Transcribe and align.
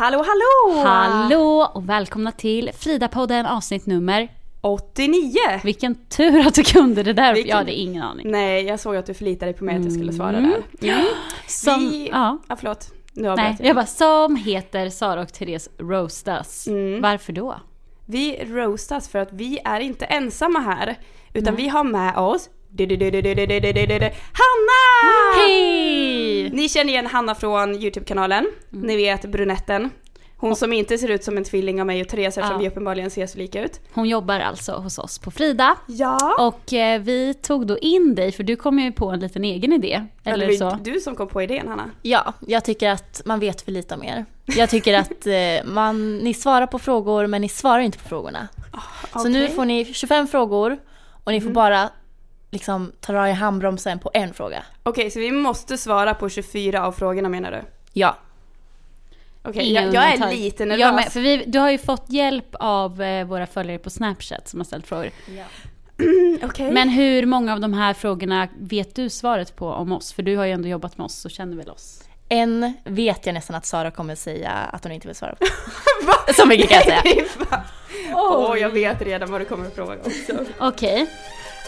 Hallå 0.00 0.18
hallå! 0.26 0.82
Hallå 0.88 1.70
och 1.74 1.88
välkomna 1.88 2.32
till 2.32 2.70
Frida-podden 2.78 3.46
avsnitt 3.46 3.86
nummer 3.86 4.28
89! 4.60 5.32
Vilken 5.64 5.94
tur 5.94 6.46
att 6.46 6.54
du 6.54 6.62
kunde 6.62 7.02
det 7.02 7.12
där. 7.12 7.34
Vilken- 7.34 7.50
Jag 7.50 7.56
hade 7.56 7.72
ingen 7.72 8.02
aning. 8.02 8.30
Nej, 8.30 8.64
jag 8.64 8.80
såg 8.80 8.96
att 8.96 9.06
du 9.06 9.14
förlitade 9.14 9.52
dig 9.52 9.58
på 9.58 9.64
mig 9.64 9.76
att 9.76 9.84
jag 9.84 9.92
skulle 9.92 10.12
svara 10.12 10.36
Mm. 10.36 10.52
där. 10.80 10.88
Mm. 10.92 11.04
Som, 11.46 11.78
Vi... 11.90 12.08
ja, 12.12 12.38
Ja, 12.48 12.56
förlåt. 12.56 12.90
Nu 13.12 13.22
nej, 13.22 13.30
avbröt 13.30 13.56
jag. 13.60 13.68
jag 13.68 13.76
bara, 13.76 13.86
som 13.86 14.36
heter 14.36 14.88
Sara 14.90 15.20
och 15.22 15.32
Therese 15.32 15.68
roastas. 15.78 16.66
Mm. 16.66 17.00
Varför 17.02 17.32
då? 17.32 17.54
Vi 18.06 18.44
roastas 18.44 19.08
för 19.08 19.18
att 19.18 19.32
vi 19.32 19.58
är 19.64 19.80
inte 19.80 20.04
ensamma 20.04 20.58
här. 20.58 20.96
Utan 21.34 21.56
vi 21.56 21.68
har 21.68 21.84
med 21.84 22.16
oss 22.16 22.48
Hanna! 24.32 25.42
Hej! 25.46 26.50
Ni 26.50 26.68
känner 26.68 26.92
igen 26.92 27.06
Hanna 27.06 27.34
från 27.34 27.74
YouTube-kanalen. 27.74 28.46
Mm. 28.72 28.86
Ni 28.86 28.96
vet 28.96 29.24
brunetten. 29.24 29.90
Hon 30.36 30.56
som 30.56 30.72
inte 30.72 30.98
ser 30.98 31.08
ut 31.10 31.24
som 31.24 31.36
en 31.36 31.44
tvilling 31.44 31.80
av 31.80 31.86
mig 31.86 32.00
och 32.02 32.08
Therese 32.08 32.26
eftersom 32.38 32.52
Ja. 32.52 32.58
vi 32.58 32.68
uppenbarligen 32.68 33.10
ser 33.10 33.26
så 33.26 33.38
lika 33.38 33.62
ut. 33.64 33.80
Hon 33.92 34.08
jobbar 34.08 34.40
alltså 34.40 34.72
hos 34.72 34.98
oss 34.98 35.18
på 35.18 35.30
Frida. 35.30 35.76
Ja. 35.86 36.36
Och 36.38 36.72
eh, 36.72 37.00
vi 37.00 37.34
tog 37.34 37.66
då 37.66 37.78
in 37.78 38.14
dig 38.14 38.32
för 38.32 38.42
du 38.42 38.56
kom 38.56 38.78
ju 38.78 38.92
på 38.92 39.08
en 39.10 39.20
liten 39.20 39.44
egen 39.44 39.72
idé. 39.72 40.06
Eller 40.24 40.46
det 40.46 40.58
var 40.60 40.70
så. 40.70 40.78
ju 40.84 40.92
du 40.92 41.00
som 41.00 41.16
kom 41.16 41.28
på 41.28 41.42
idén 41.42 41.68
Hanna. 41.68 41.90
Ja, 42.02 42.32
jag 42.46 42.64
tycker 42.64 42.88
att 42.90 43.22
man 43.24 43.40
vet 43.40 43.62
för 43.62 43.72
lite 43.72 43.94
om 43.94 44.04
er. 44.04 44.24
Jag 44.46 44.70
tycker 44.70 44.94
att 44.94 45.26
eh, 45.26 45.64
man, 45.72 46.18
ni 46.18 46.34
svarar 46.34 46.66
på 46.66 46.78
frågor 46.78 47.26
men 47.26 47.40
ni 47.42 47.48
svarar 47.48 47.80
inte 47.80 47.98
på 47.98 48.08
frågorna. 48.08 48.48
Så 49.12 49.28
nu 49.28 49.48
får 49.48 49.64
ni 49.64 49.84
25 49.84 50.26
frågor 50.28 50.78
och 51.24 51.32
ni 51.32 51.40
får 51.40 51.50
bara 51.50 51.90
liksom 52.50 52.92
ta 53.00 53.28
i 53.28 53.32
handbromsen 53.32 53.98
på 53.98 54.10
en 54.14 54.34
fråga. 54.34 54.62
Okej, 54.82 55.10
så 55.10 55.18
vi 55.18 55.32
måste 55.32 55.78
svara 55.78 56.14
på 56.14 56.28
24 56.28 56.86
av 56.86 56.92
frågorna 56.92 57.28
menar 57.28 57.50
du? 57.50 57.60
Ja. 57.92 58.16
Okej, 59.42 59.70
Inga 59.70 59.82
jag, 59.82 59.94
jag 59.94 60.12
är 60.12 60.30
lite 60.30 60.64
nervös. 60.64 60.80
Jag 60.80 60.94
med, 60.94 61.12
för 61.12 61.20
vi, 61.20 61.44
du 61.46 61.58
har 61.58 61.70
ju 61.70 61.78
fått 61.78 62.04
hjälp 62.10 62.54
av 62.60 63.02
eh, 63.02 63.24
våra 63.24 63.46
följare 63.46 63.78
på 63.78 63.90
Snapchat 63.90 64.48
som 64.48 64.60
har 64.60 64.64
ställt 64.64 64.86
frågor. 64.86 65.10
Okej. 66.42 66.72
Men 66.72 66.88
hur 66.88 67.26
många 67.26 67.52
av 67.52 67.60
de 67.60 67.72
här 67.72 67.94
frågorna 67.94 68.48
vet 68.58 68.94
du 68.94 69.08
svaret 69.08 69.56
på 69.56 69.68
om 69.68 69.92
oss? 69.92 70.12
För 70.12 70.22
du 70.22 70.36
har 70.36 70.44
ju 70.44 70.52
ändå 70.52 70.68
jobbat 70.68 70.98
med 70.98 71.04
oss 71.04 71.24
och 71.24 71.30
känner 71.30 71.56
väl 71.56 71.70
oss? 71.70 72.02
En 72.28 72.72
vet 72.84 73.26
jag 73.26 73.32
nästan 73.32 73.56
att 73.56 73.66
Sara 73.66 73.90
kommer 73.90 74.14
säga 74.14 74.50
att 74.50 74.84
hon 74.84 74.92
inte 74.92 75.06
vill 75.06 75.16
svara 75.16 75.34
på. 75.34 75.46
Så 76.32 76.46
mycket 76.46 76.68
kan 76.68 76.82
jag 76.86 77.02
säga. 77.02 77.24
Åh, 78.14 78.58
jag 78.58 78.70
vet 78.70 79.02
redan 79.02 79.30
vad 79.30 79.40
du 79.40 79.44
kommer 79.44 79.66
att 79.66 79.74
fråga 79.74 79.96
också. 79.96 80.44
Okej. 80.58 81.06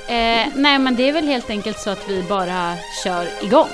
Eh, 0.08 0.48
nej 0.54 0.78
men 0.78 0.96
det 0.96 1.08
är 1.08 1.12
väl 1.12 1.26
helt 1.26 1.50
enkelt 1.50 1.78
så 1.78 1.90
att 1.90 2.08
vi 2.08 2.22
bara 2.22 2.74
kör 3.04 3.44
igång. 3.44 3.68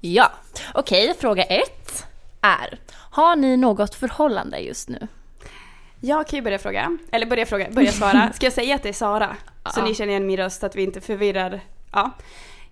Ja. 0.00 0.30
Okej, 0.74 1.14
fråga 1.18 1.42
ett 1.42 2.06
är. 2.40 2.78
Har 3.10 3.36
ni 3.36 3.56
något 3.56 3.94
förhållande 3.94 4.58
just 4.58 4.88
nu? 4.88 5.08
Jag 6.00 6.26
kan 6.26 6.36
ju 6.36 6.42
börja 6.42 6.58
fråga, 6.58 6.98
eller 7.12 7.26
börja 7.26 7.46
fråga, 7.46 7.70
börja 7.70 7.92
svara. 7.92 8.32
Ska 8.34 8.46
jag 8.46 8.52
säga 8.52 8.74
att 8.74 8.82
det 8.82 8.88
är 8.88 8.92
Sara? 8.92 9.36
Så 9.74 9.80
Ja. 9.80 9.84
ni 9.84 9.94
känner 9.94 10.10
igen 10.10 10.26
min 10.26 10.36
röst, 10.36 10.64
att 10.64 10.76
vi 10.76 10.82
inte 10.82 11.00
förvirrar. 11.00 11.60
Ja. 11.92 12.10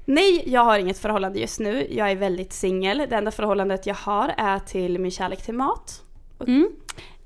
Nej, 0.08 0.42
jag 0.46 0.64
har 0.64 0.78
inget 0.78 0.98
förhållande 0.98 1.38
just 1.40 1.60
nu. 1.60 1.86
Jag 1.90 2.10
är 2.10 2.16
väldigt 2.16 2.52
singel. 2.52 2.98
Det 3.10 3.16
enda 3.16 3.30
förhållandet 3.30 3.86
jag 3.86 3.94
har 3.94 4.34
är 4.38 4.58
till 4.58 4.98
min 4.98 5.10
kärlek 5.10 5.42
till 5.42 5.54
mat. 5.54 6.02
Mm. 6.46 6.70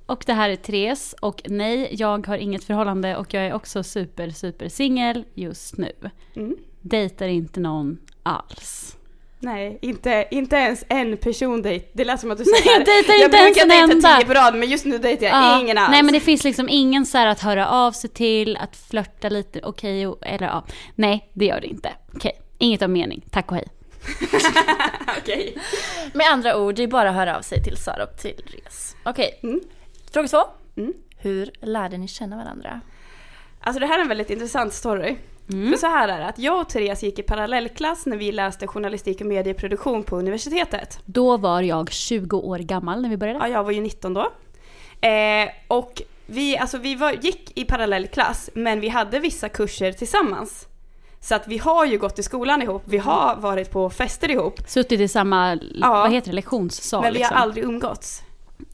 Och 0.07 0.23
det 0.27 0.33
här 0.33 0.51
är 0.51 0.57
Therese 0.57 1.15
och 1.21 1.43
nej, 1.45 1.89
jag 1.99 2.27
har 2.27 2.37
inget 2.37 2.65
förhållande 2.65 3.17
och 3.17 3.35
jag 3.35 3.47
är 3.47 3.53
också 3.55 3.83
super, 3.83 4.31
super 4.31 4.69
singel 4.69 5.25
just 5.35 5.77
nu. 5.77 5.93
Mm. 6.37 6.57
Dejtar 6.81 7.29
inte 7.29 7.61
någon 7.61 7.99
alls. 8.23 8.97
Nej, 9.43 9.79
inte, 9.83 10.27
inte 10.31 10.57
ens 10.57 10.85
en 10.89 11.17
person 11.17 11.63
dejt. 11.63 11.87
Det 11.93 12.05
lät 12.05 12.21
som 12.21 12.31
att 12.31 12.39
du 12.39 12.45
säger 12.45 12.71
jag 12.79 12.87
dejtar 12.87 13.13
jag 13.15 13.25
inte 13.25 13.37
ens 13.37 13.55
brukar 13.55 13.63
en 13.63 13.69
dejta 13.89 13.93
enda." 14.09 14.17
tio 14.19 14.27
på 14.27 14.35
rad, 14.35 14.55
men 14.55 14.69
just 14.71 14.85
nu 14.85 14.99
dejtar 14.99 15.27
jag 15.27 15.35
Ja. 15.37 15.61
ingen 15.61 15.79
alls. 15.79 15.91
Nej 15.91 16.03
men 16.03 16.15
det 16.15 16.21
finns 16.21 16.45
liksom 16.45 16.69
ingen 16.69 17.07
så 17.07 17.19
att 17.19 17.41
höra 17.41 17.69
av 17.69 17.93
sig 17.93 18.11
till, 18.11 18.57
att 18.57 18.77
flörta 18.77 19.29
lite, 19.29 19.61
okej, 19.63 20.07
och- 20.07 20.19
eller 20.23 20.47
ja. 20.47 20.65
Nej, 20.95 21.31
det 21.33 21.45
gör 21.45 21.61
det 21.61 21.67
inte. 21.67 21.93
Okej, 22.15 22.33
inget 22.61 22.83
av 22.83 22.91
mening. 22.91 23.25
Tack 23.31 23.51
och 23.51 23.57
hej. 23.57 23.69
Okej. 25.19 25.57
Med 26.13 26.27
andra 26.33 26.57
ord, 26.57 26.75
det 26.75 26.83
är 26.83 26.87
bara 26.89 27.09
att 27.09 27.15
höra 27.15 27.37
av 27.39 27.43
sig 27.43 27.63
till 27.63 27.77
Sara 27.77 28.05
och 28.05 28.17
till 28.17 28.35
Therese. 28.37 28.97
Okej, 29.05 29.41
Mm. 29.43 29.61
fråga 30.13 30.29
två. 30.29 30.43
Mm. 30.77 30.93
Hur 31.19 31.51
lärde 31.61 31.99
ni 31.99 32.09
känna 32.09 32.37
varandra? 32.37 32.81
Alltså 33.61 33.81
det 33.81 33.87
här 33.87 33.99
är 33.99 34.03
en 34.03 34.09
väldigt 34.09 34.31
intressant 34.31 34.73
story. 34.73 35.17
Mm. 35.53 35.73
För 35.73 35.79
så 35.79 35.87
här 35.87 36.09
är 36.09 36.19
det, 36.19 36.27
att 36.27 36.39
jag 36.39 36.61
och 36.61 36.69
Therese 36.69 37.03
gick 37.03 37.19
i 37.19 37.23
parallellklass 37.23 38.07
när 38.07 38.17
vi 38.17 38.33
läste 38.33 38.67
journalistik 38.67 39.21
och 39.21 39.27
medieproduktion 39.27 40.03
på 40.03 40.17
universitetet. 40.19 40.99
Då 41.05 41.37
var 41.37 41.63
jag 41.63 41.93
20 41.93 42.37
år 42.37 42.59
gammal 42.59 43.03
när 43.03 43.09
vi 43.09 43.17
började. 43.17 43.39
Ja, 43.39 43.49
jag 43.49 43.65
var 43.65 43.71
ju 43.71 43.81
19 43.81 44.15
då. 44.15 44.21
Eh, 45.09 45.49
och 45.69 46.03
vi, 46.27 46.59
alltså 46.59 46.79
vi 46.79 46.95
var, 46.95 47.13
gick 47.13 47.59
i 47.59 47.65
parallellklass, 47.65 48.51
men 48.55 48.81
vi 48.81 48.89
hade 48.89 49.19
vissa 49.19 49.49
kurser 49.49 49.93
tillsammans. 49.93 50.67
Så 51.23 51.35
att 51.35 51.49
vi 51.49 51.59
har 51.59 51.85
ju 51.87 51.99
gått 51.99 52.19
i 52.19 52.23
skolan 52.23 52.63
ihop, 52.63 52.83
vi 52.85 52.99
har 52.99 53.37
varit 53.37 53.71
på 53.71 53.91
fester 53.91 54.31
ihop, 54.31 54.61
Suttit 54.67 55.01
i 55.01 55.09
samma, 55.09 55.59
Ja. 55.75 55.91
vad 55.91 56.13
heter 56.13 56.29
det, 56.31 56.35
lektionssal 56.35 57.03
men 57.03 57.13
vi 57.13 57.19
liksom. 57.19 57.37
har 57.37 57.43
aldrig 57.43 57.65
umgåtts. 57.65 58.23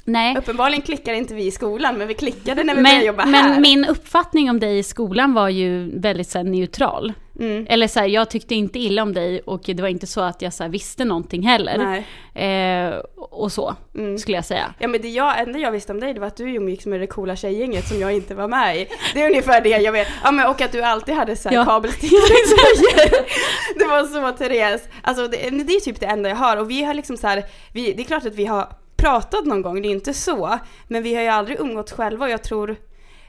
Nej. 0.08 0.36
Uppenbarligen 0.38 0.82
klickar 0.82 1.12
inte 1.14 1.34
vi 1.34 1.46
i 1.46 1.50
skolan, 1.50 1.96
men 1.98 2.08
vi 2.08 2.14
klickade 2.14 2.64
när 2.64 2.74
vi 2.74 2.82
började 2.82 2.98
Men, 2.98 3.06
jobba 3.06 3.22
här. 3.22 3.48
men 3.48 3.62
min 3.62 3.84
uppfattning 3.84 4.50
om 4.50 4.60
dig 4.60 4.78
i 4.78 4.82
skolan 4.82 5.34
var 5.34 5.48
ju 5.48 5.98
väldigt 6.00 6.28
så 6.28 6.38
här, 6.38 6.44
neutral. 6.44 7.12
Mm. 7.40 7.66
Eller 7.68 7.88
så 7.88 8.00
här, 8.00 8.06
jag 8.06 8.30
tyckte 8.30 8.54
inte 8.54 8.78
illa 8.78 9.02
om 9.02 9.12
dig 9.14 9.40
och 9.40 9.62
det 9.66 9.82
var 9.82 9.88
inte 9.88 10.06
så 10.06 10.20
att 10.20 10.42
jag 10.42 10.52
så 10.52 10.62
här, 10.62 10.70
visste 10.70 11.04
någonting 11.04 11.42
heller. 11.42 12.04
Eh, 12.34 12.94
och 13.16 13.52
så, 13.52 13.74
Mm. 13.94 14.18
skulle 14.18 14.36
jag 14.36 14.44
säga. 14.44 14.74
Ja 14.78 14.88
men 14.88 15.02
det 15.02 15.08
jag, 15.08 15.40
enda 15.40 15.58
jag 15.58 15.72
visste 15.72 15.92
om 15.92 16.00
dig 16.00 16.14
det 16.14 16.20
var 16.20 16.26
att 16.26 16.36
du 16.36 16.54
umgicks 16.54 16.86
med 16.86 17.00
det 17.00 17.06
coola 17.06 17.36
tjejgänget 17.36 17.88
som 17.88 18.00
jag 18.00 18.12
inte 18.14 18.34
var 18.34 18.48
med 18.48 18.76
i. 18.76 18.86
Det 19.14 19.22
är 19.22 19.26
ungefär 19.26 19.60
det 19.60 19.68
jag 19.68 19.92
vet. 19.92 20.08
Ja 20.24 20.30
men 20.30 20.46
och 20.46 20.60
att 20.60 20.72
du 20.72 20.82
alltid 20.82 21.14
hade 21.14 21.36
så 21.36 21.48
här 21.48 21.56
Ja. 21.56 21.64
kabelstickor. 21.64 22.18
det 23.78 23.84
var 23.84 24.04
så 24.04 24.36
Therese. 24.38 24.82
Alltså 25.02 25.26
det, 25.26 25.36
det 25.64 25.72
är 25.72 25.80
typ 25.80 26.00
det 26.00 26.06
enda 26.06 26.28
jag 26.28 26.36
har 26.36 26.56
och 26.56 26.70
vi 26.70 26.82
har 26.84 26.94
liksom 26.94 27.16
så 27.16 27.26
här, 27.26 27.44
vi, 27.72 27.92
det 27.92 28.02
är 28.02 28.04
klart 28.04 28.26
att 28.26 28.34
vi 28.34 28.46
har 28.46 28.68
pratat 28.96 29.44
någon 29.44 29.62
gång, 29.62 29.82
det 29.82 29.88
är 29.88 29.92
inte 29.92 30.14
så. 30.14 30.58
Men 30.88 31.02
vi 31.02 31.14
har 31.14 31.22
ju 31.22 31.28
aldrig 31.28 31.60
umgåtts 31.60 31.92
själva 31.92 32.24
och 32.24 32.30
jag 32.30 32.42
tror 32.42 32.76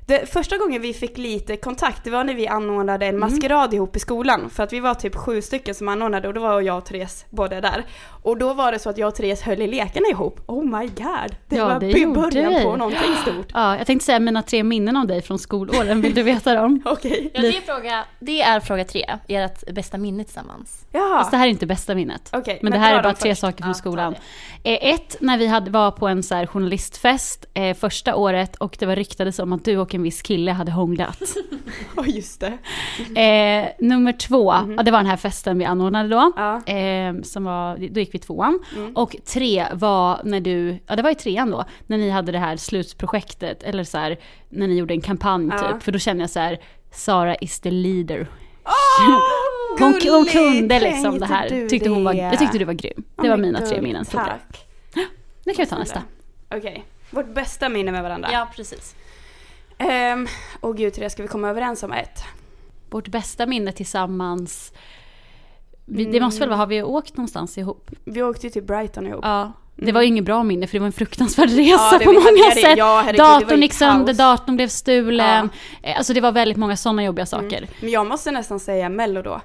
det, 0.08 0.26
första 0.26 0.58
gången 0.58 0.82
vi 0.82 0.94
fick 0.94 1.18
lite 1.18 1.58
kontakt, 1.58 2.04
det 2.04 2.10
var 2.10 2.24
när 2.24 2.34
vi 2.34 2.48
anordnade 2.48 3.06
en 3.06 3.20
maskerad 3.20 3.74
ihop 3.74 3.96
i 3.96 4.00
skolan. 4.00 4.50
För 4.50 4.64
att 4.64 4.74
vi 4.74 4.80
var 4.80 4.94
typ 4.94 5.16
sju 5.16 5.42
stycken 5.42 5.76
som 5.76 5.88
anordnade 5.88 6.28
och 6.28 6.34
då 6.34 6.42
var 6.42 6.62
jag 6.62 6.78
och 6.78 6.86
Therese 6.86 7.26
båda 7.30 7.62
där. 7.62 7.86
Och 8.28 8.38
då 8.38 8.54
var 8.54 8.72
det 8.72 8.80
så 8.80 8.90
att 8.90 8.98
jag 8.98 9.08
och 9.08 9.16
Therese 9.16 9.42
höll 9.42 9.62
i 9.62 9.68
lekarna 9.68 10.08
ihop. 10.12 10.40
Oh 10.48 10.64
my 10.80 10.88
god! 10.88 11.36
Det 11.48 11.56
Ja, 11.56 11.68
var 11.68 11.80
det 11.80 12.06
början 12.14 12.54
vi. 12.54 12.64
på 12.64 12.76
någonting 12.76 13.16
stort. 13.22 13.48
Ja, 13.54 13.78
jag 13.78 13.88
tänkte 13.88 14.06
säga 14.06 14.20
mina 14.20 14.44
tre 14.44 14.64
minnen 14.64 14.96
om 14.96 15.08
dig 15.08 15.22
från 15.22 15.40
skolåren, 15.40 16.02
vill 16.02 16.14
du 16.14 16.24
veta 16.24 16.54
dem? 16.54 16.82
Okej. 16.86 17.32
Ja, 17.34 17.42
det, 17.42 17.48
är 17.58 17.62
fråga, 17.62 18.06
det 18.20 18.42
är 18.42 18.60
fråga 18.60 18.84
tre, 18.84 19.06
ert 19.28 19.74
bästa 19.74 19.98
minne 19.98 20.24
tillsammans. 20.24 20.86
Ja. 20.92 21.16
Fast 21.20 21.32
det 21.32 21.38
här 21.38 21.46
är 21.48 21.52
inte 21.52 21.66
bästa 21.66 21.96
minnet. 21.96 22.30
Okej, 22.34 22.60
men, 22.62 22.72
det 22.72 22.78
men 22.78 22.86
här 22.86 22.94
ta 22.94 23.00
är 23.00 23.04
bara 23.04 23.14
tre 23.14 23.32
först. 23.32 23.42
saker 23.42 23.58
från 23.58 23.68
Ja, 23.68 23.74
skolan. 23.74 24.16
Eh, 24.64 24.90
ett, 24.94 25.16
när 25.20 25.38
vi 25.38 25.48
hade, 25.48 25.72
var 25.72 25.92
på 25.92 26.08
en 26.08 26.24
så 26.24 26.36
här 26.36 26.46
journalistfest 26.46 27.46
eh, 27.54 27.76
första 27.78 28.16
året 28.16 28.56
och 28.56 28.76
det 28.80 28.86
var 28.86 28.96
ryktades 28.96 29.40
om 29.40 29.54
att 29.54 29.66
du 29.66 29.78
och 29.78 29.96
en 29.96 30.04
viss 30.04 30.22
kille 30.22 30.52
hade 30.52 30.72
hånglat. 30.72 31.20
Ja, 31.96 32.06
just 32.06 32.40
det. 32.42 32.58
Eh, 33.22 33.70
nummer 33.80 34.12
två, 34.14 34.54
ja, 34.78 34.84
det 34.84 34.92
var 34.92 35.00
den 35.00 35.06
här 35.08 35.18
festen 35.18 35.60
vi 35.60 35.66
anordnade 35.66 36.10
då. 36.10 36.32
Ja. 36.36 36.66
Eh, 36.74 37.14
som 37.24 37.44
var, 37.44 37.78
då 37.94 38.00
gick 38.00 38.14
vi 38.14 38.17
tvåan. 38.20 38.60
Mm. 38.76 38.96
Och 38.96 39.16
tre 39.26 39.66
var 39.74 40.22
när 40.24 40.40
du, 40.40 40.80
ja 40.88 40.96
det 40.96 41.02
var 41.02 41.10
i 41.10 41.16
trean 41.16 41.52
då, 41.52 41.66
när 41.88 41.98
ni 41.98 42.10
hade 42.10 42.32
det 42.32 42.40
här 42.40 42.58
slutprojektet, 42.58 43.64
eller 43.64 43.84
så 43.84 43.98
här, 43.98 44.20
när 44.50 44.68
ni 44.68 44.76
gjorde 44.78 44.94
en 44.94 45.02
kampanj 45.02 45.50
Ja. 45.52 45.58
typ. 45.74 45.84
För 45.84 45.92
då 45.92 46.00
kände 46.00 46.24
jag 46.24 46.30
så 46.30 46.40
här, 46.40 46.60
Sara 46.92 47.36
is 47.36 47.60
the 47.60 47.72
leader. 47.72 48.28
Åh, 48.66 49.19
Hon, 49.80 49.94
hon 50.10 50.25
kunde 50.25 50.80
liksom 50.80 51.19
det 51.19 51.25
här. 51.25 51.69
Tyckte 51.69 51.90
hon 51.90 52.04
var, 52.04 52.14
det? 52.14 52.19
jag 52.19 52.40
tyckte 52.40 52.58
du 52.58 52.66
var 52.66 52.74
grym. 52.74 53.04
Det 53.16 53.22
Oh 53.22 53.30
var 53.30 53.38
mina 53.38 53.60
tre 53.60 53.75
God, 53.75 53.84
minnen. 53.84 54.06
stort 54.06 54.25
tack. 54.25 54.68
Nu 55.46 55.54
kan 55.54 55.66
vi 55.66 55.70
ta 55.70 55.78
nästa. 55.78 56.02
Okej. 56.56 56.86
Vårt 57.10 57.34
bästa 57.34 57.70
minne 57.70 57.92
med 57.92 58.04
varandra. 58.04 58.30
Ja, 58.31 58.48
precis. 58.56 58.96
Ehm, 59.78 60.28
Åh 60.62 60.75
gud 60.75 60.94
Therese, 60.94 61.12
ska 61.13 61.22
vi 61.22 61.28
komma 61.28 61.50
överens 61.50 61.84
om 61.84 61.92
ett? 61.92 62.24
Vårt 62.90 63.08
bästa 63.08 63.46
minne 63.46 63.72
tillsammans. 63.72 64.74
Vi, 65.89 66.06
Det 66.06 66.19
måste 66.22 66.39
väl 66.39 66.50
vara, 66.50 66.57
har 66.57 66.68
vi 66.68 66.84
åkt 66.84 67.18
någonstans 67.18 67.57
ihop? 67.57 67.89
Vi 68.04 68.24
åkte 68.24 68.50
till 68.50 68.63
Brighton 68.63 69.07
ihop. 69.07 69.19
Ja. 69.24 69.51
Det 69.75 69.92
var 69.92 70.01
ju 70.01 70.07
inget 70.07 70.24
bra 70.25 70.44
minne 70.44 70.68
för 70.68 70.74
det 70.74 70.80
var 70.80 70.86
en 70.88 70.92
fruktansvärd 70.94 71.50
resa 71.50 71.89
Ja, 71.92 72.00
på 72.04 72.12
många 72.12 72.25
det- 72.56 72.62
sätt. 72.62 72.78
ja, 72.78 73.01
herregud, 73.06 73.18
datorn 73.19 73.62
gick 73.62 73.74
sönder, 73.74 74.13
datorn 74.13 74.56
blev 74.56 74.68
stulen. 74.68 75.50
Eh, 75.84 75.98
Alltså 75.98 76.13
det 76.13 76.22
var 76.22 76.31
väldigt 76.31 76.57
många 76.57 76.78
sådana 76.78 77.04
jobbiga 77.04 77.25
saker. 77.25 77.68
Men 77.81 77.89
jag 77.89 78.07
måste 78.07 78.31
nästan 78.31 78.60
säga 78.60 78.89
Mello 78.89 79.22
då. 79.22 79.42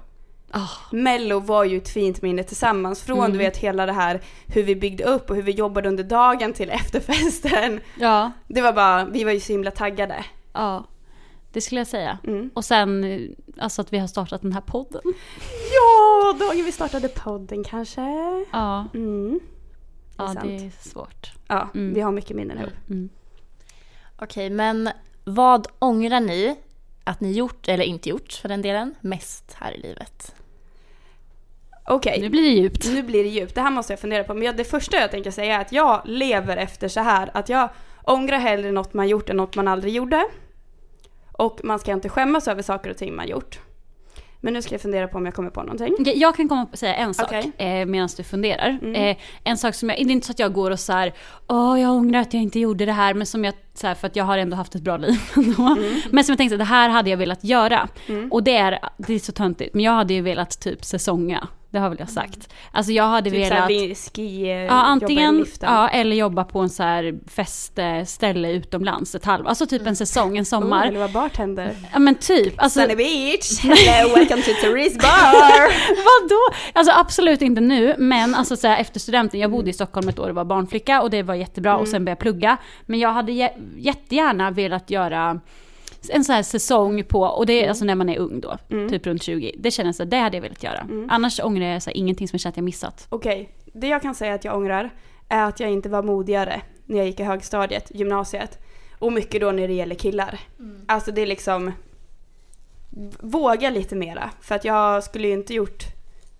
Ah. 0.55 0.69
Mello 0.91 1.39
var 1.41 1.65
ju 1.65 1.77
ett 1.77 1.89
fint 1.89 2.23
minne 2.23 2.43
tillsammans. 2.43 3.03
Från 3.03 3.19
Mm. 3.19 3.33
du 3.33 3.39
vet 3.39 3.57
hela 3.57 3.87
det 3.87 3.93
här 3.93 4.21
hur 4.47 4.63
vi 4.63 4.77
byggde 4.77 5.05
upp 5.05 5.31
och 5.31 5.37
hur 5.37 5.43
vi 5.43 5.53
jobbade 5.53 5.89
under 5.89 6.05
dagen 6.05 6.53
till 6.53 6.71
efterfesten. 7.07 7.81
Ja, 8.01 8.33
Det 8.49 8.61
var 8.63 8.73
bara, 8.73 9.05
vi 9.05 9.25
var 9.25 9.33
ju 9.33 9.41
så 9.41 9.53
himla 9.53 9.71
taggade. 9.71 10.25
ja. 10.53 10.85
Det 11.53 11.61
skulle 11.61 11.81
jag 11.81 11.87
säga. 11.89 12.19
Mm. 12.27 12.51
Och 12.55 12.65
sen 12.65 13.05
eh, 13.05 13.21
alltså 13.59 13.83
att 13.83 13.93
vi 13.93 13.99
har 13.99 14.07
startat 14.07 14.43
den 14.43 14.53
här 14.53 14.61
podden. 14.61 15.01
Ja, 15.75 16.33
dagen 16.47 16.65
vi 16.65 16.73
startade 16.73 17.09
podden 17.09 17.65
kanske. 17.65 18.01
Ja, 18.53 18.87
Mm. 18.95 19.41
Det 20.17 20.23
är 20.23 20.27
ja 20.27 20.33
sant. 20.35 20.41
det 20.43 20.57
är 20.67 20.71
svårt. 20.89 21.33
Ja, 21.49 21.69
Mm. 21.75 21.95
vi 21.95 22.01
har 22.01 22.13
mycket 22.13 22.37
minnen 22.37 22.59
ihop. 22.59 22.73
Mm. 22.91 23.09
Okej, 24.17 24.51
men 24.51 24.91
vad 25.25 25.67
ångrar 25.79 26.21
ni 26.21 26.57
att 27.05 27.21
ni 27.21 27.33
gjort, 27.33 27.69
eller 27.69 27.85
inte 27.85 28.09
gjort 28.09 28.33
för 28.33 28.49
den 28.49 28.63
delen, 28.63 28.95
mest 29.01 29.53
här 29.59 29.73
i 29.73 29.81
livet? 29.81 30.35
Okej. 31.89 32.21
Nu 32.21 32.29
blir 32.29 32.43
det 32.43 32.49
djupt. 32.49 32.87
Nu 32.87 33.03
blir 33.03 33.23
det 33.25 33.31
djupt. 33.31 33.55
Det 33.55 33.61
här 33.61 33.71
måste 33.71 33.93
jag 33.93 34.01
fundera 34.01 34.25
på. 34.25 34.35
Men 34.35 34.57
det 34.57 34.65
första 34.65 34.97
jag 34.97 35.11
tänker 35.11 35.31
säga 35.31 35.57
är 35.57 35.61
att 35.61 35.73
jag 35.73 36.03
lever 36.05 36.57
efter 36.57 36.89
så 36.89 37.01
här 37.01 37.31
att 37.35 37.49
jag 37.49 37.69
ångrar 38.05 38.39
hellre 38.39 38.73
något 38.73 38.95
man 38.95 39.09
gjort 39.09 39.31
än 39.31 39.37
något 39.37 39.57
man 39.57 39.69
aldrig 39.69 39.95
gjorde. 39.95 40.25
Och 41.33 41.61
man 41.65 41.79
ska 41.79 41.93
inte 41.93 42.09
skämmas 42.09 42.49
över 42.49 42.63
saker 42.63 42.91
och 42.91 42.97
ting 42.97 43.17
man 43.17 43.29
gjort. 43.29 43.61
Men 44.45 44.55
nu 44.55 44.63
ska 44.63 44.75
jag 44.75 44.81
fundera 44.81 45.09
på 45.09 45.19
om 45.19 45.25
jag 45.25 45.35
kommer 45.35 45.51
på 45.51 45.63
någonting. 45.63 45.97
Jag 46.17 46.37
kan 46.37 46.49
komma 46.49 46.67
på 46.67 46.77
säga 46.77 46.95
en 46.95 47.15
sak 47.15 47.27
Okej. 47.27 47.53
eh, 47.57 47.87
medan 47.87 48.09
du 48.17 48.23
funderar. 48.23 48.79
Mm. 48.83 48.95
Eh, 48.95 49.17
en 49.45 49.59
sak 49.59 49.75
som 49.75 49.89
jag, 49.89 49.99
det 49.99 50.03
är 50.03 50.13
inte 50.13 50.27
så 50.27 50.33
att 50.33 50.39
jag 50.39 50.53
går 50.53 50.71
och 50.71 50.81
så 50.81 50.93
här, 50.93 51.15
åh 51.49 51.81
jag 51.81 51.93
ångrar 51.93 52.21
att 52.21 52.35
jag 52.35 52.43
inte 52.43 52.61
gjorde 52.61 52.87
det 52.87 52.93
här, 52.93 53.15
men 53.15 53.27
som 53.27 53.45
jag, 53.45 53.55
så 53.75 53.87
här, 53.87 53.95
för 53.95 54.07
att 54.07 54.17
jag 54.17 54.25
har 54.25 54.39
ändå 54.39 54.57
haft 54.57 54.75
ett 54.75 54.83
bra 54.83 54.97
liv 54.97 55.21
ändå. 55.37 55.77
Men 56.11 56.25
som 56.25 56.33
jag 56.33 56.39
tänkte, 56.39 56.57
det 56.57 56.65
här 56.65 56.89
hade 56.89 57.11
jag 57.11 57.17
velat 57.17 57.45
göra. 57.45 57.89
Mm. 58.09 58.33
Och 58.33 58.43
det 58.43 58.57
är, 58.57 58.79
det 58.99 59.15
är 59.15 59.19
så 59.19 59.33
töntigt, 59.33 59.75
men 59.75 59.85
jag 59.85 59.93
hade 59.93 60.15
ju 60.15 60.21
velat 60.21 60.61
typ 60.61 60.85
säsonga. 60.85 61.49
Det 61.73 61.79
har 61.79 61.89
väl 61.89 61.99
jag 62.01 62.11
sagt. 62.11 62.53
Alltså 62.73 62.93
jag 62.93 63.05
hade 63.05 63.31
Typ 63.31 63.41
velat... 63.53 63.71
vi- 63.71 63.95
ski, 63.95 64.43
eh, 64.43 64.57
Ja, 64.57 64.71
antingen, 64.73 65.47
ja, 65.61 65.89
eller 65.89 66.17
jobba 66.17 66.45
på 66.45 66.59
en 66.61 66.69
så 66.71 66.83
här 66.83 67.15
festställe 67.31 68.51
utomlands 68.53 69.15
ett 69.15 69.25
halvår. 69.25 69.49
Alltså 69.49 69.67
typ 69.67 69.87
en 69.87 69.97
säsong, 69.97 70.37
en 70.39 70.45
sommar. 70.45 70.83
Oh, 70.83 70.87
eller 70.89 70.99
vara 70.99 71.09
bartender. 71.09 71.77
Ja 71.93 71.99
men 71.99 72.15
typ. 72.15 72.55
Alltså, 72.63 72.81
Sunny 72.81 72.95
Beach, 72.97 73.61
hello 73.63 74.15
welcome 74.15 74.43
to 74.43 74.51
Therese 74.61 74.95
bar! 74.99 75.69
Vadå? 76.23 76.57
Alltså 76.73 76.93
absolut 76.97 77.43
inte 77.43 77.61
nu, 77.61 77.95
men 77.99 78.35
alltså 78.35 78.57
så 78.57 78.69
här, 78.69 78.81
efter 78.81 79.01
studenten, 79.01 79.41
jag 79.41 79.51
bodde 79.51 79.71
i 79.71 79.73
Stockholm 79.73 80.09
ett 80.09 80.19
år 80.19 80.29
och 80.29 80.35
var 80.35 80.45
barnflicka 80.45 81.03
och 81.03 81.11
det 81.11 81.23
var 81.23 81.35
jättebra 81.35 81.77
och 81.77 81.89
sen 81.89 82.05
började 82.05 82.11
jag 82.11 82.19
plugga. 82.19 82.57
Men 82.87 83.01
jag 83.01 83.13
hade 83.13 83.33
jä- 83.33 83.75
jättegärna 83.77 84.51
velat 84.51 84.91
göra 84.91 85.41
en 86.11 86.25
sån 86.25 86.35
här 86.35 86.43
säsong 86.43 87.05
på, 87.05 87.21
och 87.21 87.47
det 87.47 87.65
är 87.65 87.69
alltså 87.69 87.85
när 87.85 87.95
man 87.95 88.09
är 88.09 88.19
ung 88.19 88.41
då, 88.41 88.57
typ 88.69 89.07
runt 89.07 89.23
20. 89.23 89.55
Det 89.59 89.71
kändes 89.71 89.97
så, 89.97 90.05
det 90.05 90.17
hade 90.17 90.37
jag 90.37 90.43
velat 90.43 90.63
göra. 90.63 90.87
Annars 91.09 91.41
ångrar 91.41 91.67
jag 91.67 91.83
så 91.83 91.91
här, 91.91 91.97
ingenting 91.97 92.29
som 92.29 92.35
jag 92.35 92.41
känner 92.41 92.53
att 92.53 92.57
jag 92.57 92.65
missat. 92.65 93.07
Okej, 93.09 93.49
det 93.73 93.89
jag 93.89 94.03
kan 94.03 94.15
säga 94.15 94.35
att 94.35 94.45
jag 94.45 94.57
ångrar 94.57 94.91
är 95.29 95.45
att 95.45 95.61
jag 95.61 95.71
inte 95.71 95.89
var 95.89 96.03
modigare 96.03 96.63
när 96.87 96.99
jag 96.99 97.07
gick 97.07 97.21
i 97.21 97.23
högstadiet, 97.23 97.91
gymnasiet. 97.95 98.59
Och 98.99 99.13
mycket 99.13 99.41
då 99.41 99.53
när 99.53 99.69
det 99.69 99.75
gäller 99.75 99.95
killar. 99.95 100.41
Alltså 100.87 101.13
det 101.13 101.23
är 101.23 101.27
liksom, 101.27 101.73
våga 103.21 103.71
lite 103.71 103.95
mera. 103.95 104.31
För 104.41 104.55
att 104.55 104.65
jag 104.65 105.05
skulle 105.05 105.29
ju 105.29 105.35
inte 105.35 105.55
gjort 105.55 105.85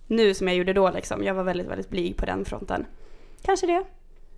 nu 0.07 0.33
som 0.33 0.47
jag 0.47 0.57
gjorde 0.57 0.73
då 0.73 0.91
liksom. 0.91 1.23
Jag 1.23 1.33
var 1.33 1.43
väldigt, 1.43 1.67
väldigt 1.67 1.89
blyg 1.89 2.17
på 2.17 2.25
den 2.25 2.45
fronten. 2.45 2.85
Kanske 3.41 3.67
det. 3.67 3.83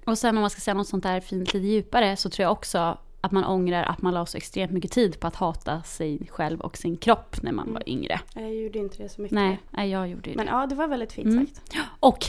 Och 0.06 0.18
sen 0.18 0.38
om 0.38 0.42
man 0.42 0.50
ska 0.50 0.62
säga 0.62 0.74
något 0.74 0.88
sånt 0.88 1.04
där 1.04 1.19
fint 1.19 1.54
lite 1.54 1.68
djupare 1.68 2.16
så 2.16 2.30
tror 2.30 2.44
jag 2.44 2.51
också 2.51 2.98
att 3.25 3.31
man 3.31 3.44
ångrar 3.45 3.83
att 3.83 4.01
man 4.01 4.13
la 4.13 4.25
så 4.25 4.38
extremt 4.38 4.72
mycket 4.72 4.92
tid 4.92 5.19
på 5.19 5.27
att 5.27 5.36
hata 5.36 5.83
sig 5.83 6.19
själv 6.31 6.62
och 6.62 6.77
sin 6.77 6.98
kropp 6.98 7.36
när 7.42 7.51
man 7.51 7.74
var 7.74 7.89
yngre. 7.89 8.19
Jag 8.33 8.56
gjorde 8.56 8.80
inte 8.80 9.04
det 9.04 9.10
så 9.10 9.22
mycket. 9.22 9.36
Nej, 9.36 9.60
nej 9.72 9.89
jag 9.92 10.07
gjorde 10.10 10.30
ju 10.30 10.36
det. 10.36 10.44
Men 10.44 10.48
ja, 10.60 10.66
det 10.66 10.75
var 10.75 10.88
väldigt 10.88 11.13
fint 11.13 11.27
Mm. 11.27 11.48
sagt. 11.48 11.62
Och 12.00 12.25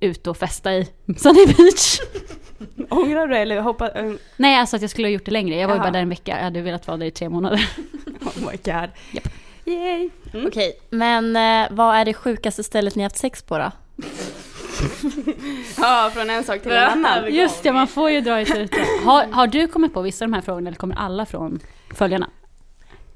ut 0.00 0.26
och 0.26 0.36
festa 0.36 0.74
i 0.74 0.88
Sunny 1.18 1.46
Beach. 1.46 2.00
Ångrar 2.90 3.26
du 3.26 3.36
eller 3.36 3.60
hoppas... 3.60 3.90
Um, 3.96 4.18
Nej, 4.36 4.56
alltså 4.56 4.76
att 4.76 4.82
jag 4.82 4.90
skulle 4.90 5.08
ha 5.08 5.12
gjort 5.12 5.24
det 5.24 5.30
längre. 5.30 5.56
Jag 5.56 5.68
var 5.68 5.74
ju 5.74 5.78
Jaha. 5.78 5.86
bara 5.86 5.92
där 5.92 6.02
en 6.02 6.08
vecka. 6.08 6.36
Jag 6.36 6.44
hade 6.44 6.60
velat 6.60 6.86
vara 6.86 6.96
där 6.96 7.06
i 7.06 7.10
tre 7.10 7.28
månader. 7.28 7.70
oh 8.20 8.32
my 8.50 8.56
god. 8.64 8.90
Japp. 9.12 9.28
Yay! 9.64 10.10
Mm. 10.32 10.46
Okej, 10.46 10.72
men 10.90 11.36
eh, 11.36 11.68
vad 11.76 11.96
är 11.96 12.04
det 12.04 12.14
sjukaste 12.14 12.62
stället 12.64 12.94
ni 12.96 13.02
haft 13.02 13.16
sex 13.18 13.42
på 13.42 13.58
då? 13.58 13.70
Ja, 15.80 16.10
från 16.14 16.30
en 16.30 16.44
sak 16.44 16.62
till 16.62 16.72
en 16.72 16.88
annan. 16.88 17.34
Just 17.34 17.62
det, 17.62 17.72
man 17.72 17.86
får 17.86 18.10
ju 18.10 18.20
dra 18.20 18.40
i 18.40 18.46
slutet. 18.46 18.86
Har, 19.04 19.26
har 19.26 19.46
du 19.46 19.66
kommit 19.66 19.94
på 19.94 20.02
vissa 20.02 20.24
av 20.24 20.30
de 20.30 20.34
här 20.34 20.42
frågorna 20.42 20.68
eller 20.68 20.78
kommer 20.78 20.96
alla 20.96 21.26
från 21.26 21.60
följarna? 21.94 22.30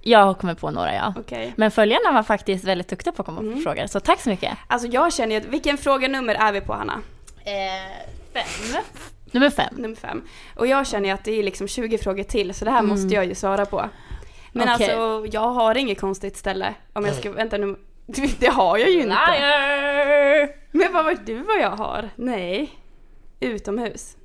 Jag 0.03 0.19
har 0.25 0.35
kommit 0.35 0.59
på 0.61 0.71
några 0.71 0.95
ja. 0.95 1.15
Okej. 1.17 1.53
Men 1.57 1.71
följarna 1.71 2.13
var 2.13 2.23
faktiskt 2.23 2.65
väldigt 2.65 2.89
duktiga 2.89 3.13
på 3.13 3.23
att 3.23 3.27
komma 3.27 3.55
på 3.55 3.61
frågor, 3.61 3.87
så 3.87 4.01
tack 4.01 4.21
så 4.21 4.29
mycket. 4.29 4.59
Alltså 4.67 4.89
jag 4.89 5.13
känner 5.13 5.35
ju 5.35 5.41
att, 5.41 5.47
vilken 5.47 5.79
fråga 5.79 6.09
nummer 6.09 6.35
är 6.35 6.53
vi 6.53 6.61
på 6.61 6.73
Hanna? 6.73 7.01
Eh, 7.45 8.03
fem. 8.33 8.83
Nummer 9.31 9.51
fem. 9.51 9.75
Nummer 9.77 9.97
fem. 9.97 10.23
Och 10.57 10.67
jag 10.67 10.87
känner 10.87 11.09
ju 11.09 11.15
att 11.15 11.25
det 11.25 11.39
är 11.39 11.43
liksom 11.43 11.69
20 11.69 11.99
frågor 11.99 12.23
till 12.23 12.55
så 12.55 12.65
det 12.65 12.71
här 12.71 12.83
måste 12.83 13.15
jag 13.15 13.25
ju 13.25 13.35
svara 13.35 13.67
på. 13.67 13.89
Men 14.53 14.69
Okej. 14.69 14.91
alltså 14.91 15.27
jag 15.37 15.51
har 15.51 15.75
inget 15.75 16.01
konstigt 16.01 16.37
ställe. 16.37 16.75
Om 16.93 17.05
jag 17.05 17.15
ska, 17.15 17.31
vänta 17.33 17.57
nu. 17.57 17.77
Det 18.39 18.47
har 18.47 18.79
jag 18.79 18.91
ju 18.91 19.03
inte. 19.03 19.09
Liar! 19.09 20.64
Men 20.77 20.93
vad 20.93 21.05
vet 21.05 21.27
du 21.27 21.43
vad 21.43 21.61
jag 21.61 21.71
har? 21.77 22.11
Nej. 22.17 22.79
Utomhus. 23.41 24.17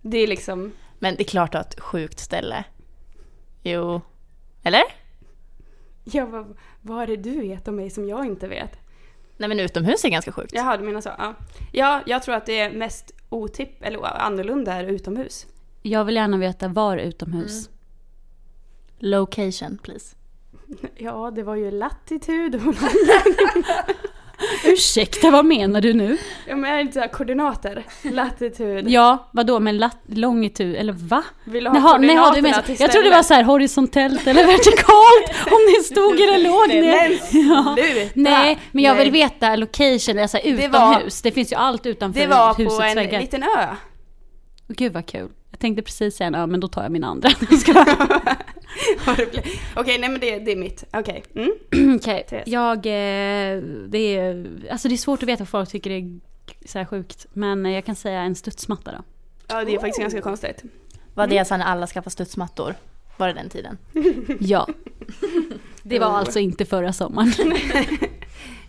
Det 0.00 0.18
är 0.18 0.26
liksom, 0.26 0.72
Men 0.98 1.16
det 1.16 1.22
är 1.22 1.24
klart 1.24 1.54
att 1.54 1.74
ett 1.74 1.80
sjukt 1.80 2.18
ställe. 2.18 2.64
Jo. 3.62 4.00
Eller? 4.62 4.82
ja 6.04 6.26
vad, 6.26 6.56
vad 6.80 7.02
är 7.02 7.06
det 7.06 7.16
du 7.16 7.40
vet 7.40 7.68
om 7.68 7.76
mig 7.76 7.90
som 7.90 8.08
jag 8.08 8.26
inte 8.26 8.48
vet? 8.48 8.78
Nej 9.36 9.48
men 9.48 9.60
utomhus 9.60 10.04
är 10.04 10.08
ganska 10.08 10.32
sjukt. 10.32 10.52
Jaha, 10.54 10.76
du 10.76 10.84
menar 10.84 11.00
så. 11.00 11.10
Ja. 11.18 11.34
ja, 11.72 12.02
jag 12.06 12.22
tror 12.22 12.34
att 12.34 12.46
det 12.46 12.60
är 12.60 12.70
mest 12.72 13.12
otipp, 13.28 13.82
eller 13.82 14.04
annorlunda 14.04 14.72
är 14.72 14.84
utomhus. 14.84 15.46
Jag 15.82 16.04
vill 16.04 16.16
gärna 16.16 16.36
veta 16.36 16.68
var 16.68 16.96
utomhus. 16.96 17.70
Location 18.98 19.78
please. 19.82 20.16
Ja, 20.96 21.30
det 21.30 21.42
var 21.42 21.54
ju 21.54 21.70
latitud 21.70 22.54
och 22.54 22.62
Ursäkta, 24.64 25.30
vad 25.30 25.44
menar 25.44 25.80
du 25.80 25.94
nu? 25.94 26.18
Ja 26.46 26.56
men 26.56 26.70
är 26.70 26.74
det 26.76 26.80
inte 26.80 26.94
så 26.94 27.00
här 27.00 27.08
koordinater? 27.08 27.84
Latitud. 28.02 28.90
Ja, 28.90 29.28
vadå, 29.32 29.60
men 29.60 29.78
lat- 29.78 29.98
longitud, 30.08 30.74
eller 30.76 30.92
va? 30.92 31.22
Vill 31.44 31.64
du 31.64 31.70
ha 31.70 31.76
Jaha, 31.76 31.98
nej, 31.98 32.16
har 32.16 32.34
du 32.34 32.42
till 32.62 32.76
jag 32.80 32.92
trodde 32.92 33.08
det 33.08 33.14
var 33.16 33.22
så 33.22 33.34
här 33.34 33.42
horisontellt 33.42 34.26
eller 34.26 34.46
vertikalt, 34.46 35.52
om 35.52 35.58
ni 35.66 35.84
stod 35.84 36.20
eller 36.20 36.38
låg 36.38 36.68
ner. 36.68 37.20
Ja. 37.48 37.76
Sluta! 37.78 38.10
Nej, 38.14 38.58
men 38.72 38.84
jag 38.84 38.94
vill 38.94 39.12
Nej. 39.12 39.22
veta 39.22 39.56
location, 39.56 40.18
alltså 40.18 40.38
Det 40.42 40.48
utomhus. 40.48 41.22
Det, 41.22 41.32
finns 41.32 41.52
ju 41.52 41.56
allt 41.56 41.86
utanför 41.86 42.20
Det 42.20 42.26
var 42.26 42.54
husets 42.54 42.76
på 42.76 42.82
en 42.82 42.94
väggar. 42.94 43.20
liten 43.20 43.42
ö. 43.42 43.66
Gud 44.68 44.92
vad 44.92 45.06
kul. 45.06 45.28
Jag 45.50 45.60
tänkte 45.60 45.82
precis 45.82 46.16
säga 46.16 46.26
en 46.26 46.34
ö, 46.34 46.46
men 46.46 46.60
då 46.60 46.68
tar 46.68 46.82
jag 46.82 46.92
min 46.92 47.04
andra. 47.04 47.30
Det. 49.16 49.42
Okej, 49.76 49.98
nej 49.98 50.08
men 50.10 50.20
det, 50.20 50.38
det 50.38 50.52
är 50.52 50.56
mitt. 50.56 50.84
Okej. 50.92 51.24
Mm. 51.34 51.52
Okej, 51.96 52.26
Therese. 52.28 52.48
jag, 52.48 52.76
eh, 52.76 53.62
det 53.88 54.16
är, 54.16 54.46
alltså 54.70 54.88
det 54.88 54.94
är 54.94 54.96
svårt 54.96 55.22
att 55.22 55.28
veta 55.28 55.38
vad 55.40 55.48
folk 55.48 55.68
tycker 55.68 55.90
är 55.90 56.20
så 56.66 56.78
här 56.78 56.84
sjukt. 56.86 57.26
Men 57.32 57.64
jag 57.72 57.84
kan 57.84 57.96
säga 57.96 58.20
en 58.20 58.34
studsmatta 58.34 58.92
då. 58.92 58.98
Ja, 59.48 59.64
det 59.64 59.74
är 59.74 59.78
faktiskt 59.78 60.00
ganska 60.00 60.20
konstigt. 60.20 60.62
Var 61.14 61.26
det 61.26 61.38
alltså 61.38 61.56
när 61.56 61.64
alla 61.64 61.86
skaffade 61.86 62.10
studsmattor? 62.10 62.74
Var 63.16 63.28
det 63.28 63.34
den 63.34 63.48
tiden? 63.50 63.78
Ja. 64.40 64.68
Det 65.82 65.98
var 65.98 66.06
Oh. 66.06 66.14
alltså 66.14 66.38
inte 66.38 66.64
förra 66.64 66.92
sommaren. 66.92 67.32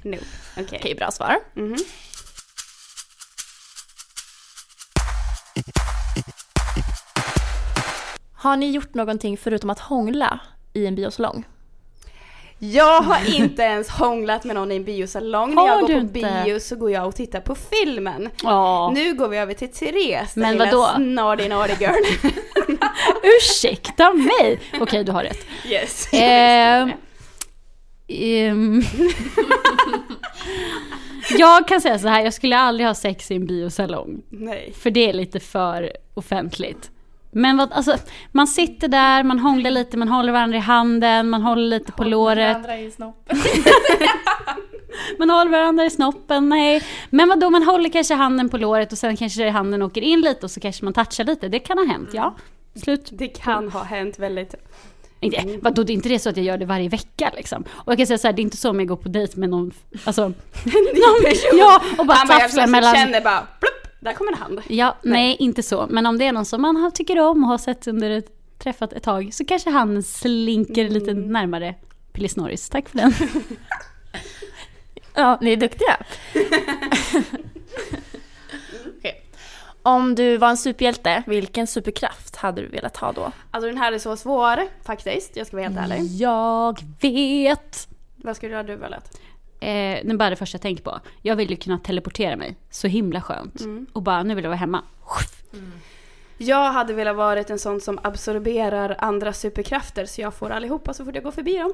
No. 0.01 0.15
Okej. 0.57 0.79
Okej, 0.81 0.95
bra 0.95 1.11
svar. 1.11 1.35
Mhm. 1.53 1.75
Har 8.39 8.58
ni 8.58 8.72
gjort 8.72 8.94
någonting 8.94 9.38
förutom 9.38 9.70
att 9.70 9.79
hångla 9.79 10.39
i 10.74 10.86
en 10.88 10.96
biosalong? 10.96 11.46
Jag 12.60 13.01
har 13.01 13.36
inte 13.36 13.62
ens 13.62 13.89
hånglat 13.89 14.44
med 14.44 14.56
någon 14.56 14.72
i 14.72 14.75
en 14.75 14.84
biosalong. 14.84 15.56
När 15.56 15.67
jag 15.67 15.82
går 15.82 15.88
på 15.88 15.94
inte? 15.94 16.41
bio 16.46 16.60
så 16.60 16.75
går 16.75 16.91
jag 16.91 17.08
och 17.08 17.15
tittar 17.15 17.41
på 17.41 17.56
filmen. 17.56 18.29
Ja. 18.44 18.91
Nu 18.96 19.13
går 19.13 19.27
vi 19.27 19.38
över 19.38 19.53
till 19.53 19.72
Therese, 19.72 20.34
den 20.34 20.41
Men 20.44 20.51
lilla 20.51 20.65
vadå? 20.65 20.88
snardig 20.96 21.50
naughty 21.50 21.74
girl. 21.79 22.29
Ursäkta 23.24 24.13
mig! 24.13 24.60
Okej, 24.82 25.03
du 25.03 25.12
har 25.12 25.24
rätt. 25.24 25.46
yes. 25.65 26.08
Ehm. 28.10 28.82
jag 31.38 31.67
kan 31.67 31.82
säga 31.82 32.00
så 32.00 32.08
här, 32.08 32.24
jag 32.24 32.34
skulle 32.34 32.58
aldrig 32.58 32.88
ha 32.88 32.94
sex 32.96 33.32
i 33.32 33.36
en 33.36 33.46
biosalong. 33.46 34.22
Nej. 34.29 34.74
För 34.79 34.89
det 34.89 35.10
är 35.10 35.13
lite 35.13 35.39
för 35.39 35.91
offentligt. 36.13 36.91
Men 37.31 37.57
vad, 37.57 37.74
alltså, 37.74 37.98
man 38.31 38.48
sitter 38.48 38.88
där, 38.88 39.24
man 39.24 39.39
hånglar 39.39 39.72
lite, 39.72 39.98
man 39.98 40.07
håller 40.07 40.34
varandra 40.34 40.57
i 40.57 40.62
handen, 40.62 41.29
man 41.29 41.41
håller 41.41 41.67
lite 41.67 41.91
på 41.91 42.03
låret. 42.03 42.57
Man 45.19 45.29
håller 45.29 45.51
varandra 45.51 45.86
i 45.86 45.89
snoppen, 45.89 46.50
nej. 46.50 46.84
Men 47.10 47.29
vadå, 47.29 47.50
man 47.50 47.63
håller 47.63 47.89
kanske 47.89 48.13
handen 48.13 48.50
på 48.50 48.57
låret 48.57 48.91
och 48.91 48.98
sen 48.98 49.17
kanske 49.17 49.50
handen 49.50 49.81
åker 49.81 50.01
in 50.01 50.22
lite 50.22 50.46
och 50.46 50.51
så 50.51 50.60
kanske 50.60 50.84
man 50.84 50.93
touchar 50.93 51.24
lite. 51.24 51.48
Det 51.48 51.60
kan 51.60 51.77
ha 51.77 51.86
hänt, 51.86 52.10
ja. 52.13 52.36
Slut. 52.75 53.10
Det 53.12 53.27
kan 53.27 53.72
ha 53.72 53.84
hänt 53.84 54.19
väldigt 54.19 54.55
Inte, 55.19 55.60
vadå, 55.62 55.84
det 55.84 55.91
är 55.91 55.93
inte 55.93 56.10
det 56.10 56.19
så 56.19 56.29
att 56.29 56.38
jag 56.38 56.46
gör 56.46 56.57
det 56.57 56.65
varje 56.65 56.89
vecka 56.89 57.31
liksom. 57.36 57.63
Och 57.69 57.91
jag 57.91 57.98
kan 57.98 58.07
säga 58.07 58.17
så 58.17 58.27
här, 58.27 58.34
det 58.34 58.41
är 58.41 58.43
inte 58.43 58.57
så 58.57 58.69
om 58.69 58.79
jag 58.79 58.88
går 58.88 58.96
på 58.96 59.10
dejt 59.10 59.39
med 59.39 59.50
någon, 59.50 59.72
alltså, 60.03 60.22
Någon 60.24 61.24
person. 61.24 61.57
ja, 61.60 61.81
och 61.98 62.05
bara 62.05 62.17
tafsar 62.17 62.67
mellan... 62.67 62.96
känner 62.96 63.22
bara, 63.22 63.48
plupp, 63.60 63.76
där 63.99 64.13
kommer 64.13 64.31
en 64.31 64.37
hand. 64.37 64.61
Ja, 64.69 64.95
nej. 65.01 65.13
Nej. 65.13 65.35
inte 65.39 65.63
så. 65.63 65.87
Men 65.89 66.05
om 66.05 66.17
det 66.17 66.25
är 66.25 66.31
någon 66.31 66.45
som 66.45 66.61
man 66.61 66.75
har- 66.75 66.91
tycker 66.91 67.19
om 67.19 67.43
och 67.43 67.49
har 67.49 67.57
sett 67.57 67.87
under 67.87 68.09
ett, 68.09 68.31
träffat 68.59 68.93
ett 68.93 69.03
tag 69.03 69.33
så 69.33 69.45
kanske 69.45 69.69
han 69.69 70.03
slinker 70.03 70.89
lite 70.89 71.11
Mm. 71.11 71.31
närmare 71.31 71.75
Pillis 72.11 72.35
Norris. 72.35 72.69
Tack 72.69 72.89
för 72.89 72.97
den. 72.97 73.13
Ja, 75.19 75.37
ni 75.41 75.51
är 75.53 75.57
duktiga. 75.57 75.97
Okej. 78.97 79.23
Om 79.81 80.15
du 80.15 80.37
var 80.37 80.49
en 80.49 80.57
superhjälte, 80.57 81.23
vilken 81.27 81.67
superkraft 81.67 82.35
hade 82.35 82.61
du 82.61 82.67
velat 82.67 82.97
ha 82.97 83.11
då? 83.11 83.31
Alltså 83.51 83.67
den 83.69 83.77
här 83.77 83.91
är 83.91 83.99
så 83.99 84.17
svår 84.17 84.59
faktiskt, 84.83 85.35
jag 85.37 85.47
ska 85.47 85.57
vara 85.57 85.67
helt 85.69 85.79
ärlig. 85.79 86.03
Jag 86.03 86.79
vet. 87.01 87.87
Vad 88.15 88.35
skulle 88.35 88.51
du 88.51 88.55
ha 88.55 88.63
du 88.63 88.75
velat? 88.75 89.19
Eh, 89.59 89.67
det 90.03 90.11
är 90.11 90.17
bara 90.17 90.29
det 90.29 90.35
första 90.35 90.55
jag 90.55 90.61
tänker 90.61 90.83
på. 90.83 90.99
Jag 91.21 91.35
vill 91.35 91.49
ju 91.49 91.55
kunna 91.55 91.79
teleportera 91.79 92.35
mig. 92.35 92.55
Så 92.69 92.87
himla 92.87 93.21
skönt. 93.21 93.61
Och 93.93 94.01
bara, 94.01 94.23
nu 94.23 94.35
vill 94.35 94.43
jag 94.43 94.49
vara 94.49 94.59
hemma. 94.59 94.83
Jag 96.37 96.71
hade 96.71 96.93
velat 96.93 97.15
varit 97.15 97.49
en 97.49 97.59
sån 97.59 97.81
som 97.81 97.99
absorberar 98.03 98.95
andra 98.99 99.33
superkrafter 99.33 100.05
så 100.05 100.21
jag 100.21 100.33
får 100.33 100.49
allihopa 100.49 100.93
så 100.93 101.05
fort 101.05 101.15
jag 101.15 101.23
går 101.23 101.31
förbi 101.31 101.57
dem. 101.57 101.73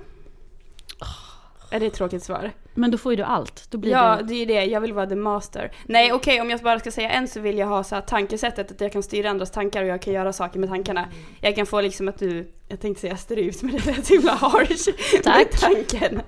Är 1.71 1.79
det 1.79 1.85
ett 1.85 1.93
tråkigt 1.93 2.23
svar? 2.23 2.51
Men 2.73 2.91
då 2.91 2.97
får 2.97 3.11
ju 3.11 3.15
du 3.15 3.23
allt. 3.23 3.67
Då 3.71 3.77
blir 3.77 3.91
Ja, 3.91 4.15
det... 4.15 4.23
det 4.23 4.33
är 4.33 4.37
ju 4.37 4.45
det. 4.45 4.65
Jag 4.65 4.81
vill 4.81 4.93
vara 4.93 5.07
the 5.07 5.15
master. 5.15 5.71
Nej, 5.85 6.13
okej, 6.13 6.41
om 6.41 6.49
jag 6.49 6.59
bara 6.59 6.79
ska 6.79 6.91
säga 6.91 7.09
en 7.09 7.27
så 7.27 7.39
vill 7.39 7.57
jag 7.57 7.67
ha 7.67 7.83
så 7.83 7.95
här 7.95 8.01
tankesättet 8.01 8.71
att 8.71 8.81
jag 8.81 8.91
kan 8.91 9.03
styra 9.03 9.29
andras 9.29 9.51
tankar 9.51 9.81
och 9.81 9.87
jag 9.87 10.01
kan 10.01 10.13
göra 10.13 10.33
saker 10.33 10.59
med 10.59 10.69
tankarna. 10.69 11.07
Jag 11.41 11.55
kan 11.55 11.65
få 11.65 11.81
liksom 11.81 12.07
att 12.07 12.19
du, 12.19 12.51
jag 12.67 12.79
tänkte 12.79 13.01
säga 13.01 13.17
strypt 13.17 13.61
men 13.61 13.71
det 13.71 13.85
lät 13.85 14.05
så 14.05 14.13
himla 14.13 14.31
harsh. 14.31 14.89
Tack. 15.23 15.37
Med 15.37 15.51
tanken. 15.51 16.21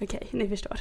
Okej, 0.00 0.28
ni 0.30 0.48
förstår. 0.48 0.80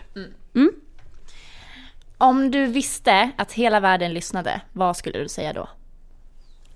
Om 2.18 2.52
du 2.52 2.66
visste 2.66 3.32
att 3.38 3.52
hela 3.52 3.80
världen 3.80 4.14
lyssnade, 4.14 4.62
vad 4.74 4.98
skulle 4.98 5.20
du 5.20 5.30
säga 5.30 5.54
då? 5.54 5.70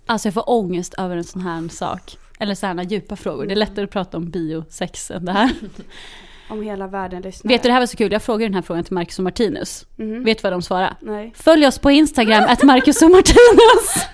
Alltså 0.05 0.27
jag 0.27 0.33
får 0.33 0.49
ångest 0.49 0.93
över 0.97 1.17
en 1.17 1.23
sån 1.23 1.41
här 1.41 1.67
sak. 1.69 2.17
Eller 2.39 2.55
sådana 2.55 2.83
djupa 2.83 3.15
frågor. 3.15 3.45
Det 3.45 3.53
är 3.53 3.55
lättare 3.55 3.85
att 3.85 3.91
prata 3.91 4.17
om 4.17 4.29
biosex 4.29 5.11
än 5.11 5.25
det 5.25 5.31
här. 5.31 5.51
Om 6.49 6.63
hela 6.63 6.87
världen 6.87 7.21
lyssnar. 7.21 7.49
Vet 7.49 7.63
du, 7.63 7.67
det 7.69 7.73
här 7.73 7.79
var 7.79 7.87
så 7.87 7.97
kul. 7.97 8.11
Jag 8.11 8.23
frågade 8.23 8.45
den 8.45 8.53
här 8.53 8.61
frågan 8.61 8.83
till 8.83 8.93
Marcus 8.93 9.17
och 9.19 9.23
Martinus. 9.23 9.85
Mhm. 9.95 10.23
Vet 10.23 10.37
du 10.37 10.41
vad 10.41 10.53
de 10.53 10.61
svarade? 10.61 10.95
Nej. 11.01 11.31
Följ 11.35 11.67
oss 11.67 11.79
på 11.79 11.91
Instagram, 11.91 12.43
att 12.47 12.63
Marcus 12.63 13.01
och 13.01 13.11
Martinus. 13.11 14.05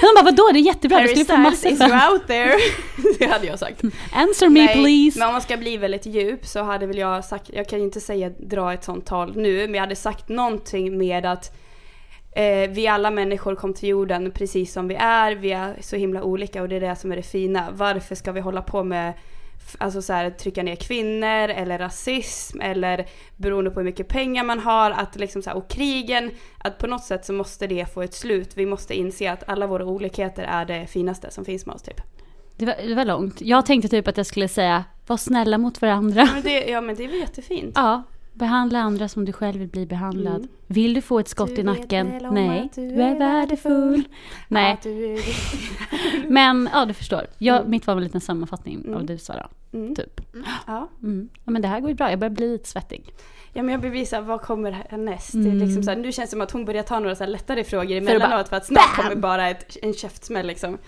De 0.00 0.14
bara, 0.16 0.24
vadå 0.24 0.50
det 0.52 0.58
är 0.58 0.62
jättebra, 0.62 0.98
Harry 0.98 1.08
skulle 1.08 1.24
få 1.24 1.36
massor 1.36 1.70
is 1.70 1.78
fram. 1.78 2.12
out 2.12 2.26
there. 2.26 2.54
det 3.18 3.26
hade 3.26 3.46
jag 3.46 3.58
sagt. 3.58 3.82
Answer 4.12 4.48
me 4.48 4.64
Nej, 4.64 4.74
please. 4.74 5.18
Men 5.18 5.28
om 5.28 5.34
man 5.34 5.42
ska 5.42 5.56
bli 5.56 5.76
väldigt 5.76 6.06
djup 6.06 6.46
så 6.46 6.62
hade 6.62 6.86
väl 6.86 6.98
jag 6.98 7.24
sagt, 7.24 7.50
jag 7.52 7.68
kan 7.68 7.78
ju 7.78 7.84
inte 7.84 8.00
säga 8.00 8.30
dra 8.30 8.72
ett 8.72 8.84
sånt 8.84 9.06
tal 9.06 9.36
nu, 9.36 9.66
men 9.66 9.74
jag 9.74 9.80
hade 9.80 9.96
sagt 9.96 10.28
någonting 10.28 10.98
med 10.98 11.26
att 11.26 11.56
eh, 12.36 12.70
vi 12.70 12.86
alla 12.86 13.10
människor 13.10 13.54
kom 13.54 13.74
till 13.74 13.88
jorden 13.88 14.30
precis 14.30 14.72
som 14.72 14.88
vi 14.88 14.94
är, 14.94 15.32
vi 15.34 15.52
är 15.52 15.76
så 15.80 15.96
himla 15.96 16.22
olika 16.22 16.62
och 16.62 16.68
det 16.68 16.76
är 16.76 16.80
det 16.80 16.96
som 16.96 17.12
är 17.12 17.16
det 17.16 17.22
fina. 17.22 17.68
Varför 17.72 18.14
ska 18.14 18.32
vi 18.32 18.40
hålla 18.40 18.62
på 18.62 18.84
med 18.84 19.12
Alltså 19.78 20.02
så 20.02 20.12
här, 20.12 20.30
trycka 20.30 20.62
ner 20.62 20.76
kvinnor 20.76 21.48
eller 21.48 21.78
rasism 21.78 22.60
eller 22.60 23.06
beroende 23.36 23.70
på 23.70 23.80
hur 23.80 23.84
mycket 23.84 24.08
pengar 24.08 24.44
man 24.44 24.58
har 24.58 24.90
att 24.90 25.16
liksom 25.16 25.42
så 25.42 25.50
här, 25.50 25.56
och 25.56 25.68
krigen 25.68 26.30
att 26.58 26.78
på 26.78 26.86
något 26.86 27.04
sätt 27.04 27.24
så 27.24 27.32
måste 27.32 27.66
det 27.66 27.94
få 27.94 28.02
ett 28.02 28.14
slut. 28.14 28.50
Vi 28.54 28.66
måste 28.66 28.94
inse 28.94 29.32
att 29.32 29.48
alla 29.48 29.66
våra 29.66 29.84
olikheter 29.84 30.42
är 30.42 30.64
det 30.64 30.86
finaste 30.86 31.30
som 31.30 31.44
finns 31.44 31.66
med 31.66 31.74
oss 31.74 31.82
typ. 31.82 32.00
Det 32.56 32.66
var, 32.66 32.74
det 32.88 32.94
var 32.94 33.04
långt. 33.04 33.40
Jag 33.40 33.66
tänkte 33.66 33.88
typ 33.88 34.08
att 34.08 34.16
jag 34.16 34.26
skulle 34.26 34.48
säga, 34.48 34.84
var 35.06 35.16
snälla 35.16 35.58
mot 35.58 35.82
varandra. 35.82 36.28
Men 36.34 36.42
det, 36.42 36.64
ja 36.64 36.80
men 36.80 36.96
det 36.96 37.04
är 37.04 37.08
väl 37.08 37.20
jättefint. 37.20 37.72
Ja, 37.74 38.02
behandla 38.32 38.78
andra 38.78 39.08
som 39.08 39.24
du 39.24 39.32
själv 39.32 39.58
vill 39.58 39.68
bli 39.68 39.86
behandlad. 39.86 40.36
Mm. 40.36 40.48
Vill 40.66 40.94
du 40.94 41.00
få 41.00 41.18
ett 41.18 41.28
skott 41.28 41.48
Du 41.54 41.60
i 41.60 41.62
nacken? 41.62 42.18
Nej, 42.30 42.68
du 42.74 42.88
du 42.88 43.02
är 43.02 43.14
är 43.14 43.18
värdefull. 43.18 44.02
Nej, 44.48 44.78
du 44.82 45.14
är 45.14 45.20
men 46.30 46.68
ja 46.72 46.84
du 46.84 46.94
förstår. 46.94 47.26
Jag, 47.38 47.56
Mm. 47.58 47.70
Mitt 47.70 47.86
var 47.86 47.96
en 47.96 48.04
liten 48.04 48.20
sammanfattning 48.20 48.78
av 48.78 48.86
Mm. 48.94 49.06
det 49.06 49.12
du 49.12 49.18
sa 49.18 49.32
då, 49.34 49.78
Mm. 49.78 49.94
typ. 49.94 50.20
Ja. 50.66 50.88
Mm. 51.02 51.28
Ja 51.44 51.50
men 51.50 51.62
det 51.62 51.68
här 51.68 51.80
går 51.80 51.88
ju 51.90 51.94
bra, 51.96 52.10
jag 52.10 52.18
börjar 52.18 52.30
bli 52.30 52.52
lite 52.52 52.68
svettig. 52.68 53.14
ja, 53.52 53.62
men 53.62 53.72
jag 53.72 53.80
blir 53.80 53.90
bli 53.90 54.06
såhär, 54.06 54.22
vad 54.22 54.40
kommer 54.40 54.70
härnäst? 54.90 55.34
Mm. 55.34 55.58
liksom 55.58 55.82
så 55.82 55.90
här, 55.90 55.96
nu 55.98 56.12
känns 56.12 56.30
det 56.30 56.34
som 56.34 56.40
att 56.40 56.50
hon 56.50 56.64
börjar 56.64 56.82
ta 56.82 56.98
några 56.98 57.14
så 57.16 57.26
lättare 57.26 57.64
frågor 57.64 57.88
För 57.88 57.96
att 58.16 58.22
emellanåt 58.22 58.48
för 58.48 58.56
att 58.56 58.66
snart 58.66 58.96
bam! 58.96 59.04
kommer 59.04 59.16
bara 59.16 59.50
ett, 59.50 59.76
en 59.82 59.94
käftsmäll 59.94 60.46
liksom. 60.46 60.78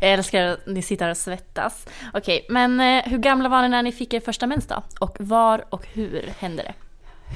Jag 0.00 0.12
älskar 0.12 0.46
att 0.46 0.66
ni 0.66 0.82
sitter 0.82 1.10
och 1.10 1.16
svettas. 1.16 1.86
Okej, 2.14 2.46
men 2.50 2.80
eh, 2.80 3.02
hur 3.04 3.18
gamla 3.18 3.48
var 3.48 3.62
ni 3.62 3.68
när 3.68 3.82
ni 3.82 3.92
fick 3.92 4.14
er 4.14 4.20
första 4.20 4.46
mens 4.46 4.66
då? 4.66 4.82
Och 5.00 5.16
var 5.20 5.64
och 5.70 5.86
hur 5.86 6.22
hände 6.38 6.62
det? 6.62 6.74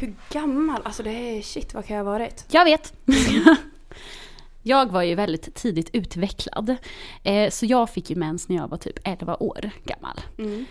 Hur 0.01 0.15
gammal? 0.31 0.81
Alltså 0.85 1.03
det 1.03 1.11
är 1.11 1.43
shit, 1.43 1.75
vad 1.75 1.85
kan 1.87 1.97
jag 1.97 2.05
ha 2.05 2.13
varit? 2.13 2.45
Jag 2.51 2.65
vet. 2.65 2.93
jag 4.63 4.93
var 4.93 5.03
ju 5.03 5.15
väldigt 5.15 5.55
tidigt 5.55 5.91
utvecklad. 5.93 6.77
Eh, 7.23 7.51
så 7.51 7.67
jag 7.67 7.91
fick 7.91 8.11
ju 8.11 8.17
mens 8.17 8.49
när 8.49 8.57
jag 8.57 8.69
var 8.69 8.79
typ 8.79 8.99
11 9.05 9.37
år 9.43 9.71
gammal. 9.85 10.21
Mm. 10.39 10.65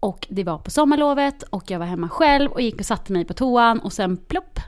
Och 0.00 0.26
det 0.30 0.44
var 0.44 0.58
på 0.58 0.70
sommarlovet 0.70 1.42
och 1.42 1.70
jag 1.70 1.78
var 1.78 1.86
hemma 1.86 2.08
själv 2.08 2.50
och 2.52 2.60
gick 2.60 2.80
och 2.80 2.86
satte 2.86 3.12
mig 3.12 3.24
på 3.24 3.34
toan 3.34 3.78
och 3.80 3.92
sen 3.92 4.16
plopp. 4.16 4.58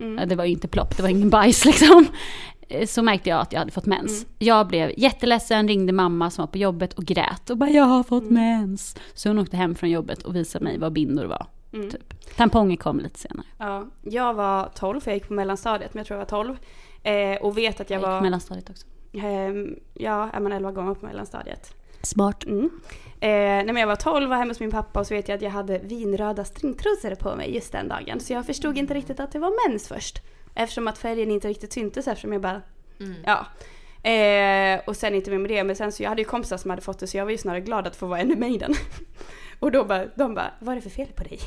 Mm. 0.00 0.28
Det 0.28 0.34
var 0.36 0.44
ju 0.44 0.50
inte 0.52 0.68
plopp, 0.68 0.96
det 0.96 1.02
var 1.02 1.10
ingen 1.10 1.30
bajs 1.30 1.64
liksom. 1.70 2.06
Eh, 2.68 2.86
Så 2.86 3.02
märkte 3.02 3.28
jag 3.30 3.40
att 3.40 3.52
jag 3.52 3.58
hade 3.60 3.70
fått 3.72 3.86
mens. 3.86 4.22
Mm. 4.22 4.32
Jag 4.38 4.66
blev 4.66 4.92
jätteledsen, 4.96 5.68
ringde 5.68 5.92
mamma 5.92 6.30
som 6.30 6.42
var 6.42 6.46
på 6.46 6.58
jobbet 6.58 6.92
och 6.92 7.04
grät 7.04 7.50
och 7.50 7.56
bara 7.56 7.70
jag 7.70 7.84
har 7.84 8.02
fått 8.02 8.30
mens. 8.30 8.96
Så 9.14 9.28
hon 9.28 9.38
åkte 9.38 9.56
hem 9.56 9.74
från 9.74 9.90
jobbet 9.90 10.22
och 10.22 10.36
visade 10.36 10.64
mig 10.64 10.78
vad 10.78 10.92
bindor 10.92 11.24
var. 11.24 11.46
Mm. 11.72 11.90
Typ. 11.90 12.36
Tamponger 12.36 12.76
kom 12.76 13.00
lite 13.00 13.18
senare. 13.18 13.46
Ja, 13.58 13.86
jag 14.02 14.34
var 14.34 14.70
12 14.74 15.00
för 15.00 15.10
jag 15.10 15.16
gick 15.16 15.28
på 15.28 15.34
mellanstadiet, 15.34 15.94
men 15.94 15.98
jag 16.00 16.06
tror 16.06 16.18
jag 16.20 16.24
var 16.26 16.30
12. 16.44 16.56
Eh, 17.02 17.36
och 17.42 17.58
vet 17.58 17.80
att 17.80 17.90
jag 17.90 17.96
Jag 17.96 18.00
gick 18.00 18.06
var, 18.08 18.20
mellanstadiet 18.20 18.70
också. 18.70 18.86
ehm, 19.12 19.74
ja, 19.94 20.30
är 20.32 20.40
man 20.40 20.52
11 20.52 20.72
gånger 20.72 20.94
på 20.94 21.06
mellanstadiet. 21.06 21.74
Smart. 22.02 22.44
Mm. 22.44 22.70
Eh, 23.20 23.28
men 23.66 23.76
jag 23.76 23.86
var 23.86 23.96
12 23.96 24.30
var 24.30 24.36
hemma 24.36 24.50
hos 24.50 24.60
min 24.60 24.70
pappa 24.70 25.00
och 25.00 25.06
så 25.06 25.14
vet 25.14 25.28
jag 25.28 25.36
att 25.36 25.42
jag 25.42 25.50
hade 25.50 25.78
vinröda 25.78 26.44
stringtrosor 26.44 27.14
på 27.14 27.36
mig 27.36 27.54
just 27.54 27.72
den 27.72 27.88
dagen. 27.88 28.20
Så 28.20 28.32
jag 28.32 28.46
förstod 28.46 28.78
inte 28.78 28.94
riktigt 28.94 29.20
att 29.20 29.32
det 29.32 29.38
var 29.38 29.68
mens 29.68 29.88
först. 29.88 30.22
Eftersom 30.54 30.88
att 30.88 30.98
färgen 30.98 31.30
inte 31.30 31.48
riktigt 31.48 31.72
syntes 31.72 32.08
eftersom 32.08 32.32
jag 32.32 32.42
bara, 32.42 32.62
ja. 33.24 33.46
Eh, 34.10 34.80
och 34.86 34.96
sen 34.96 35.14
inte 35.14 35.30
mer 35.30 35.38
med 35.38 35.50
det, 35.50 35.64
men 35.64 35.76
sen 35.76 35.92
så 35.92 36.02
jag 36.02 36.08
hade 36.08 36.22
ju 36.22 36.28
kompisar 36.28 36.56
som 36.56 36.70
hade 36.70 36.82
fått 36.82 36.98
det 36.98 37.06
så 37.06 37.16
jag 37.16 37.24
var 37.24 37.32
ju 37.32 37.38
snarare 37.38 37.60
glad 37.60 37.86
att 37.86 37.96
få 37.96 38.06
vara 38.06 38.20
ännu 38.20 38.36
med 38.36 38.50
i 38.50 38.58
den. 38.58 38.74
och 39.60 39.72
då 39.72 39.84
bara, 39.84 40.06
de 40.14 40.34
bara, 40.34 40.50
vad 40.58 40.72
är 40.72 40.76
det 40.76 40.82
för 40.82 40.90
fel 40.90 41.08
på 41.16 41.24
dig? 41.24 41.38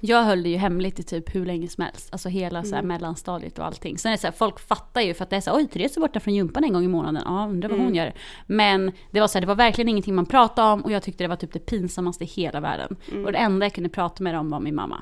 Jag 0.00 0.22
höll 0.24 0.42
det 0.42 0.48
ju 0.48 0.56
hemligt 0.56 0.98
i 0.98 1.02
typ 1.02 1.34
hur 1.34 1.46
länge 1.46 1.68
som 1.68 1.84
helst. 1.84 2.08
Alltså 2.12 2.28
hela 2.28 2.62
så 2.62 2.70
här 2.70 2.78
Mm. 2.78 2.88
mellanstadiet 2.88 3.58
och 3.58 3.64
allting. 3.66 3.98
Sen 3.98 4.12
är 4.12 4.16
det 4.16 4.20
så 4.20 4.26
här, 4.26 4.32
folk 4.34 4.60
fattar 4.60 5.00
ju 5.00 5.14
för 5.14 5.24
att 5.24 5.30
det 5.30 5.36
är 5.36 5.40
så 5.40 5.50
här, 5.50 5.56
oj 5.58 5.66
Therese 5.68 5.96
är 5.96 6.00
borta 6.00 6.20
från 6.20 6.34
gympan 6.34 6.64
en 6.64 6.72
gång 6.72 6.84
i 6.84 6.88
månaden. 6.88 7.22
Ja, 7.26 7.46
undrar 7.50 7.68
vad 7.68 7.78
hon 7.78 7.86
Mm. 7.88 7.94
gör. 7.98 8.12
Men 8.46 8.92
det 9.10 9.20
var 9.20 9.26
så 9.28 9.34
här, 9.38 9.40
det 9.40 9.46
var 9.46 9.54
verkligen 9.54 9.88
ingenting 9.88 10.14
man 10.14 10.26
pratade 10.26 10.72
om 10.72 10.80
och 10.84 10.92
jag 10.92 11.02
tyckte 11.02 11.24
det 11.24 11.28
var 11.28 11.36
typ 11.36 11.52
det 11.52 11.58
pinsammaste 11.58 12.24
i 12.24 12.26
hela 12.26 12.60
världen. 12.60 12.96
Mm. 13.12 13.24
Och 13.24 13.32
det 13.32 13.38
enda 13.38 13.66
jag 13.66 13.72
kunde 13.72 13.90
prata 13.90 14.22
med 14.22 14.34
dem 14.34 14.50
var 14.50 14.60
min 14.60 14.74
mamma. 14.74 15.00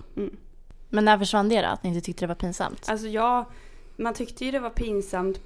Men 0.89 1.05
när 1.05 1.19
försvann 1.19 1.49
det 1.49 1.61
då? 1.63 1.67
Att 1.69 1.83
ni 1.83 1.89
inte 1.91 2.01
tyckte 2.01 2.23
det 2.25 2.29
var 2.29 2.35
pinsamt? 2.35 2.87
Alltså 2.89 3.07
jag, 3.07 3.45
man 3.97 4.15
tyckte 4.15 4.45
ju 4.45 4.51
det 4.51 4.61
var 4.61 4.71
pinsamt 4.71 5.41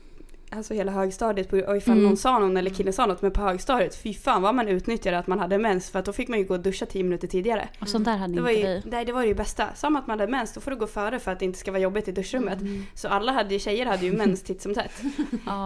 Alltså 0.51 0.75
hela 0.75 0.93
högstadiet, 0.93 1.49
på- 1.51 1.57
och 1.59 1.77
ifall 1.77 1.93
Mm. 1.95 2.05
någon 2.05 2.17
sa 2.17 2.39
någon 2.39 2.57
eller 2.57 2.71
killen 2.71 2.93
sa 2.93 3.07
något, 3.07 3.23
men 3.23 3.31
på 3.31 3.41
högstadiet, 3.41 3.97
fy 3.97 4.15
fan 4.15 4.43
vad 4.43 4.55
man 4.55 4.69
utnyttjade 4.69 5.19
att 5.19 5.27
man 5.27 5.39
hade 5.39 5.59
mens 5.59 5.91
för 5.91 5.99
att 5.99 6.05
då 6.05 6.13
fick 6.13 6.29
man 6.29 6.39
ju 6.39 6.45
gå 6.45 6.55
och 6.55 6.61
duscha 6.61 6.87
10 6.87 7.03
minuter 7.03 7.29
tidigare. 7.29 7.69
Och 7.81 7.89
sånt 7.89 8.05
där 8.05 8.17
hade 8.17 8.35
Det 8.35 8.41
var, 8.41 8.49
inte 8.51 8.61
ju, 8.69 8.75
vi. 8.85 8.91
nej, 8.91 9.05
det 9.05 9.13
var 9.13 9.23
ju 9.23 9.29
det 9.29 9.35
bästa. 9.35 9.69
Samma 9.75 9.99
att 9.99 10.07
man 10.07 10.21
hade 10.21 10.31
mens, 10.33 10.53
då 10.53 10.61
får 10.61 10.71
du 10.71 10.77
gå 10.77 10.87
före 10.87 11.19
för 11.19 11.33
att 11.33 11.39
det 11.39 11.45
inte 11.45 11.59
ska 11.59 11.71
vara 11.71 11.81
jobbigt 11.83 12.09
i 12.09 12.13
duschrummet. 12.13 12.61
Mm. 12.61 12.87
Så 12.95 13.09
alla 13.09 13.33
hade, 13.33 13.59
tjejer 13.59 13.87
hade 13.87 14.05
ju 14.07 14.13
mens 14.17 14.43
titt 14.43 14.63
som 14.63 14.75
tätt. 14.75 14.93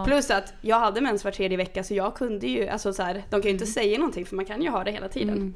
Plus 0.05 0.29
att 0.31 0.53
jag 0.61 0.79
hade 0.79 1.01
mens 1.01 1.23
var 1.23 1.31
tredje 1.31 1.57
vecka 1.57 1.83
så 1.83 1.93
jag 1.93 2.15
kunde 2.15 2.47
ju, 2.47 2.67
alltså 2.67 2.93
så 2.93 3.03
här, 3.03 3.13
de 3.29 3.41
kan 3.41 3.49
ju 3.49 3.53
inte 3.53 3.65
säga 3.65 3.97
någonting 3.97 4.25
för 4.25 4.35
man 4.35 4.45
kan 4.45 4.61
ju 4.61 4.69
ha 4.69 4.83
det 4.83 4.91
hela 4.91 5.07
tiden. 5.09 5.35
Mm. 5.35 5.53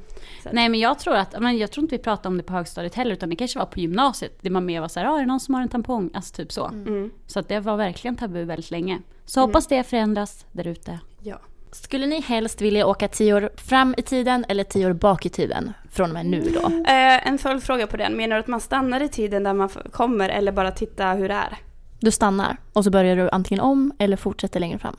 Nej 0.52 0.68
men 0.68 0.80
jag 0.80 0.98
tror 0.98 1.14
att, 1.16 1.40
men 1.40 1.58
jag 1.58 1.70
tror 1.70 1.82
inte 1.84 1.96
vi 1.96 2.02
pratade 2.02 2.28
om 2.28 2.36
det 2.36 2.42
på 2.42 2.52
högstadiet 2.52 2.94
heller 2.94 3.12
utan 3.12 3.30
det 3.30 3.36
kanske 3.36 3.58
var 3.58 3.66
på 3.66 3.80
gymnasiet. 3.80 4.38
Det 4.40 4.50
man 4.50 4.66
mer 4.66 4.80
var 4.80 4.88
såhär, 4.88 5.06
ah, 5.06 5.16
är 5.16 5.20
det 5.20 5.26
någon 5.26 5.40
som 5.40 5.54
har 5.54 5.62
en 5.62 5.68
tampong? 5.68 6.10
Alltså 6.14 6.34
typ 6.34 6.52
så. 6.52 6.66
Mm. 6.66 7.10
Så 7.26 7.38
att 7.40 7.48
det 7.48 7.60
var 7.60 7.76
verkligen 7.76 8.16
tabu 8.16 8.44
väldigt 8.44 8.70
länge. 8.70 8.98
Så 9.26 9.40
hoppas 9.40 9.66
det 9.66 9.82
förändras 9.82 10.46
där 10.52 10.66
ute. 10.66 10.98
Ja. 11.22 11.36
Skulle 11.72 12.06
ni 12.06 12.20
helst 12.20 12.60
vilja 12.60 12.86
åka 12.86 13.08
tio 13.08 13.34
år 13.34 13.50
fram 13.56 13.94
i 13.98 14.02
tiden 14.02 14.44
eller 14.48 14.64
tio 14.64 14.86
år 14.86 14.92
bak 14.92 15.26
i 15.26 15.28
tiden? 15.28 15.72
Från 15.90 16.08
och 16.10 16.14
med 16.14 16.26
nu 16.26 16.40
då? 16.54 16.66
Eh, 16.66 17.26
en 17.28 17.38
följdfråga 17.38 17.86
på 17.86 17.96
den, 17.96 18.16
menar 18.16 18.36
du 18.36 18.40
att 18.40 18.46
man 18.46 18.60
stannar 18.60 19.02
i 19.02 19.08
tiden 19.08 19.42
där 19.42 19.52
man 19.52 19.68
kommer 19.68 20.28
eller 20.28 20.52
bara 20.52 20.70
titta 20.70 21.12
hur 21.12 21.28
det 21.28 21.34
är? 21.34 21.56
Du 22.00 22.10
stannar 22.10 22.56
och 22.72 22.84
så 22.84 22.90
börjar 22.90 23.16
du 23.16 23.28
antingen 23.32 23.60
om 23.60 23.92
eller 23.98 24.16
fortsätter 24.16 24.60
längre 24.60 24.78
fram. 24.78 24.96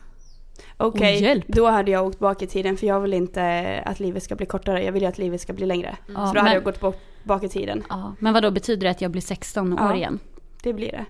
Okej, 0.77 1.23
hjälp. 1.23 1.45
då 1.47 1.67
hade 1.69 1.91
jag 1.91 2.05
åkt 2.07 2.19
bak 2.19 2.41
i 2.41 2.47
tiden 2.47 2.77
för 2.77 2.87
jag 2.87 2.99
vill 2.99 3.13
inte 3.13 3.81
att 3.85 3.99
livet 3.99 4.23
ska 4.23 4.35
bli 4.35 4.45
kortare, 4.45 4.83
jag 4.83 4.91
vill 4.91 5.01
ju 5.01 5.07
att 5.07 5.17
livet 5.17 5.41
ska 5.41 5.53
bli 5.53 5.65
längre. 5.65 5.97
Ja, 6.07 6.13
så 6.13 6.19
då 6.19 6.25
hade 6.25 6.43
men- 6.43 6.53
jag 6.53 6.63
gått 6.63 6.79
bak, 6.79 6.95
bak 7.23 7.43
i 7.43 7.49
tiden. 7.49 7.83
Ja, 7.89 8.15
men 8.19 8.33
vad 8.33 8.43
då 8.43 8.51
betyder 8.51 8.83
det 8.83 8.91
att 8.91 9.01
jag 9.01 9.11
blir 9.11 9.21
16 9.21 9.73
år 9.73 9.79
Ja. 9.79 9.95
igen? 9.95 10.19
Det 10.67 10.73
blir 10.73 10.91
det. 10.91 11.05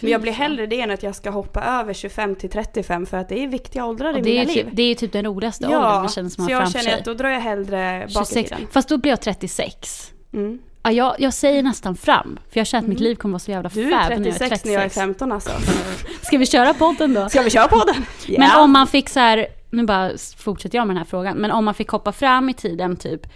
Men 0.00 0.10
jag 0.10 0.20
blir 0.20 0.32
hellre 0.32 0.66
det 0.66 0.80
än 0.80 0.90
att 0.90 1.02
jag 1.02 1.14
ska 1.14 1.30
hoppa 1.30 1.62
över 1.62 1.92
25 1.94 2.34
till 2.34 2.50
35 2.50 3.06
för 3.06 3.16
att 3.16 3.28
det 3.28 3.42
är 3.44 3.48
viktiga 3.48 3.86
åldrar 3.86 4.10
i 4.10 4.12
Och 4.12 4.18
är 4.18 4.22
mina 4.22 4.40
ju 4.42 4.46
liv. 4.46 4.64
typ, 4.64 4.66
det 4.72 4.82
är 4.82 4.88
ju 4.88 4.94
typ 4.94 5.12
den 5.12 5.24
roligaste 5.24 5.66
åldern 5.66 5.80
ja, 5.82 5.98
man 6.00 6.08
känner 6.08 6.28
som 6.28 6.36
så 6.36 6.42
har 6.42 6.50
jag 6.50 6.60
framför 6.62 6.78
känner 6.78 6.90
sig. 6.90 6.98
att 6.98 7.04
då 7.04 7.14
drar 7.14 7.28
jag 7.28 7.40
hellre 7.40 8.00
bak 8.00 8.10
i 8.10 8.12
26. 8.12 8.50
tiden. 8.50 8.66
Fast 8.72 8.88
då 8.88 8.96
blir 8.98 9.12
jag 9.12 9.20
36. 9.20 10.12
Mm. 10.32 10.58
Ja, 10.82 10.90
jag, 10.92 11.14
jag 11.18 11.34
säger 11.34 11.62
nästan 11.62 11.96
fram, 11.96 12.38
för 12.52 12.60
jag 12.60 12.66
känner 12.66 12.82
att 12.82 12.88
mitt 12.88 13.00
liv 13.00 13.14
kommer 13.14 13.32
vara 13.32 13.38
så 13.38 13.50
jävla 13.50 13.68
Du 13.68 13.90
fab 13.90 14.12
är 14.12 14.16
när 14.18 14.26
jag 14.26 14.26
är 14.26 14.38
36 14.38 14.38
36. 14.38 14.64
när 14.64 14.72
jag 14.72 14.82
är 14.84 14.88
15 14.88 15.32
alltså. 15.32 15.50
Ska 16.22 16.38
vi 16.38 16.46
köra 16.46 16.74
podden 16.74 17.14
då? 17.14 17.28
Ska 17.28 17.42
vi 17.42 17.50
köra 17.50 17.68
på 17.68 17.84
den? 17.84 18.04
Men 18.38 18.50
om 18.60 18.72
man 18.72 18.86
fick 18.86 19.08
så 19.08 19.20
här, 19.20 19.46
nu 19.70 19.84
bara 19.84 20.10
fortsätter 20.36 20.78
jag 20.78 20.86
med 20.86 20.96
den 20.96 20.98
här 20.98 21.10
frågan, 21.10 21.36
men 21.36 21.50
om 21.50 21.64
man 21.64 21.74
fick 21.74 21.88
hoppa 21.88 22.12
fram 22.12 22.48
i 22.48 22.54
tiden 22.54 22.96
typ, 22.96 23.26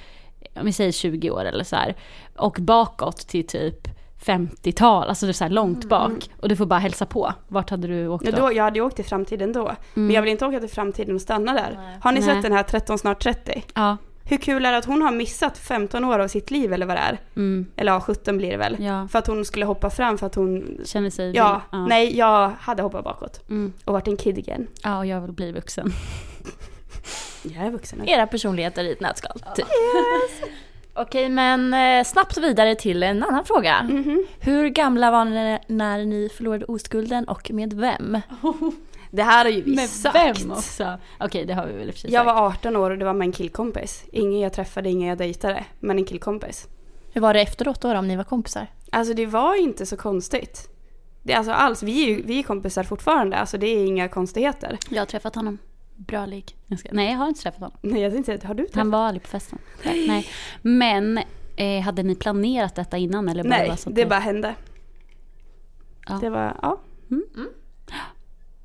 om 0.61 0.67
vi 0.67 0.73
säger 0.73 0.93
20 0.93 1.31
år 1.31 1.45
eller 1.45 1.65
så 1.65 1.77
här, 1.77 1.97
och 2.37 2.57
bakåt 2.61 3.17
till 3.29 3.47
typ 3.47 3.89
50-tal, 4.25 5.09
alltså 5.09 5.27
det 5.27 5.31
är 5.31 5.33
så 5.35 5.45
här 5.45 5.51
långt 5.51 5.85
bak, 5.89 6.31
och 6.41 6.49
du 6.49 6.57
får 6.57 6.67
bara 6.67 6.79
hälsa 6.81 7.07
på. 7.07 7.33
Vart 7.49 7.71
hade 7.71 7.89
du 7.89 8.09
åkt 8.09 8.25
Ja, 8.25 8.31
då? 8.31 8.37
då, 8.43 8.53
jag 8.53 8.65
hade 8.65 8.79
ju 8.79 8.85
åkt 8.85 8.97
till 8.97 9.05
framtiden 9.05 9.53
då. 9.53 9.73
Men 9.95 10.11
jag 10.11 10.23
vill 10.23 10.31
inte 10.31 10.47
åka 10.47 10.61
till 10.61 10.71
framtiden 10.71 11.15
och 11.15 11.21
stanna 11.21 11.53
där. 11.53 11.99
Har 12.01 12.13
ni 12.13 12.21
Nej. 12.21 12.29
sett 12.29 12.43
den 12.43 12.53
här 12.53 12.63
13 12.63 12.99
snart 12.99 13.23
30? 13.23 13.65
Ja, 13.75 13.97
Hur 14.25 14.37
kul 14.37 14.65
är 14.67 14.73
det 14.73 14.79
att 14.79 14.85
hon 14.85 15.03
har 15.03 15.13
missat 15.13 15.59
15 15.59 16.05
år 16.05 16.19
av 16.19 16.29
sitt 16.29 16.51
liv 16.51 16.73
eller 16.73 16.87
vad 16.87 16.97
det 16.97 17.01
är? 17.01 17.19
mm, 17.37 17.67
Eller 17.77 17.93
ja, 17.93 18.01
17 18.01 18.39
blir 18.39 18.51
det 18.51 18.57
väl. 18.57 18.77
ja. 18.81 19.09
För 19.09 19.19
att 19.19 19.27
hon 19.27 19.45
skulle 19.45 19.65
hoppa 19.65 19.91
fram 19.91 20.19
för 20.19 20.27
att 20.27 20.35
hon... 20.35 20.81
Känner 20.85 21.11
sig... 21.11 21.33
Ja, 21.37 21.63
ja. 21.73 21.87
nej 21.87 22.17
jag 22.19 22.53
hade 22.61 22.83
hoppat 22.83 23.05
bakåt. 23.05 23.49
Mm. 23.49 23.73
Och 23.85 23.93
varit 23.93 24.09
en 24.09 24.17
kid 24.17 24.39
igen. 24.39 24.67
Ja, 24.83 24.99
och 24.99 25.07
jag 25.07 25.21
vill 25.21 25.33
bli 25.33 25.53
vuxen. 25.53 25.93
Jag 27.43 27.67
är 27.67 27.71
vuxen 27.71 27.99
nu. 27.99 28.11
Era 28.13 28.27
personligheter 28.27 28.85
i 28.85 28.93
ett 28.93 29.01
nötskal. 29.01 29.43
Typ. 29.57 29.67
Okej, 30.97 31.29
men 31.29 31.75
eh, 31.75 32.05
snabbt 32.05 32.37
vidare 32.39 32.75
till 32.75 33.03
en 33.03 33.23
annan 33.23 33.45
fråga. 33.45 33.83
Mhm. 33.83 34.27
Hur 34.41 34.69
gamla 34.69 35.11
var 35.11 35.25
ni 35.25 35.59
när 35.67 36.05
ni 36.05 36.29
förlorade 36.37 36.65
oskulden 36.65 37.29
och 37.29 37.51
med 37.51 37.73
vem? 37.73 38.21
Det 39.11 39.23
här 39.23 39.45
har 39.45 39.53
ju 39.53 39.63
vi 39.63 39.75
Med 39.77 39.89
sagt. 39.91 40.17
vem 40.41 40.51
också? 40.53 40.99
Okej, 41.21 41.45
det 41.45 41.55
har 41.55 41.67
vi 41.67 41.73
väl 41.73 41.89
i 41.89 41.93
Jag 42.03 42.13
sagt. 42.13 42.27
var 42.27 42.47
18 42.47 42.77
år 42.77 42.91
och 42.91 42.99
det 42.99 43.05
var 43.05 43.13
med 43.15 43.27
en 43.27 43.33
killkompis. 43.33 44.05
Ingen 44.13 44.41
jag 44.41 44.53
träffade, 44.53 44.91
ingen 44.91 45.09
jag 45.09 45.19
dejtade. 45.19 45.65
Men 45.81 45.99
en 45.99 46.05
killkompis. 46.05 46.69
Hur 47.13 47.21
var 47.21 47.35
det 47.35 47.41
efteråt 47.41 47.81
då, 47.81 47.97
om 47.99 48.09
ni 48.09 48.17
var 48.17 48.25
kompisar? 48.25 48.67
Alltså 48.93 49.15
det 49.15 49.27
var 49.27 49.55
inte 49.63 49.87
så 49.87 49.97
konstigt. 49.97 50.69
Det 51.23 51.35
alltså 51.35 51.53
alls, 51.53 51.83
vi 51.83 52.11
är 52.13 52.23
vi 52.23 52.39
är 52.39 52.43
kompisar 52.43 52.83
fortfarande. 52.83 53.37
Alltså 53.37 53.59
det 53.59 53.67
är 53.67 53.87
inga 53.87 54.09
konstigheter. 54.09 54.79
Jag 54.91 55.01
har 55.01 55.07
träffat 55.07 55.35
honom. 55.35 55.59
Bra 55.97 56.27
ligg. 56.27 56.57
Nej, 56.91 57.11
jag 57.11 57.19
har 57.19 57.29
inte 57.29 57.43
träffat 57.43 57.61
honom. 57.61 57.77
Nej 57.81 58.03
jag 58.03 58.13
tänkte 58.13 58.47
har 58.47 58.55
du 58.55 58.63
träffat? 58.63 58.79
Han 58.79 58.91
var 58.91 59.07
aldrig 59.07 59.23
på 59.23 59.29
festen. 59.29 59.59
Nej. 59.85 60.27
Men 60.63 61.21
eh, 61.57 61.81
hade 61.81 62.03
ni 62.03 62.15
planerat 62.15 62.75
detta 62.75 62.97
innan 62.97 63.29
eller 63.29 63.43
bara 63.45 63.49
Nej, 63.49 63.77
så 63.77 63.89
att 63.89 63.95
det 63.95 64.07
bara 64.07 64.21
hände. 64.21 64.55
Ja. 66.09 66.19
Det 66.21 66.31
var, 66.31 66.57
ja. 66.63 66.81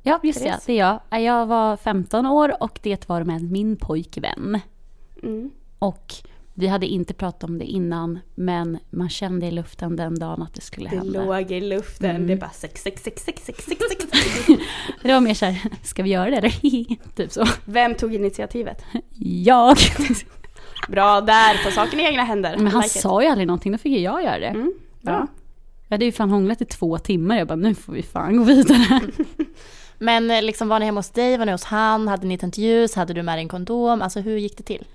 Ja, 0.04 0.20
just 0.24 0.40
det. 0.40 0.46
Therese? 0.46 0.66
Det 0.66 0.80
är 0.80 1.00
jag. 1.10 1.22
Jag 1.22 1.46
var 1.46 1.78
15 1.78 2.26
år 2.26 2.64
och 2.64 2.80
det 2.84 3.10
var 3.10 3.24
med 3.24 3.52
min 3.52 3.76
pojkvän. 3.76 4.60
Mm. 5.24 5.52
Och 5.80 6.14
vi 6.62 6.68
hade 6.68 6.88
inte 6.88 7.13
pratat 7.13 7.44
om 7.44 7.58
det 7.58 7.65
innan, 7.65 8.20
men 8.36 8.77
man 8.89 9.10
kände 9.10 9.46
i 9.48 9.51
luften 9.51 9.96
den 9.96 10.20
dagen 10.20 10.41
att 10.41 10.53
det 10.53 10.62
skulle 10.62 10.89
Det 10.89 10.96
hända. 10.98 11.25
låg 11.25 11.51
i 11.51 11.62
luften. 11.62 12.10
Mm. 12.10 12.27
Det 12.27 12.36
bara 12.36 12.50
sex, 12.50 12.82
sex, 12.84 13.03
sex, 13.03 13.24
sex, 13.25 13.44
sex, 13.46 13.65
sex, 13.65 13.86
sex. 13.89 14.06
Det 15.01 15.13
var 15.13 15.20
mer 15.20 15.34
så 15.34 15.46
här, 15.46 15.62
ska 15.84 16.03
vi 16.03 16.10
göra 16.10 16.30
det 16.30 16.38
eller? 16.38 16.96
typ 17.15 17.32
så. 17.32 17.46
Vem 17.65 17.96
tog 17.96 18.15
initiativet? 18.15 18.84
Jag. 19.20 19.77
Bra 20.89 21.22
där, 21.22 21.63
ta 21.63 21.72
saken 21.72 22.00
i 22.00 22.03
egna 22.03 22.24
händer. 22.24 22.58
Men 22.58 22.68
han 22.68 22.82
Like 22.82 23.00
sa 23.00 23.22
ju 23.24 23.27
aldrig 23.27 23.48
någonting, 23.48 23.72
då 23.72 23.77
fick 23.77 23.91
ju 23.91 24.00
jag 24.00 24.24
göra 24.24 24.39
det. 24.39 24.48
Mm, 24.48 24.74
bra. 25.01 25.13
Ja. 25.13 25.27
Jag 25.88 25.94
hade 25.96 26.06
ju 26.06 26.12
fan 26.12 26.30
hånglat 26.30 26.62
i 26.62 26.65
två 26.65 26.98
timmar, 26.98 27.38
jag 27.38 27.48
bara 27.48 27.56
nu 27.56 27.75
får 27.75 27.94
vi 27.94 28.03
fan 28.03 28.38
gå 28.38 28.44
vidare. 28.44 29.01
Men 29.98 30.32
eh, 30.32 30.41
liksom, 30.41 30.68
var 30.68 30.80
ni 30.80 30.86
hemma 30.86 31.00
hos 31.00 31.10
dig, 31.10 31.38
var 31.38 31.46
ni 31.46 31.51
hos 31.51 31.63
han, 31.63 32.08
hade 32.08 32.27
ni 32.27 32.38
tänt 32.38 32.58
ljus, 32.58 32.96
hade 32.96 33.13
du 33.13 33.24
med 33.24 33.36
dig 33.38 33.41
en 33.44 33.50
kondom? 33.50 34.01
Alltså 34.01 34.20
hur 34.20 34.38
gick 34.38 34.58
det 34.58 34.63
till? 34.63 34.86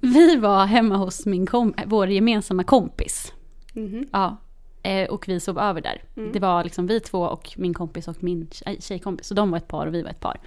Vi 0.00 0.36
var 0.36 0.66
hemma 0.66 0.96
hos 0.96 1.26
min 1.26 1.46
kom- 1.46 1.74
vår 1.86 2.08
gemensamma 2.08 2.64
kompis. 2.64 3.32
Mhm. 3.72 4.06
Ja. 4.12 4.36
Eh, 4.82 5.08
Och 5.08 5.28
vi 5.28 5.40
sov 5.40 5.58
över 5.58 5.80
där. 5.80 6.02
Mm. 6.16 6.32
Det 6.32 6.38
var 6.40 6.64
liksom 6.64 6.86
vi 6.86 7.00
två 7.00 7.20
och 7.22 7.50
min 7.56 7.74
kompis 7.74 8.08
och 8.08 8.22
min 8.22 8.48
tjej- 8.50 8.80
tjejkompis. 8.82 9.26
Så 9.26 9.34
de 9.34 9.50
var 9.50 9.58
ett 9.58 9.68
par 9.68 9.86
och 9.86 9.94
vi 9.94 10.02
var 10.02 10.10
ett 10.10 10.20
par. 10.20 10.40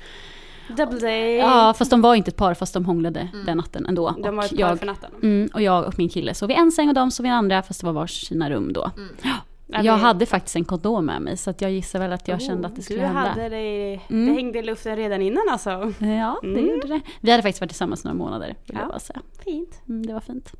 Double 0.78 1.00
day. 1.00 1.36
Ja, 1.36 1.74
fast 1.78 1.92
de 1.92 2.02
var 2.02 2.16
inte 2.16 2.30
ett 2.30 2.38
par 2.38 2.54
fast 2.54 2.74
de 2.74 2.86
hånglade 2.86 3.28
den 3.46 3.58
natten 3.58 3.86
ändå. 3.86 4.10
Mm. 4.10 4.22
De 4.22 4.36
var 4.36 4.44
och, 4.44 4.46
ett 4.46 4.52
par 4.52 4.60
jag, 4.70 4.80
för 4.80 4.86
natten. 4.86 5.12
mm, 5.24 5.50
och 5.54 5.62
jag 5.62 5.86
och 5.86 5.94
min 5.98 6.10
kille 6.10 6.34
sov 6.34 6.52
i 6.52 6.54
en 6.54 6.72
säng 6.72 6.88
och 6.90 6.94
de 6.96 7.12
sov 7.12 7.26
i 7.26 7.30
en 7.30 7.36
andra 7.36 7.62
fast 7.64 7.80
det 7.80 7.86
var 7.86 7.94
varsina 7.94 8.50
rum 8.50 8.74
då. 8.74 8.92
Ja, 9.24 9.36
Jag 9.68 9.98
hade 9.98 10.26
faktiskt 10.26 10.56
en 10.56 10.66
kondom 10.66 11.06
med 11.06 11.22
mig 11.22 11.38
så 11.38 11.50
att 11.50 11.62
jag 11.62 11.72
gissar 11.72 12.00
väl 12.00 12.14
att 12.14 12.28
jag 12.28 12.42
kände 12.42 12.68
att 12.68 12.76
det 12.76 12.82
skulle 12.82 13.00
du 13.00 13.06
hända. 13.06 13.20
Hade 13.22 13.50
det, 13.50 14.00
Mm. 14.10 14.26
det 14.28 14.34
hängde 14.34 14.60
i 14.60 14.64
luften 14.64 14.96
redan 14.96 15.22
innan 15.22 15.44
alltså. 15.50 15.70
Ja, 16.00 16.40
det 16.42 16.48
Mm. 16.48 16.68
gjorde 16.68 16.88
det. 16.88 17.02
Vi 17.22 17.32
hade 17.32 17.44
faktiskt 17.44 17.62
varit 17.62 17.70
tillsammans 17.70 18.04
några 18.04 18.16
månader, 18.18 18.48
vill 18.48 18.76
Ja. 18.76 18.80
jag 18.80 18.88
bara 18.90 19.00
säga. 19.00 19.22
Fint. 19.44 19.82
Mm, 19.88 20.06
det 20.06 20.14
var 20.14 20.20
fint. 20.20 20.52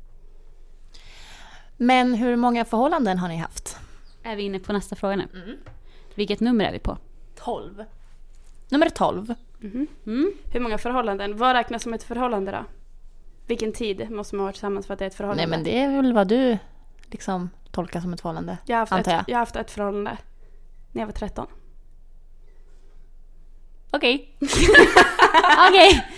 Men 1.76 2.14
hur 2.14 2.36
många 2.36 2.64
förhållanden 2.64 3.18
har 3.18 3.28
ni 3.28 3.36
haft? 3.36 3.76
Är 4.22 4.36
vi 4.36 4.42
inne 4.42 4.58
på 4.58 4.72
nästa 4.72 4.96
fråga 4.96 5.16
nu? 5.16 5.26
Mm. 5.34 5.56
Vilket 6.14 6.40
nummer 6.40 6.64
är 6.64 6.72
vi 6.72 6.78
på? 6.78 6.98
12. 7.36 7.84
Nummer 8.68 8.88
12. 8.88 9.34
Mhm. 9.58 9.86
Mm. 10.06 10.32
Hur 10.52 10.60
många 10.60 10.78
förhållanden? 10.78 11.36
Vad 11.36 11.52
räknas 11.56 11.82
som 11.82 11.94
ett 11.94 12.02
förhållande 12.02 12.50
då? 12.52 12.64
Vilken 13.46 13.72
tid 13.72 14.10
måste 14.10 14.36
man 14.36 14.42
vara 14.44 14.52
tillsammans 14.52 14.86
för 14.86 14.92
att 14.94 14.98
det 14.98 15.04
är 15.04 15.06
ett 15.06 15.14
förhållande? 15.14 15.42
Nej 15.46 15.50
men 15.50 15.64
det 15.64 15.78
är 15.78 16.02
väl 16.02 16.12
vad 16.12 16.28
du 16.28 16.58
liksom 17.06 17.50
tolkar 17.74 18.00
som 18.00 18.12
ett 18.12 18.20
förhållande. 18.20 18.58
jag, 18.66 18.76
har 18.76 18.80
haft 18.80 18.92
antar 18.92 19.12
ett, 19.12 19.16
jag. 19.16 19.24
jag 19.28 19.34
har 19.34 19.40
haft 19.40 19.56
ett 19.56 19.70
förhållande. 19.70 20.16
När 20.92 21.02
jag 21.02 21.06
var 21.06 21.12
13. 21.12 21.46
Okej. 23.90 24.36
Okej. 25.68 26.04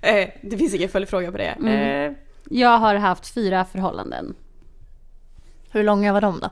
Eh, 0.00 0.28
det 0.42 0.56
finns 0.58 0.74
ingen 0.74 0.88
följdfråga 0.88 1.32
på 1.32 1.38
det. 1.38 1.44
Mm. 1.48 2.10
Eh, 2.10 2.16
Jag 2.50 2.78
har 2.78 2.94
haft 2.94 3.34
fyra 3.34 3.64
förhållanden. 3.64 4.34
Hur 5.70 5.82
långa 5.82 6.12
var 6.12 6.20
de 6.20 6.40
då? 6.40 6.50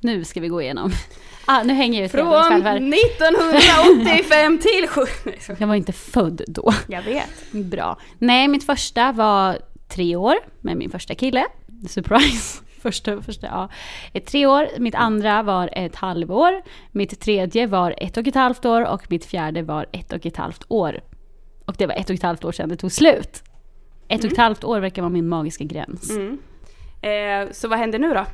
Nu 0.00 0.24
ska 0.24 0.40
vi 0.40 0.48
gå 0.48 0.62
igenom. 0.62 0.92
Ah, 1.46 1.62
nu 1.62 1.72
hänger 1.74 1.98
jag 2.00 2.04
ut 2.06 2.10
från 2.12 2.26
hela 2.26 2.40
mig 2.40 2.50
själv 2.50 2.64
här. 2.64 2.76
1985 2.76 4.58
till 4.58 4.88
7... 4.88 5.00
Nej, 5.24 5.38
så- 5.40 5.56
Jag 5.58 5.66
var 5.66 5.74
inte 5.74 5.92
född 5.92 6.42
då. 6.48 6.72
Jag 6.88 7.02
vet. 7.02 7.52
Bra. 7.52 7.98
Nej, 8.18 8.48
mitt 8.48 8.66
första 8.66 9.12
var 9.12 9.58
tre 9.88 10.16
år 10.16 10.34
med 10.60 10.76
min 10.76 10.90
första 10.90 11.14
kille. 11.14 11.46
Surprise. 11.88 12.62
Första, 12.82 13.22
första, 13.22 13.46
ja. 13.46 13.68
Ett 14.12 14.26
tre 14.26 14.46
år. 14.46 14.68
Mitt 14.78 14.94
andra 14.94 15.42
var 15.42 15.70
ett 15.72 15.96
halvår. 15.96 16.62
Mitt 16.92 17.20
tredje 17.20 17.66
var 17.66 17.94
ett 17.96 18.16
och 18.16 18.26
ett 18.26 18.34
halvt 18.34 18.64
år 18.64 18.92
och 18.92 19.10
mitt 19.10 19.24
fjärde 19.24 19.62
var 19.62 19.86
ett 19.92 20.12
och 20.12 20.26
ett 20.26 20.36
halvt 20.36 20.64
år. 20.68 21.00
Och 21.64 21.74
det 21.78 21.86
var 21.86 21.94
ett 21.94 22.10
och 22.10 22.14
ett 22.14 22.22
halvt 22.22 22.44
år 22.44 22.52
sedan 22.52 22.68
det 22.68 22.76
tog 22.76 22.92
slut. 22.92 23.42
Ett 24.08 24.24
och 24.24 24.32
ett 24.32 24.38
halvt 24.38 24.64
år 24.64 24.80
verkar 24.80 25.02
vara 25.02 25.10
min 25.10 25.28
magiska 25.28 25.64
gräns. 25.64 26.10
Mm. 26.10 26.38
Eh, 27.02 27.52
så 27.52 27.68
vad 27.68 27.78
händer 27.78 27.98
nu 27.98 28.14
då? 28.14 28.26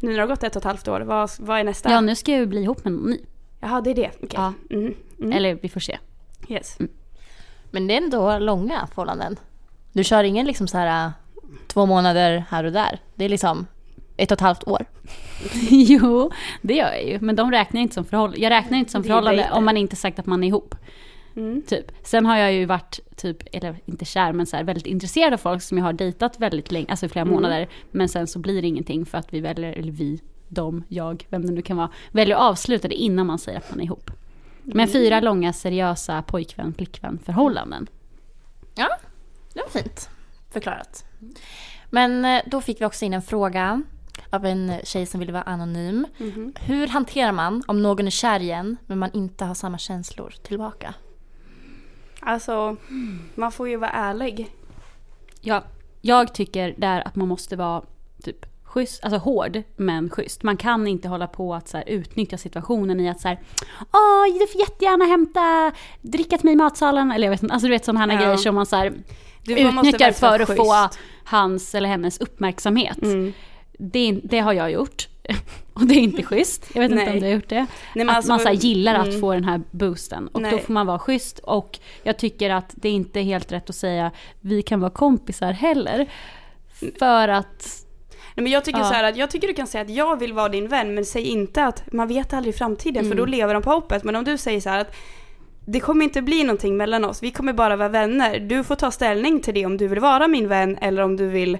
Nu 0.00 0.08
när 0.08 0.14
det 0.14 0.22
har 0.22 0.28
gått 0.28 0.42
ett 0.42 0.56
och 0.56 0.60
ett 0.60 0.64
halvt 0.64 0.88
år, 0.88 1.00
vad, 1.00 1.30
vad 1.38 1.60
är 1.60 1.64
nästa? 1.64 1.90
Ja, 1.90 2.00
nu 2.00 2.14
ska 2.14 2.32
jag 2.32 2.40
ju 2.40 2.46
bli 2.46 2.62
ihop 2.62 2.84
med 2.84 2.92
någon 2.92 3.10
ny. 3.10 3.18
Jaha, 3.60 3.80
det 3.80 3.90
är 3.90 3.94
det. 3.94 4.10
Okej. 4.16 4.30
Ja. 4.32 4.52
Mm. 4.70 4.94
Mm. 5.18 5.32
Eller 5.32 5.54
vi 5.54 5.68
får 5.68 5.80
se. 5.80 5.98
Yes. 6.48 6.78
Men 7.70 7.86
det 7.86 7.94
är 7.94 7.98
ändå 7.98 8.38
långa 8.38 8.86
förhållanden. 8.86 9.36
Du 9.92 10.04
kör 10.04 10.24
ingen 10.24 10.46
liksom 10.46 10.68
så 10.68 10.78
här 10.78 11.06
äh, 11.06 11.12
två 11.66 11.86
månader 11.86 12.44
här 12.48 12.64
och 12.64 12.72
där. 12.72 12.98
Det 13.14 13.24
är 13.24 13.28
liksom 13.28 13.66
ett 14.16 14.30
och 14.30 14.36
ett 14.36 14.40
halvt 14.40 14.68
år. 14.68 14.84
jo, 15.70 16.30
det 16.62 16.74
gör 16.74 16.92
jag 16.92 17.06
ju. 17.06 17.20
Men 17.20 17.36
de 17.36 17.50
räknar 17.50 17.80
inte 17.80 17.94
som 17.94 18.04
förhållande. 18.04 18.40
Jag 18.40 18.50
räknar 18.50 18.78
inte 18.78 18.90
som 18.90 19.04
förhållande 19.04 19.50
om 19.52 19.64
man 19.64 19.76
inte 19.76 19.96
sagt 19.96 20.18
att 20.18 20.26
man 20.26 20.44
är 20.44 20.48
ihop. 20.48 20.74
Mm. 21.36 21.62
Typ. 21.62 21.92
Sen 22.02 22.26
har 22.26 22.36
jag 22.36 22.52
ju 22.52 22.66
varit, 22.66 23.00
typ, 23.16 23.36
eller 23.52 23.76
inte 23.84 24.04
kär, 24.04 24.32
men 24.32 24.46
så 24.46 24.56
här, 24.56 24.64
väldigt 24.64 24.86
intresserad 24.86 25.32
av 25.32 25.36
folk 25.38 25.62
som 25.62 25.78
jag 25.78 25.84
har 25.84 25.92
dejtat 25.92 26.40
väldigt 26.40 26.72
länge, 26.72 26.86
alltså 26.90 27.06
i 27.06 27.08
flera 27.08 27.22
Mm. 27.22 27.34
månader. 27.34 27.68
Men 27.90 28.08
sen 28.08 28.26
så 28.26 28.38
blir 28.38 28.62
det 28.62 28.68
ingenting 28.68 29.06
för 29.06 29.18
att 29.18 29.34
vi 29.34 29.40
väljer, 29.40 29.72
eller 29.72 29.92
vi, 29.92 30.20
de, 30.48 30.84
jag, 30.88 31.26
vem 31.28 31.46
det 31.46 31.52
nu 31.52 31.62
kan 31.62 31.76
vara, 31.76 31.90
väljer 32.10 32.36
att 32.36 32.42
avsluta 32.42 32.88
det 32.88 32.94
innan 32.94 33.26
man 33.26 33.38
säger 33.38 33.58
att 33.58 33.70
man 33.70 33.80
är 33.80 33.84
ihop. 33.84 34.10
Mm. 34.64 34.76
Men 34.76 34.88
fyra 34.88 35.20
långa 35.20 35.52
seriösa 35.52 36.22
pojkvän, 36.22 36.74
flickvän 36.74 37.18
förhållanden. 37.24 37.86
Ja, 38.74 38.88
det 39.54 39.60
var 39.60 39.82
fint 39.82 40.08
förklarat. 40.50 41.04
Men 41.90 42.24
eh, 42.24 42.42
då 42.46 42.60
fick 42.60 42.80
vi 42.80 42.84
också 42.84 43.04
in 43.04 43.14
en 43.14 43.22
fråga 43.22 43.82
av 44.34 44.46
en 44.46 44.72
tjej 44.84 45.06
som 45.06 45.20
ville 45.20 45.32
vara 45.32 45.42
anonym. 45.42 46.06
Mhm. 46.18 46.52
Hur 46.60 46.86
hanterar 46.86 47.32
man 47.32 47.62
om 47.66 47.82
någon 47.82 48.06
är 48.06 48.10
kär 48.10 48.40
igen 48.40 48.76
men 48.86 48.98
man 48.98 49.10
inte 49.12 49.44
har 49.44 49.54
samma 49.54 49.78
känslor 49.78 50.34
tillbaka? 50.42 50.94
Alltså, 52.20 52.76
man 53.34 53.52
får 53.52 53.68
ju 53.68 53.76
vara 53.76 53.90
ärlig. 53.90 54.50
Ja, 55.40 55.62
jag 56.00 56.34
tycker 56.34 56.74
där 56.78 57.06
att 57.08 57.16
man 57.16 57.28
måste 57.28 57.56
vara 57.56 57.82
typ 58.22 58.46
schysst, 58.64 59.04
alltså 59.04 59.18
hård 59.18 59.62
men 59.76 60.10
schysst. 60.10 60.42
Man 60.42 60.56
kan 60.56 60.86
inte 60.86 61.08
hålla 61.08 61.26
på 61.26 61.54
att 61.54 61.68
så 61.68 61.76
här, 61.76 61.88
utnyttja 61.88 62.38
situationen 62.38 63.00
i 63.00 63.08
att 63.10 63.20
så 63.20 63.28
här, 63.28 63.40
Åh, 63.92 64.38
du 64.40 64.46
får 64.46 64.60
jättegärna 64.60 65.04
hämta 65.04 65.72
dricka 66.00 66.36
till 66.38 66.44
mig 66.46 66.52
i 66.52 66.56
matsalen. 66.56 67.12
Eller 67.12 67.26
jag 67.26 67.30
vet 67.30 67.42
inte, 67.42 67.52
alltså 67.54 67.66
du 67.66 67.70
vet 67.70 67.84
sådana 67.84 68.00
här 68.00 68.20
Ja. 68.20 68.24
grejer 68.24 68.36
som 68.36 68.54
man 68.54 68.66
så 68.66 68.76
här, 68.76 68.92
Du 69.42 69.64
man 69.64 69.74
måste 69.74 69.88
utnyttjar 69.88 70.12
för 70.12 70.40
att 70.40 70.56
få 70.56 70.72
schysst. 70.86 70.98
hans 71.24 71.74
eller 71.74 71.88
hennes 71.88 72.18
uppmärksamhet. 72.20 73.02
Mm. 73.02 73.32
Det, 73.78 74.20
det 74.24 74.38
har 74.38 74.52
jag 74.52 74.70
gjort. 74.72 75.08
och 75.72 75.86
det 75.86 75.94
är 75.94 76.00
inte 76.00 76.22
schysst. 76.22 76.70
Jag 76.74 76.82
vet 76.82 76.90
inte 76.90 77.04
Nej. 77.04 77.14
om 77.14 77.20
du 77.20 77.26
har 77.26 77.34
gjort 77.34 77.48
det. 77.48 77.66
Nej, 77.94 78.08
att 78.08 78.16
alltså- 78.16 78.32
man 78.32 78.40
så 78.40 78.48
här 78.48 78.54
gillar 78.54 78.94
att 78.94 79.08
mm. 79.08 79.20
få 79.20 79.32
den 79.32 79.44
här 79.44 79.60
boosten. 79.70 80.28
Och 80.28 80.42
då 80.42 80.48
Nej. 80.48 80.58
får 80.60 80.72
man 80.72 80.86
vara 80.86 80.98
schysst. 80.98 81.38
Och 81.38 81.78
jag 82.02 82.18
tycker 82.18 82.50
att 82.50 82.72
det 82.74 82.88
är 82.88 82.92
inte 82.92 83.20
helt 83.20 83.52
rätt 83.52 83.70
att 83.70 83.76
säga 83.76 84.10
vi 84.40 84.62
kan 84.62 84.80
vara 84.80 84.90
kompisar 84.90 85.52
heller. 85.52 86.06
För 86.98 87.28
att 87.28 87.84
Nej, 88.36 88.44
men 88.44 88.52
jag 88.52 88.64
tycker 88.64 88.78
Ja. 88.78 88.84
så 88.84 88.94
här 88.94 89.04
att 89.04 89.16
jag 89.16 89.30
tycker 89.30 89.48
du 89.48 89.54
kan 89.54 89.66
säga 89.66 89.82
att 89.82 89.90
jag 89.90 90.18
vill 90.18 90.32
vara 90.32 90.48
din 90.48 90.68
vän 90.68 90.94
men 90.94 91.04
säg 91.04 91.22
inte 91.22 91.64
att 91.64 91.92
man 91.92 92.08
vet 92.08 92.32
aldrig 92.32 92.54
i 92.54 92.58
framtiden 92.58 93.02
för 93.04 93.12
Mm. 93.12 93.16
då 93.16 93.24
lever 93.24 93.54
de 93.54 93.62
på 93.62 93.70
hoppet. 93.70 94.04
Men 94.04 94.16
om 94.16 94.24
du 94.24 94.38
säger 94.38 94.60
så 94.60 94.68
här 94.70 94.80
att 94.80 94.94
det 95.66 95.80
kommer 95.80 96.04
inte 96.04 96.22
bli 96.22 96.44
någonting 96.44 96.76
mellan 96.76 97.04
oss, 97.04 97.22
vi 97.22 97.30
kommer 97.30 97.52
bara 97.52 97.76
vara 97.76 97.88
vänner. 97.88 98.38
Du 98.38 98.64
får 98.64 98.74
ta 98.74 98.90
ställning 98.90 99.40
till 99.40 99.54
det 99.54 99.66
om 99.66 99.76
du 99.76 99.88
vill 99.88 100.00
vara 100.00 100.28
min 100.28 100.48
vän 100.48 100.78
eller 100.80 101.02
om 101.02 101.16
du 101.16 101.28
vill 101.28 101.58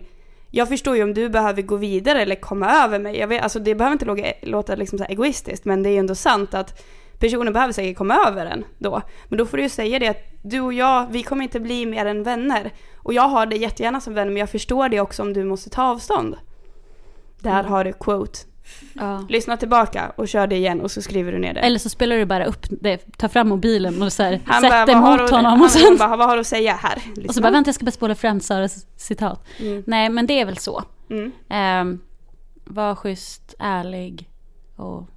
jag 0.56 0.68
förstår 0.68 0.96
ju 0.96 1.02
om 1.02 1.14
du 1.14 1.28
behöver 1.28 1.62
gå 1.62 1.76
vidare 1.76 2.22
eller 2.22 2.34
komma 2.34 2.72
över 2.84 2.98
mig. 2.98 3.18
Jag 3.18 3.28
vet, 3.28 3.42
alltså 3.42 3.58
det 3.58 3.74
behöver 3.74 3.92
inte 3.92 4.04
låta, 4.04 4.22
låta 4.42 4.74
liksom 4.74 4.98
så 4.98 5.04
egoistiskt 5.04 5.64
men 5.64 5.82
det 5.82 5.88
är 5.88 5.92
ju 5.92 5.98
ändå 5.98 6.14
sant 6.14 6.54
att 6.54 6.82
personen 7.18 7.52
behöver 7.52 7.72
säkert 7.72 7.96
komma 7.98 8.14
över 8.26 8.46
en 8.46 8.64
då. 8.78 9.02
Men 9.28 9.38
då 9.38 9.46
får 9.46 9.56
du 9.56 9.62
ju 9.62 9.68
säga 9.68 9.98
det 9.98 10.08
att 10.08 10.22
du 10.42 10.60
och 10.60 10.72
jag, 10.72 11.06
vi 11.10 11.22
kommer 11.22 11.42
inte 11.42 11.60
bli 11.60 11.86
mer 11.86 12.06
än 12.06 12.22
vänner. 12.22 12.70
Och 12.96 13.12
jag 13.14 13.28
har 13.28 13.46
det 13.46 13.56
jättegärna 13.56 14.00
som 14.00 14.14
vän 14.14 14.28
men 14.28 14.36
jag 14.36 14.50
förstår 14.50 14.88
det 14.88 15.00
också 15.00 15.22
om 15.22 15.32
du 15.32 15.44
måste 15.44 15.70
ta 15.70 15.82
avstånd. 15.82 16.36
Där 17.38 17.60
Mm. 17.60 17.72
har 17.72 17.84
du 17.84 17.92
quote. 17.92 18.38
Ja. 18.92 19.26
Lyssna 19.28 19.56
tillbaka 19.56 20.12
och 20.16 20.28
kör 20.28 20.46
det 20.46 20.56
igen 20.56 20.80
och 20.80 20.90
så 20.90 21.02
skriver 21.02 21.32
du 21.32 21.38
ner 21.38 21.54
det. 21.54 21.60
Eller 21.60 21.78
så 21.78 21.88
spelar 21.88 22.16
du 22.16 22.24
bara 22.24 22.44
upp 22.44 22.66
det, 22.70 23.16
tar 23.16 23.28
fram 23.28 23.48
mobilen 23.48 24.02
och 24.02 24.12
så 24.12 24.22
här, 24.22 24.40
Han 24.46 24.62
sätter 24.62 24.86
bara, 24.86 25.16
mot 25.16 25.30
honom. 25.30 25.62
Och, 25.62 25.70
sen, 25.70 25.96
bara, 25.96 26.16
vad 26.16 26.28
har 26.28 26.36
du 26.36 26.40
att 26.40 26.46
säga 26.46 26.72
här? 26.72 26.96
och 26.96 27.14
så 27.14 27.20
Lyssna. 27.20 27.42
bara, 27.42 27.50
vänta 27.50 27.68
jag 27.68 27.74
ska 27.74 27.84
bara 27.84 27.90
spola 27.90 28.14
fram 28.14 28.40
Saras 28.40 28.86
citat. 28.96 29.46
Mm. 29.58 29.82
Nej 29.86 30.08
men 30.08 30.26
det 30.26 30.40
är 30.40 30.44
väl 30.46 30.58
så. 30.58 30.82
Mm. 31.10 31.32
Um, 31.88 32.00
var 32.64 32.94
schysst, 32.94 33.54
ärlig 33.58 34.30
och 34.76 35.08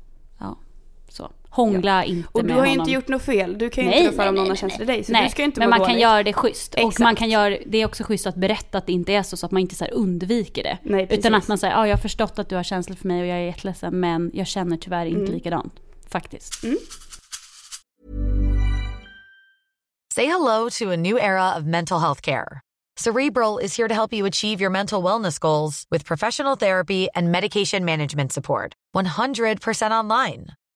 Hångla 1.57 2.03
inte 2.05 2.29
Och 2.31 2.45
du 2.45 2.53
har 2.53 2.65
ju 2.65 2.71
inte 2.71 2.91
gjort 2.91 3.07
något 3.07 3.21
fel. 3.21 3.57
Du 3.57 3.69
kan 3.69 3.83
ju 3.83 3.89
Nej, 3.89 4.05
inte 4.05 4.17
nej, 4.17 4.29
om 4.29 4.35
någon 4.35 4.49
har 4.49 4.55
för 4.55 4.85
dig. 4.85 5.03
Så 5.03 5.11
Nej, 5.11 5.23
du 5.23 5.29
ska 5.29 5.41
ju 5.41 5.45
inte 5.45 5.59
men 5.59 5.69
man 5.69 5.79
kan 5.79 5.87
dåligt. 5.87 6.01
göra 6.01 6.23
det 6.23 6.33
schysst. 6.33 6.73
Och 6.73 6.79
Exakt. 6.79 6.99
man 6.99 7.15
kan 7.15 7.29
göra, 7.29 7.57
det 7.65 7.77
är 7.77 7.85
också 7.85 8.03
schysst 8.03 8.27
att 8.27 8.35
berätta 8.35 8.77
att 8.77 8.85
det 8.85 8.93
inte 8.93 9.13
är 9.13 9.23
så, 9.23 9.37
så 9.37 9.45
att 9.45 9.51
man 9.51 9.61
inte 9.61 9.75
så 9.75 9.83
här 9.85 9.93
undviker 9.93 10.63
det. 10.63 10.77
Nej. 10.83 11.07
Utan 11.09 11.35
att 11.35 11.47
man 11.47 11.57
säger, 11.57 11.73
ja 11.73 11.87
jag 11.87 11.95
har 11.95 12.01
förstått 12.01 12.39
att 12.39 12.49
du 12.49 12.55
har 12.55 12.63
känslor 12.63 12.95
för 12.95 13.07
mig 13.07 13.21
och 13.21 13.27
jag 13.27 13.37
är 13.37 13.41
jätteledsen 13.41 13.99
men 13.99 14.31
jag 14.33 14.47
känner 14.47 14.77
tyvärr 14.77 15.05
inte 15.05 15.19
Mm. 15.19 15.33
likadant. 15.33 15.73
Faktiskt. 16.09 16.53
Say 20.15 20.25
hello 20.25 20.69
to 20.69 20.91
a 20.91 20.97
new 20.97 21.17
era 21.17 21.55
of 21.57 21.63
mental 21.63 21.99
health 21.99 22.21
care. 22.21 22.61
Cerebral 22.99 23.59
is 23.63 23.77
here 23.77 23.87
to 23.87 23.93
help 23.93 24.13
you 24.13 24.27
achieve 24.27 24.61
your 24.63 24.71
mental 24.71 25.03
wellness 25.03 25.39
goals 25.39 25.85
with 25.91 26.05
professional 26.07 26.57
therapy 26.57 27.07
and 27.13 27.31
medication 27.31 27.85
management 27.85 28.33
support. 28.33 28.73
100% 28.95 29.91
online. 29.91 30.47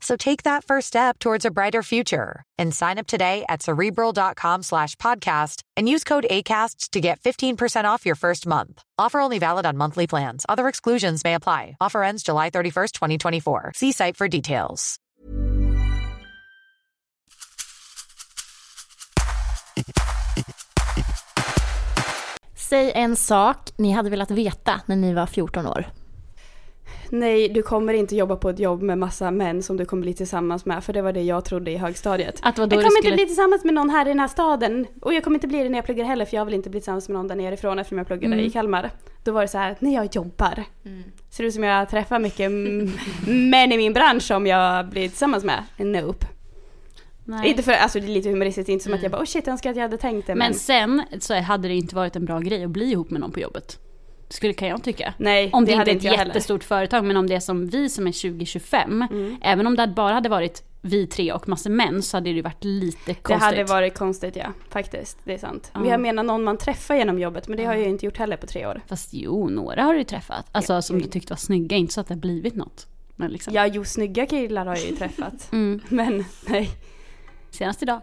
So 0.00 0.16
take 0.16 0.44
that 0.44 0.64
first 0.64 0.86
step 0.86 1.18
towards 1.18 1.44
a 1.44 1.50
brighter 1.50 1.82
future 1.82 2.42
and 2.56 2.74
sign 2.74 2.98
up 2.98 3.06
today 3.06 3.44
at 3.48 3.62
cerebral.com 3.62 4.62
slash 4.62 4.94
podcast 4.96 5.62
and 5.76 5.88
use 5.88 6.04
code 6.04 6.26
ACAST 6.30 6.90
to 6.90 7.00
get 7.00 7.20
15% 7.20 7.84
off 7.84 8.06
your 8.06 8.14
first 8.14 8.46
month. 8.46 8.82
Offer 8.98 9.20
only 9.20 9.38
valid 9.38 9.66
on 9.66 9.76
monthly 9.76 10.06
plans. 10.06 10.46
Other 10.48 10.68
exclusions 10.68 11.24
may 11.24 11.34
apply. 11.34 11.76
Offer 11.80 12.04
ends 12.04 12.22
July 12.22 12.50
31st, 12.50 12.92
2024. 12.92 13.72
See 13.74 13.92
site 13.92 14.16
for 14.16 14.28
details. 14.28 14.98
Säg 22.56 22.92
en 22.94 23.16
sak 23.16 23.72
ni 23.76 23.90
hade 23.92 24.10
velat 24.10 24.30
veta 24.30 24.80
när 24.86 24.96
ni 24.96 25.12
var 25.12 25.26
14 25.26 25.66
år. 25.66 25.84
Nej, 27.10 27.48
du 27.48 27.62
kommer 27.62 27.94
inte 27.94 28.16
jobba 28.16 28.36
på 28.36 28.50
ett 28.50 28.58
jobb 28.58 28.82
med 28.82 28.98
massa 28.98 29.30
män 29.30 29.62
som 29.62 29.76
du 29.76 29.84
kommer 29.84 30.00
bli 30.02 30.14
tillsammans 30.14 30.64
med. 30.64 30.84
För 30.84 30.92
det 30.92 31.02
var 31.02 31.12
det 31.12 31.22
jag 31.22 31.44
trodde 31.44 31.70
i 31.70 31.76
högstadiet. 31.76 32.38
Att 32.42 32.58
jag 32.58 32.70
kommer 32.70 32.80
skulle- 32.82 32.96
inte 32.98 33.12
bli 33.12 33.26
tillsammans 33.26 33.64
med 33.64 33.74
någon 33.74 33.90
här 33.90 34.06
i 34.06 34.08
den 34.08 34.20
här 34.20 34.28
staden. 34.28 34.86
Och 35.00 35.14
jag 35.14 35.24
kommer 35.24 35.36
inte 35.36 35.48
bli 35.48 35.62
det 35.62 35.68
när 35.68 35.78
jag 35.78 35.84
pluggar 35.84 36.04
heller 36.04 36.24
för 36.24 36.36
jag 36.36 36.44
vill 36.44 36.54
inte 36.54 36.70
bli 36.70 36.80
tillsammans 36.80 37.08
med 37.08 37.14
någon 37.16 37.28
där 37.28 37.36
nerifrån 37.36 37.78
eftersom 37.78 37.98
jag 37.98 38.06
pluggade 38.06 38.34
Mm. 38.34 38.46
i 38.46 38.50
Kalmar. 38.50 38.90
Då 39.24 39.32
var 39.32 39.42
det 39.42 39.48
så 39.48 39.58
här, 39.58 39.76
när 39.80 39.94
jag 39.94 40.08
jobbar. 40.16 40.64
Ser 41.30 41.42
det 41.42 41.48
ut 41.48 41.54
som 41.54 41.62
jag 41.64 41.88
träffar 41.88 42.18
mycket 42.18 42.50
män 43.28 43.72
i 43.72 43.76
min 43.76 43.92
bransch 43.92 44.22
som 44.22 44.46
jag 44.46 44.88
blir 44.88 45.08
tillsammans 45.08 45.44
med? 45.44 45.62
Nope. 45.76 46.26
Nej. 47.24 47.50
Inte 47.50 47.62
för, 47.62 47.72
alltså 47.72 48.00
det 48.00 48.06
är 48.06 48.08
lite 48.08 48.28
humoristiskt, 48.28 48.68
inte 48.68 48.84
som 48.84 48.94
att 48.94 49.02
jag 49.02 49.10
bara 49.12 49.20
oh 49.22 49.24
shit 49.26 49.46
jag 49.46 49.52
önskar 49.52 49.70
att 49.70 49.76
jag 49.76 49.82
hade 49.82 49.96
tänkt 49.96 50.26
det 50.26 50.34
men, 50.34 50.46
Men 50.50 50.54
sen 50.54 51.02
så 51.20 51.34
hade 51.34 51.68
det 51.68 51.74
inte 51.74 51.94
varit 51.94 52.16
en 52.16 52.24
bra 52.24 52.38
grej 52.38 52.64
att 52.64 52.70
bli 52.70 52.90
ihop 52.92 53.10
med 53.10 53.20
någon 53.20 53.32
på 53.32 53.40
jobbet. 53.40 53.78
Skulle 54.30 54.52
kan 54.52 54.68
jag 54.68 54.82
tycka. 54.84 55.14
nej 55.18 55.50
Om 55.52 55.64
det, 55.64 55.70
inte 55.72 55.78
hade 55.78 55.90
är 55.90 55.96
ett 55.96 56.02
jag 56.02 56.12
heller. 56.12 56.26
jättestort 56.34 56.64
företag, 56.64 57.04
men 57.04 57.16
om 57.16 57.26
det 57.26 57.34
är 57.34 57.40
som 57.40 57.66
vi 57.66 57.88
som 57.88 58.06
är 58.06 58.12
2025, 58.12 59.02
Mm. 59.10 59.36
även 59.42 59.66
om 59.66 59.76
det 59.76 59.86
bara 59.86 60.14
hade 60.14 60.28
varit 60.28 60.62
vi 60.82 61.06
tre 61.06 61.32
och 61.32 61.48
massor 61.48 61.70
män 61.70 62.02
så 62.02 62.16
hade 62.16 62.30
det 62.30 62.34
ju 62.36 62.42
varit 62.42 62.64
lite 62.64 62.98
Det 63.06 63.14
konstigt. 63.14 63.42
hade 63.42 63.64
varit 63.64 63.98
konstigt 63.98 64.36
ja, 64.36 64.52
faktiskt. 64.70 65.18
Det 65.24 65.34
är 65.34 65.38
sant. 65.38 65.70
Men 65.74 65.84
Ja. 65.84 65.90
jag 65.90 66.00
menar 66.00 66.22
någon 66.22 66.44
man 66.44 66.58
träffar 66.58 66.94
genom 66.94 67.18
jobbet, 67.18 67.48
men 67.48 67.56
det 67.56 67.64
har 67.64 67.74
jag 67.74 67.82
ju 67.82 67.88
inte 67.88 68.06
gjort 68.06 68.16
heller 68.16 68.36
på 68.36 68.46
tre 68.46 68.66
år. 68.66 68.80
Fast 68.86 69.08
jo, 69.12 69.48
några 69.48 69.82
har 69.82 69.92
du 69.92 69.98
ju 69.98 70.04
träffat. 70.04 70.46
Alltså 70.52 70.72
Ja, 70.72 70.82
som 70.82 70.98
du 70.98 71.04
tyckte 71.08 71.32
var 71.32 71.36
snygga, 71.38 71.76
inte 71.76 71.94
så 71.94 72.00
att 72.00 72.06
det 72.08 72.14
har 72.14 72.20
blivit 72.20 72.54
något. 72.54 72.86
Men 73.16 73.30
liksom. 73.30 73.54
Ja, 73.54 73.66
jo, 73.66 73.84
snygga 73.84 74.26
killar 74.26 74.66
har 74.66 74.76
jag 74.76 74.84
ju 74.86 74.96
träffat. 74.96 75.52
Mm. 75.52 75.80
Men 75.88 76.24
nej, 76.46 76.70
Senast 77.50 77.82
idag. 77.82 78.00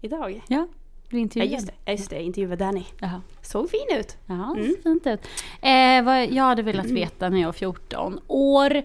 idag. 0.00 0.42
Ja, 0.48 0.66
du 1.12 1.18
Ja, 1.18 1.22
intervjuade. 1.22 1.54
just 1.54 1.66
det. 1.66 1.72
Ja, 1.84 1.92
Just 1.92 2.10
det, 2.10 2.16
jag 2.16 2.24
intervjuade 2.24 2.64
Danny. 2.64 2.84
Jaha. 3.00 3.20
Såg 3.42 3.70
fin 3.70 3.98
ut. 3.98 4.16
Ja, 4.26 4.54
Mm. 4.56 4.74
fint 4.82 5.06
ut. 5.06 5.20
Eh, 5.62 6.02
vad 6.04 6.26
jag 6.32 6.44
hade 6.44 6.62
velat 6.62 6.86
veta 6.86 7.28
när 7.28 7.38
jag 7.40 7.46
var 7.48 7.52
14 7.52 8.20
år. 8.28 8.82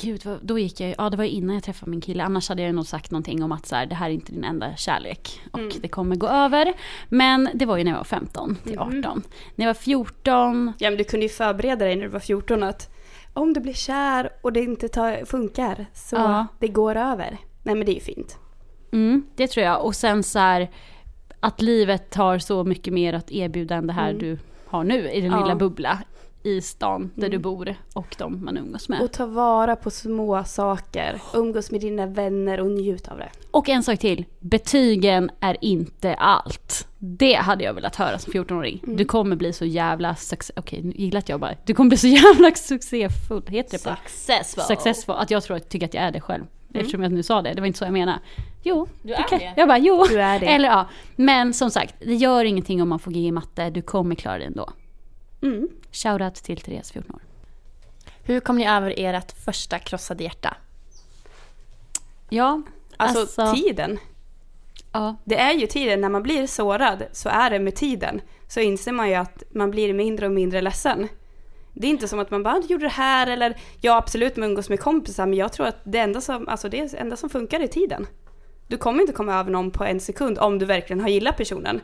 Gud, 0.00 0.24
vad, 0.24 0.38
då 0.42 0.58
gick 0.58 0.80
jag 0.80 0.94
Ja, 0.98 1.10
det 1.10 1.16
var 1.16 1.24
innan 1.24 1.54
jag 1.54 1.64
träffade 1.64 1.90
min 1.90 2.00
kille. 2.00 2.22
Annars 2.24 2.48
hade 2.48 2.62
jag 2.62 2.74
nog 2.74 2.86
sagt 2.86 3.10
någonting 3.10 3.42
om 3.42 3.52
att 3.52 3.66
så 3.66 3.76
här, 3.76 3.86
det 3.86 3.94
här 3.94 4.10
är 4.10 4.14
inte 4.14 4.32
din 4.32 4.44
enda 4.44 4.76
kärlek. 4.76 5.40
Och 5.52 5.58
Mm. 5.58 5.72
det 5.80 5.88
kommer 5.88 6.16
gå 6.16 6.26
över. 6.28 6.74
Men 7.08 7.48
det 7.54 7.66
var 7.66 7.76
ju 7.76 7.84
när 7.84 7.90
jag 7.90 7.98
var 7.98 8.04
15 8.04 8.56
till 8.64 8.78
Mm. 8.78 8.98
18. 8.98 9.22
När 9.54 9.64
jag 9.66 9.68
var 9.74 9.80
14. 9.80 10.72
Ja, 10.78 10.90
men 10.90 10.98
du 10.98 11.04
kunde 11.04 11.26
ju 11.26 11.30
förbereda 11.30 11.84
dig 11.84 11.96
när 11.96 12.02
du 12.02 12.08
var 12.08 12.20
14 12.20 12.62
att 12.62 12.90
om 13.32 13.52
du 13.52 13.60
blir 13.60 13.72
kär 13.72 14.30
och 14.42 14.52
det 14.52 14.60
inte 14.60 14.88
tar, 14.88 15.24
funkar 15.24 15.86
så 15.94 16.16
Ja. 16.16 16.46
det 16.58 16.68
går 16.68 16.96
över. 16.96 17.38
Nej 17.62 17.74
men 17.74 17.86
det 17.86 17.92
är 17.92 17.94
ju 17.94 18.00
fint. 18.00 18.38
Mm, 18.92 19.26
det 19.36 19.46
tror 19.48 19.66
jag. 19.66 19.84
Och 19.84 19.96
sen 19.96 20.22
så 20.22 20.38
här, 20.38 20.70
att 21.40 21.62
livet 21.62 22.14
har 22.14 22.38
så 22.38 22.64
mycket 22.64 22.92
mer 22.94 23.12
att 23.12 23.30
erbjuda 23.32 23.74
än 23.74 23.86
det 23.86 23.92
här 23.92 24.10
Mm. 24.10 24.18
du 24.22 24.38
har 24.66 24.84
nu 24.84 25.10
i 25.10 25.20
din 25.20 25.32
Ja. 25.32 25.42
lilla 25.42 25.54
bubbla 25.56 25.98
i 26.42 26.60
stan 26.60 27.10
där 27.14 27.26
Mm. 27.26 27.30
du 27.30 27.38
bor 27.38 27.74
och 27.94 28.14
de 28.18 28.44
man 28.44 28.56
umgås 28.58 28.88
med. 28.88 29.00
Och 29.00 29.12
ta 29.12 29.26
vara 29.26 29.76
på 29.76 29.90
små 29.90 30.44
saker. 30.44 31.20
Umgås 31.34 31.70
med 31.70 31.80
dina 31.80 32.06
vänner 32.06 32.60
och 32.60 32.70
njut 32.70 33.08
av 33.08 33.18
det. 33.18 33.28
Och 33.50 33.68
en 33.68 33.82
sak 33.82 33.98
till. 33.98 34.24
Betygen 34.40 35.30
är 35.40 35.56
inte 35.60 36.14
allt. 36.14 36.86
Det 36.98 37.34
hade 37.34 37.64
jag 37.64 37.74
velat 37.74 37.96
höra 37.96 38.18
som 38.18 38.32
14-åring. 38.32 38.80
Mm. 38.84 38.96
Du 38.96 39.04
kommer 39.04 39.36
bli 39.36 39.52
så 39.52 39.64
jävla 39.64 40.14
succé... 40.16 40.52
Okej, 40.56 40.82
nu 40.82 40.92
gillar 40.96 41.22
jag 41.26 41.40
bara... 41.40 41.54
Du 41.64 41.74
kommer 41.74 41.88
bli 41.88 41.96
så 41.96 42.06
jävla 42.06 42.54
succéfull. 42.54 43.42
Heter 43.48 43.78
det 43.78 43.84
på? 43.84 43.96
Successful. 44.08 44.62
Successful. 44.64 45.14
Att 45.18 45.30
jag 45.30 45.42
tror 45.42 45.56
att 45.56 45.68
tycker 45.68 45.86
att 45.86 45.94
jag 45.94 46.04
är 46.04 46.12
det 46.12 46.20
själv. 46.20 46.44
Eftersom 46.74 47.02
jag 47.02 47.12
nu 47.12 47.22
sa 47.22 47.42
det. 47.42 47.54
Det 47.54 47.60
var 47.60 47.66
inte 47.66 47.78
så 47.78 47.84
jag 47.84 47.92
menade. 47.92 48.18
Jo, 48.62 48.88
Du 49.02 49.12
är 49.12 49.22
kan- 49.22 49.38
det. 49.38 49.54
Jag 49.56 49.68
bara, 49.68 49.78
jo. 49.78 50.04
Du 50.08 50.20
är 50.22 50.40
det. 50.40 50.46
Eller 50.46 50.68
ja. 50.68 50.86
Men 51.16 51.54
som 51.54 51.70
sagt, 51.70 51.94
det 51.98 52.14
gör 52.14 52.44
ingenting 52.44 52.82
om 52.82 52.88
man 52.88 52.98
får 52.98 53.10
G 53.10 53.20
i 53.20 53.32
matte. 53.32 53.70
Du 53.70 53.82
kommer 53.82 54.14
klara 54.14 54.38
det 54.38 54.44
ändå. 54.44 54.70
Mm. 55.42 55.68
Shoutout 55.92 56.34
till 56.34 56.60
Therese, 56.60 56.90
14 56.92 57.14
år. 57.14 57.20
Hur 58.22 58.40
kom 58.40 58.56
ni 58.58 58.66
över 58.68 58.94
ert 58.96 59.32
första 59.44 59.78
krossade 59.78 60.24
hjärta? 60.24 60.56
Ja, 62.28 62.62
Alltså, 62.96 63.20
Alltså- 63.42 63.62
tiden. 63.62 63.98
ja. 64.92 65.16
Det 65.24 65.38
är 65.38 65.52
ju 65.54 65.66
tiden, 65.66 66.00
när 66.00 66.08
man 66.08 66.22
blir 66.22 66.46
sårad 66.46 67.02
så 67.12 67.28
är 67.28 67.50
det 67.50 67.58
med 67.58 67.74
tiden. 67.76 68.20
Så 68.48 68.60
inser 68.60 68.92
man 68.92 69.08
ju 69.08 69.14
att 69.14 69.42
man 69.50 69.70
blir 69.70 69.94
mindre 69.94 70.26
och 70.26 70.32
mindre 70.32 70.60
ledsen. 70.60 71.08
Det 71.80 71.86
är 71.86 71.90
inte 71.90 72.08
som 72.08 72.18
att 72.18 72.30
man 72.30 72.42
bara 72.42 72.62
gjorde 72.68 72.84
det 72.84 72.88
här 72.88 73.26
eller 73.26 73.56
ja 73.80 73.96
absolut 73.96 74.36
man 74.36 74.48
umgås 74.48 74.68
med 74.68 74.80
kompisar 74.80 75.26
men 75.26 75.38
jag 75.38 75.52
tror 75.52 75.66
att 75.66 75.80
det 75.84 75.98
enda 75.98 76.20
som, 76.20 76.48
alltså 76.48 76.68
det 76.68 76.94
enda 76.94 77.16
som 77.16 77.30
funkar 77.30 77.60
är 77.60 77.66
tiden. 77.66 78.06
Du 78.66 78.76
kommer 78.76 79.00
inte 79.00 79.12
komma 79.12 79.34
över 79.34 79.50
någon 79.50 79.70
på 79.70 79.84
en 79.84 80.00
sekund 80.00 80.38
om 80.38 80.58
du 80.58 80.66
verkligen 80.66 81.00
har 81.00 81.08
gillat 81.08 81.36
personen. 81.36 81.80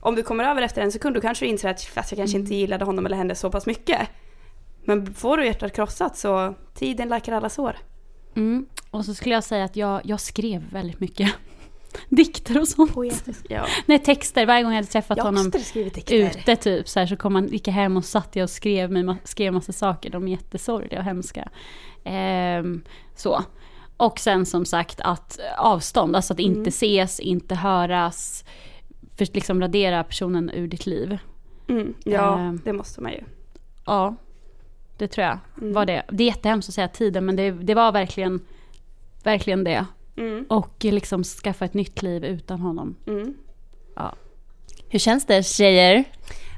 Om 0.00 0.14
du 0.14 0.22
kommer 0.22 0.44
över 0.44 0.62
efter 0.62 0.82
en 0.82 0.92
sekund 0.92 1.14
då 1.14 1.20
kanske 1.20 1.44
du 1.44 1.48
inser 1.48 1.68
att 1.68 1.82
fast 1.82 2.12
jag 2.12 2.18
kanske 2.18 2.38
inte 2.38 2.54
gillade 2.54 2.84
honom 2.84 3.06
eller 3.06 3.16
henne 3.16 3.34
så 3.34 3.50
pass 3.50 3.66
mycket. 3.66 4.08
Men 4.84 5.14
får 5.14 5.36
du 5.36 5.46
hjärtat 5.46 5.72
krossat 5.72 6.16
så 6.16 6.54
tiden 6.74 7.08
läker 7.08 7.32
alla 7.32 7.48
sår. 7.48 7.76
Mm. 8.36 8.66
Och 8.90 9.04
så 9.04 9.14
skulle 9.14 9.34
jag 9.34 9.44
säga 9.44 9.64
att 9.64 9.76
jag, 9.76 10.00
jag 10.04 10.20
skrev 10.20 10.62
väldigt 10.70 11.00
mycket 11.00 11.32
dikter 12.08 12.60
och 12.60 12.68
sånt. 12.68 12.94
Poetisk. 12.94 13.46
Ja. 13.48 13.66
Nej, 13.86 13.98
texter. 13.98 14.46
Varje 14.46 14.62
gång 14.62 14.72
jag 14.72 14.76
hade 14.76 14.88
träffat 14.88 15.16
Jag 15.16 15.24
honom 15.24 15.52
ute 16.10 16.56
typ 16.56 16.88
så 16.88 16.98
här 17.00 17.06
så 17.06 17.16
kom 17.16 17.34
han, 17.34 17.48
gick 17.48 17.68
jag 17.68 17.74
hem 17.74 17.96
och 17.96 18.04
satt 18.04 18.36
jag 18.36 18.42
och 18.44 18.50
skrev, 18.50 18.90
mig, 18.90 19.16
skrev 19.24 19.52
massa 19.52 19.72
saker. 19.72 20.10
De 20.10 20.26
är 20.28 20.30
jättesorgliga 20.30 20.98
och 20.98 21.04
hemska. 21.04 21.48
Ehm, 22.04 22.82
så. 23.16 23.42
Och 23.96 24.18
sen 24.18 24.46
som 24.46 24.64
sagt 24.64 25.00
att 25.00 25.38
avstånd, 25.58 26.16
alltså 26.16 26.32
att 26.32 26.38
inte 26.40 26.58
Mm. 26.60 26.68
ses, 26.68 27.20
inte 27.20 27.54
höras. 27.54 28.44
För 29.16 29.28
liksom 29.34 29.60
radera 29.60 30.04
personen 30.04 30.50
ur 30.50 30.68
ditt 30.68 30.86
liv. 30.86 31.18
Mm. 31.68 31.94
Ja, 32.04 32.38
Ehm. 32.38 32.60
det 32.64 32.72
måste 32.72 33.00
man 33.00 33.12
ju. 33.12 33.20
Ja, 33.86 34.14
det 34.98 35.08
tror 35.08 35.26
jag 35.26 35.38
Mm. 35.60 35.72
var 35.72 35.86
det. 35.86 36.02
Det 36.10 36.22
är 36.24 36.26
jättehemskt 36.26 36.68
att 36.68 36.74
säga 36.74 36.88
tiden 36.88 37.26
men 37.26 37.36
det, 37.36 37.50
det 37.50 37.74
var 37.74 37.92
verkligen, 37.92 38.40
verkligen 39.24 39.64
det. 39.64 39.86
Mm. 40.16 40.44
Och 40.48 40.74
liksom 40.80 41.24
skaffa 41.24 41.64
ett 41.64 41.74
nytt 41.74 42.02
liv 42.02 42.24
utan 42.24 42.60
honom. 42.60 42.96
Mm. 43.06 43.34
Hur 44.88 44.98
känns 44.98 45.26
det 45.26 45.46
tjejer? 45.46 46.04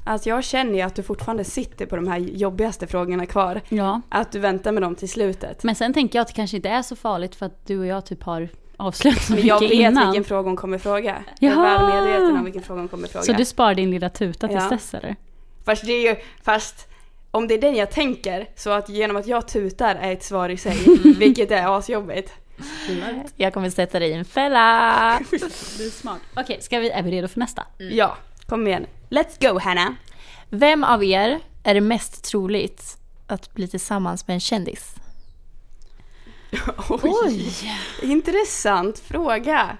Alltså 0.05 0.29
jag 0.29 0.45
känner 0.45 0.75
ju 0.75 0.81
att 0.81 0.95
du 0.95 1.03
fortfarande 1.03 1.45
sitter 1.45 1.87
på 1.87 1.97
de 1.97 2.09
här 2.09 2.19
jobbigaste 2.19 2.87
frågorna 2.87 3.27
kvar. 3.27 3.61
Ja. 3.69 4.01
Att 4.09 4.33
du 4.33 4.39
väntar 4.39 4.73
med 4.73 4.83
dem 4.83 4.95
till 4.95 5.09
slutet. 5.09 5.65
Men 5.65 5.75
sen 5.75 5.93
tänker 5.93 6.19
jag 6.19 6.23
att 6.23 6.29
det 6.29 6.35
kanske 6.35 6.57
inte 6.57 6.69
är 6.69 6.83
så 6.83 6.97
farligt 6.97 7.35
för 7.35 7.47
att 7.47 7.67
du 7.67 7.79
och 7.79 7.87
jag 7.87 8.07
typ 8.07 8.23
har 8.23 8.49
avslöjat 8.77 9.23
så 9.23 9.33
Men 9.33 9.47
jag 9.47 9.63
mycket 9.63 9.79
vet 9.79 9.91
innan. 9.91 10.07
vilken 10.07 10.25
fråga 10.25 10.49
hon 10.49 10.57
kommer 10.57 10.79
fråga. 10.79 11.25
Jag 11.41 11.53
är 11.53 11.57
Jaha. 11.57 11.79
väl 11.91 12.05
medveten 12.05 12.37
om 12.37 12.45
vilken 12.45 12.63
fråga 12.63 12.81
hon 12.81 12.89
kommer 12.89 13.09
fråga. 13.09 13.23
Så 13.25 13.33
du 13.33 13.45
sparar 13.45 13.75
din 13.75 13.91
lilla 13.91 14.09
tuta 14.11 14.49
tills 14.49 14.63
Ja. 14.63 14.69
dess 14.71 14.95
eller? 14.95 15.17
Fast 15.65 15.87
det 15.87 15.93
är 15.93 16.11
ju, 16.11 16.17
fast 16.43 16.89
om 17.31 17.49
det 17.49 17.55
är 17.55 17.61
den 17.61 17.75
jag 17.75 17.91
tänker, 17.91 18.49
så 18.57 18.71
att 18.71 18.89
genom 18.89 19.17
att 19.17 19.27
jag 19.27 19.49
tutar 19.49 19.95
är 19.95 20.13
ett 20.13 20.25
svar 20.25 20.49
i 20.49 20.57
sig, 20.57 20.77
vilket 21.19 21.51
är 21.51 21.79
asjobbigt. 21.79 22.33
Jag 23.37 23.55
kommer 23.55 23.71
sätta 23.71 23.99
dig 23.99 24.11
i 24.11 24.13
en 24.13 24.25
fälla. 24.25 25.21
Du 25.31 25.37
är 25.87 25.91
smart. 25.91 26.21
Okej, 26.37 26.59
ska 26.63 26.79
vi, 26.79 26.91
är 26.91 27.03
vi 27.03 27.11
redo 27.11 27.29
för 27.29 27.41
nästa? 27.41 27.67
Ja, 27.79 28.17
kom 28.47 28.67
igen. 28.67 28.87
Let's 29.11 29.53
go 29.53 29.59
Hanna! 29.59 29.97
Vem 30.51 30.85
av 30.85 31.05
er 31.05 31.41
är 31.63 31.75
det 31.75 31.81
mest 31.81 32.25
troligt 32.25 32.99
att 33.27 33.55
bli 33.55 33.69
tillsammans 33.69 34.27
med 34.27 34.35
en 34.35 34.41
kändis? 34.41 34.95
Oj! 36.89 37.53
Intressant 38.03 38.99
fråga. 38.99 39.77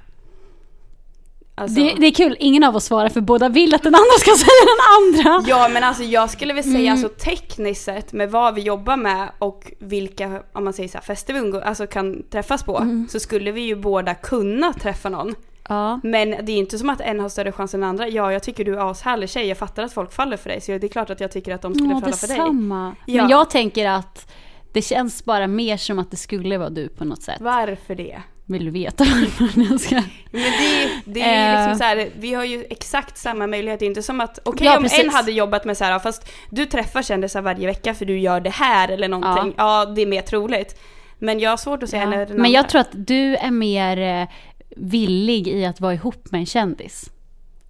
Alltså, 1.59 1.81
Det, 1.81 1.95
det 1.99 2.07
är 2.07 2.11
kul, 2.15 2.37
ingen 2.41 2.65
av 2.65 2.77
oss 2.77 2.85
svarar 2.85 3.09
för 3.09 3.21
båda 3.21 3.49
vill 3.49 3.75
att 3.75 3.83
den 3.83 3.95
andra 3.95 4.13
ska 4.19 4.31
säga 4.37 4.49
den 4.67 5.25
andra. 5.33 5.49
Ja 5.51 5.69
men 5.69 5.85
alltså 5.85 6.03
jag 6.03 6.31
skulle 6.31 6.55
väl 6.55 6.65
säga 6.65 6.79
Mm. 6.79 6.93
alltså 6.93 7.09
tekniskt 7.09 7.85
sett 7.85 8.13
med 8.13 8.31
vad 8.31 8.55
vi 8.55 8.61
jobbar 8.61 8.97
med 8.97 9.29
och 9.39 9.73
vilka, 9.79 10.43
om 10.53 10.65
man 10.65 10.73
säger 10.73 10.89
så 10.89 10.99
här, 10.99 11.03
fester 11.05 11.33
vi 11.35 11.39
umgå, 11.41 11.61
alltså 11.61 11.87
kan 11.87 12.23
träffas 12.31 12.63
på, 12.63 12.79
Mm. 12.79 13.09
så 13.11 13.21
skulle 13.21 13.53
vi 13.53 13.61
ju 13.61 13.77
båda 13.77 14.15
kunna 14.15 14.73
träffa 14.73 15.09
någon. 15.09 15.35
Ja. 15.69 16.01
Men 16.03 16.31
det 16.31 16.53
är 16.53 16.57
inte 16.57 16.79
som 16.79 16.91
att 16.91 17.01
en 17.01 17.21
har 17.21 17.29
större 17.29 17.53
chans 17.53 17.75
än 17.75 17.81
den 17.81 17.89
andra. 17.91 18.09
Ja, 18.09 18.33
jag 18.33 18.43
tycker 18.43 18.65
du 18.65 18.75
är 18.77 18.91
ashärlig 18.91 19.31
tjej. 19.31 19.47
Jag 19.47 19.59
fattar 19.59 19.83
att 19.83 19.93
folk 19.93 20.13
faller 20.13 20.37
för 20.37 20.49
dig. 20.49 20.61
Så 20.61 20.73
det 20.73 20.87
är 20.87 20.89
klart 20.89 21.11
att 21.11 21.21
jag 21.21 21.31
tycker 21.33 21.55
att 21.55 21.63
de 21.63 21.75
skulle 21.75 21.93
Ja, 21.95 22.01
falla 22.01 22.17
för 22.17 22.27
dig. 22.29 22.37
Ja. 22.37 23.23
Men 23.23 23.29
jag 23.29 23.51
tänker 23.51 23.89
att 23.89 24.33
det 24.73 24.83
känns 24.83 25.25
bara 25.25 25.47
mer 25.47 25.77
som 25.77 25.99
att 25.99 26.11
det 26.11 26.17
skulle 26.17 26.59
vara 26.59 26.71
du 26.71 26.89
på 26.89 27.05
något 27.05 27.23
sätt. 27.23 27.37
Varför 27.41 27.95
det? 27.95 28.23
Vill 28.49 28.65
du 28.65 28.71
veta 28.71 29.05
varför 29.05 29.61
jag 29.71 29.81
ska... 29.81 29.95
Men 30.31 30.43
det, 30.43 30.89
det 31.05 31.23
är 31.23 31.53
Eh. 31.53 31.59
liksom 31.69 31.79
så 31.79 31.85
här, 31.85 32.09
vi 32.19 32.35
har 32.35 32.45
ju 32.45 32.65
exakt 32.71 33.19
samma 33.19 33.47
möjlighet. 33.47 33.81
Det 33.81 33.85
är 33.85 33.89
inte 33.89 34.03
som 34.03 34.21
att, 34.21 34.39
okej 34.45 34.67
Ja, 34.67 34.77
om 34.77 34.83
precis. 34.83 35.05
en 35.05 35.11
hade 35.11 35.33
jobbat 35.33 35.65
med 35.65 35.77
så 35.77 35.85
här, 35.85 35.99
fast 35.99 36.29
du 36.51 36.67
träffar 36.67 37.03
kändisar 37.03 37.43
varje 37.43 37.67
vecka 37.67 37.95
för 37.95 38.05
du 38.05 38.19
gör 38.19 38.41
det 38.41 38.51
här 38.51 38.89
eller 38.89 39.09
någonting. 39.09 39.55
Ja, 39.57 39.85
det 39.87 40.03
är 40.03 40.07
mer 40.07 40.23
troligt. 40.23 40.81
Men 41.19 41.41
jag 41.41 41.51
har 41.51 41.57
svårt 41.57 41.83
att 41.83 41.91
säga 41.91 42.03
Ja. 42.15 42.25
den 42.25 42.37
Men 42.43 42.51
jag 42.51 42.69
tror 42.69 42.81
att 42.81 42.91
du 42.93 43.37
är 43.37 43.51
mer 43.51 43.99
eh, 44.23 44.29
villig 44.77 45.49
i 45.49 45.65
att 45.65 45.81
vara 45.81 45.95
ihop 45.95 46.31
med 46.31 46.39
en 46.39 46.47
kändis. 46.47 47.11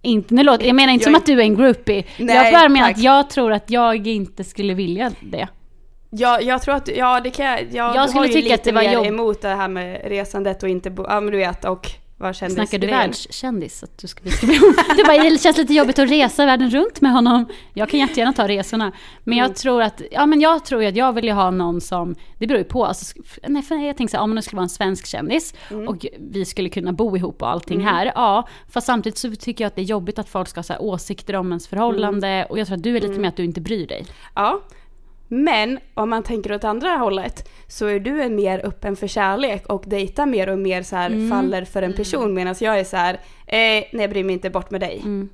Inte, 0.01 0.33
nu 0.33 0.43
låter, 0.43 0.65
jag 0.67 0.75
menar 0.75 0.93
inte 0.93 1.03
Jag 1.03 1.05
som 1.07 1.15
är- 1.15 1.19
att 1.19 1.25
du 1.25 1.33
är 1.33 1.43
en 1.43 1.55
groupie. 1.55 2.03
Nej, 2.17 2.35
jag 2.35 2.53
bara 2.53 2.69
menar 2.69 2.87
tack. 2.87 2.97
att 2.97 3.03
jag 3.03 3.29
tror 3.29 3.51
att 3.53 3.69
jag 3.69 4.07
inte 4.07 4.43
skulle 4.43 4.73
vilja 4.73 5.11
det. 5.19 5.47
Ja, 6.09 6.41
jag 6.41 6.61
tror 6.61 6.75
att, 6.75 6.87
ja 6.97 7.19
det 7.19 7.29
kan 7.29 7.45
jag, 7.45 7.59
ja, 7.71 7.95
Jag 7.95 8.05
du 8.05 8.07
skulle 8.07 8.19
har 8.21 8.27
ju 8.27 8.33
tycka 8.33 8.43
lite 8.43 8.55
att 8.55 8.63
det 8.63 8.71
var 8.71 8.81
mer 8.81 8.93
jobb- 8.93 9.05
emot 9.05 9.41
det 9.41 9.47
här 9.49 9.67
med 9.67 10.01
resandet 10.05 10.63
och 10.63 10.69
inte 10.69 10.89
bo, 10.89 11.03
ja 11.07 11.19
men 11.21 11.31
du 11.31 11.37
vet 11.37 11.65
och 11.65 11.89
vad 12.19 12.35
kändis 12.35 12.55
Snackar 12.55 12.77
du 12.79 12.87
världskändis? 12.87 13.83
Att 13.83 13.97
du 13.97 14.07
ska 14.07 14.21
bli, 14.21 14.31
ska 14.31 14.45
bli, 14.47 14.57
du 14.97 15.03
bara, 15.03 15.17
det 15.29 15.41
känns 15.41 15.57
lite 15.57 15.73
jobbigt 15.73 15.99
att 15.99 16.09
resa 16.09 16.45
världen 16.45 16.69
runt 16.69 17.01
med 17.01 17.11
honom. 17.11 17.45
Jag 17.73 17.89
kan 17.89 17.99
jättegärna 17.99 18.33
ta 18.33 18.47
resorna. 18.47 18.91
Men 19.23 19.37
jag 19.37 19.45
Mm. 19.45 19.55
tror 19.55 19.81
att, 19.81 20.01
ja 20.11 20.25
men 20.25 20.41
jag 20.41 20.65
tror 20.65 20.83
att 20.85 20.95
jag 20.95 21.13
vill 21.13 21.25
ju 21.25 21.31
ha 21.31 21.51
någon 21.51 21.81
som, 21.81 22.15
det 22.37 22.47
beror 22.47 22.57
ju 22.57 22.63
på. 22.63 22.85
Alltså, 22.85 23.15
nej, 23.47 23.61
för 23.63 23.75
jag 23.75 23.97
tänker 23.97 24.11
så 24.11 24.17
här, 24.17 24.23
om 24.23 24.35
det 24.35 24.41
skulle 24.41 24.57
vara 24.57 24.63
en 24.63 24.69
svensk 24.69 25.05
kändis 25.05 25.53
Mm. 25.71 25.87
och 25.87 26.05
vi 26.19 26.45
skulle 26.45 26.69
kunna 26.69 26.93
bo 26.93 27.17
ihop 27.17 27.41
och 27.41 27.49
allting 27.49 27.81
här. 27.81 28.11
Ja, 28.15 28.47
fast 28.69 28.87
samtidigt 28.87 29.17
så 29.17 29.35
tycker 29.35 29.63
jag 29.63 29.67
att 29.67 29.75
det 29.75 29.81
är 29.81 29.85
jobbigt 29.85 30.19
att 30.19 30.29
folk 30.29 30.47
ska 30.47 30.57
ha 30.59 30.63
så 30.63 30.77
åsikter 30.77 31.35
om 31.35 31.47
ens 31.51 31.67
förhållande. 31.67 32.27
Mm. 32.27 32.47
Och 32.49 32.59
jag 32.59 32.67
tror 32.67 32.77
att 32.77 32.83
du 32.83 32.97
är 32.97 33.01
lite 33.01 33.19
mer 33.19 33.27
att 33.29 33.37
du 33.37 33.43
inte 33.43 33.61
bryr 33.61 33.87
dig. 33.87 34.05
Ja. 34.35 34.61
Men 35.27 35.79
om 35.93 36.09
man 36.09 36.23
tänker 36.23 36.53
åt 36.53 36.63
andra 36.63 36.89
hållet 36.89 37.49
så 37.67 37.85
är 37.85 37.99
du 37.99 38.21
en 38.21 38.35
mer 38.35 38.61
öppen 38.65 38.95
för 38.95 39.07
kärlek 39.07 39.65
och 39.67 39.83
dejtar 39.87 40.25
mer 40.25 40.49
och 40.49 40.59
mer 40.59 40.83
så 40.83 40.95
här 40.95 41.09
Mm. 41.09 41.29
faller 41.29 41.65
för 41.65 41.81
en 41.81 41.93
person 41.93 42.33
medan 42.33 42.55
jag 42.59 42.79
är 42.79 42.83
så 42.83 42.97
här, 42.97 43.13
eh, 43.47 43.57
nej 43.57 43.89
jag 43.91 44.09
bryr 44.09 44.23
mig 44.23 44.33
inte 44.33 44.49
bort 44.49 44.71
med 44.71 44.81
dig. 44.81 44.99
Mm. 45.03 45.29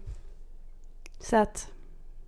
Så 1.22 1.36
att, 1.38 1.68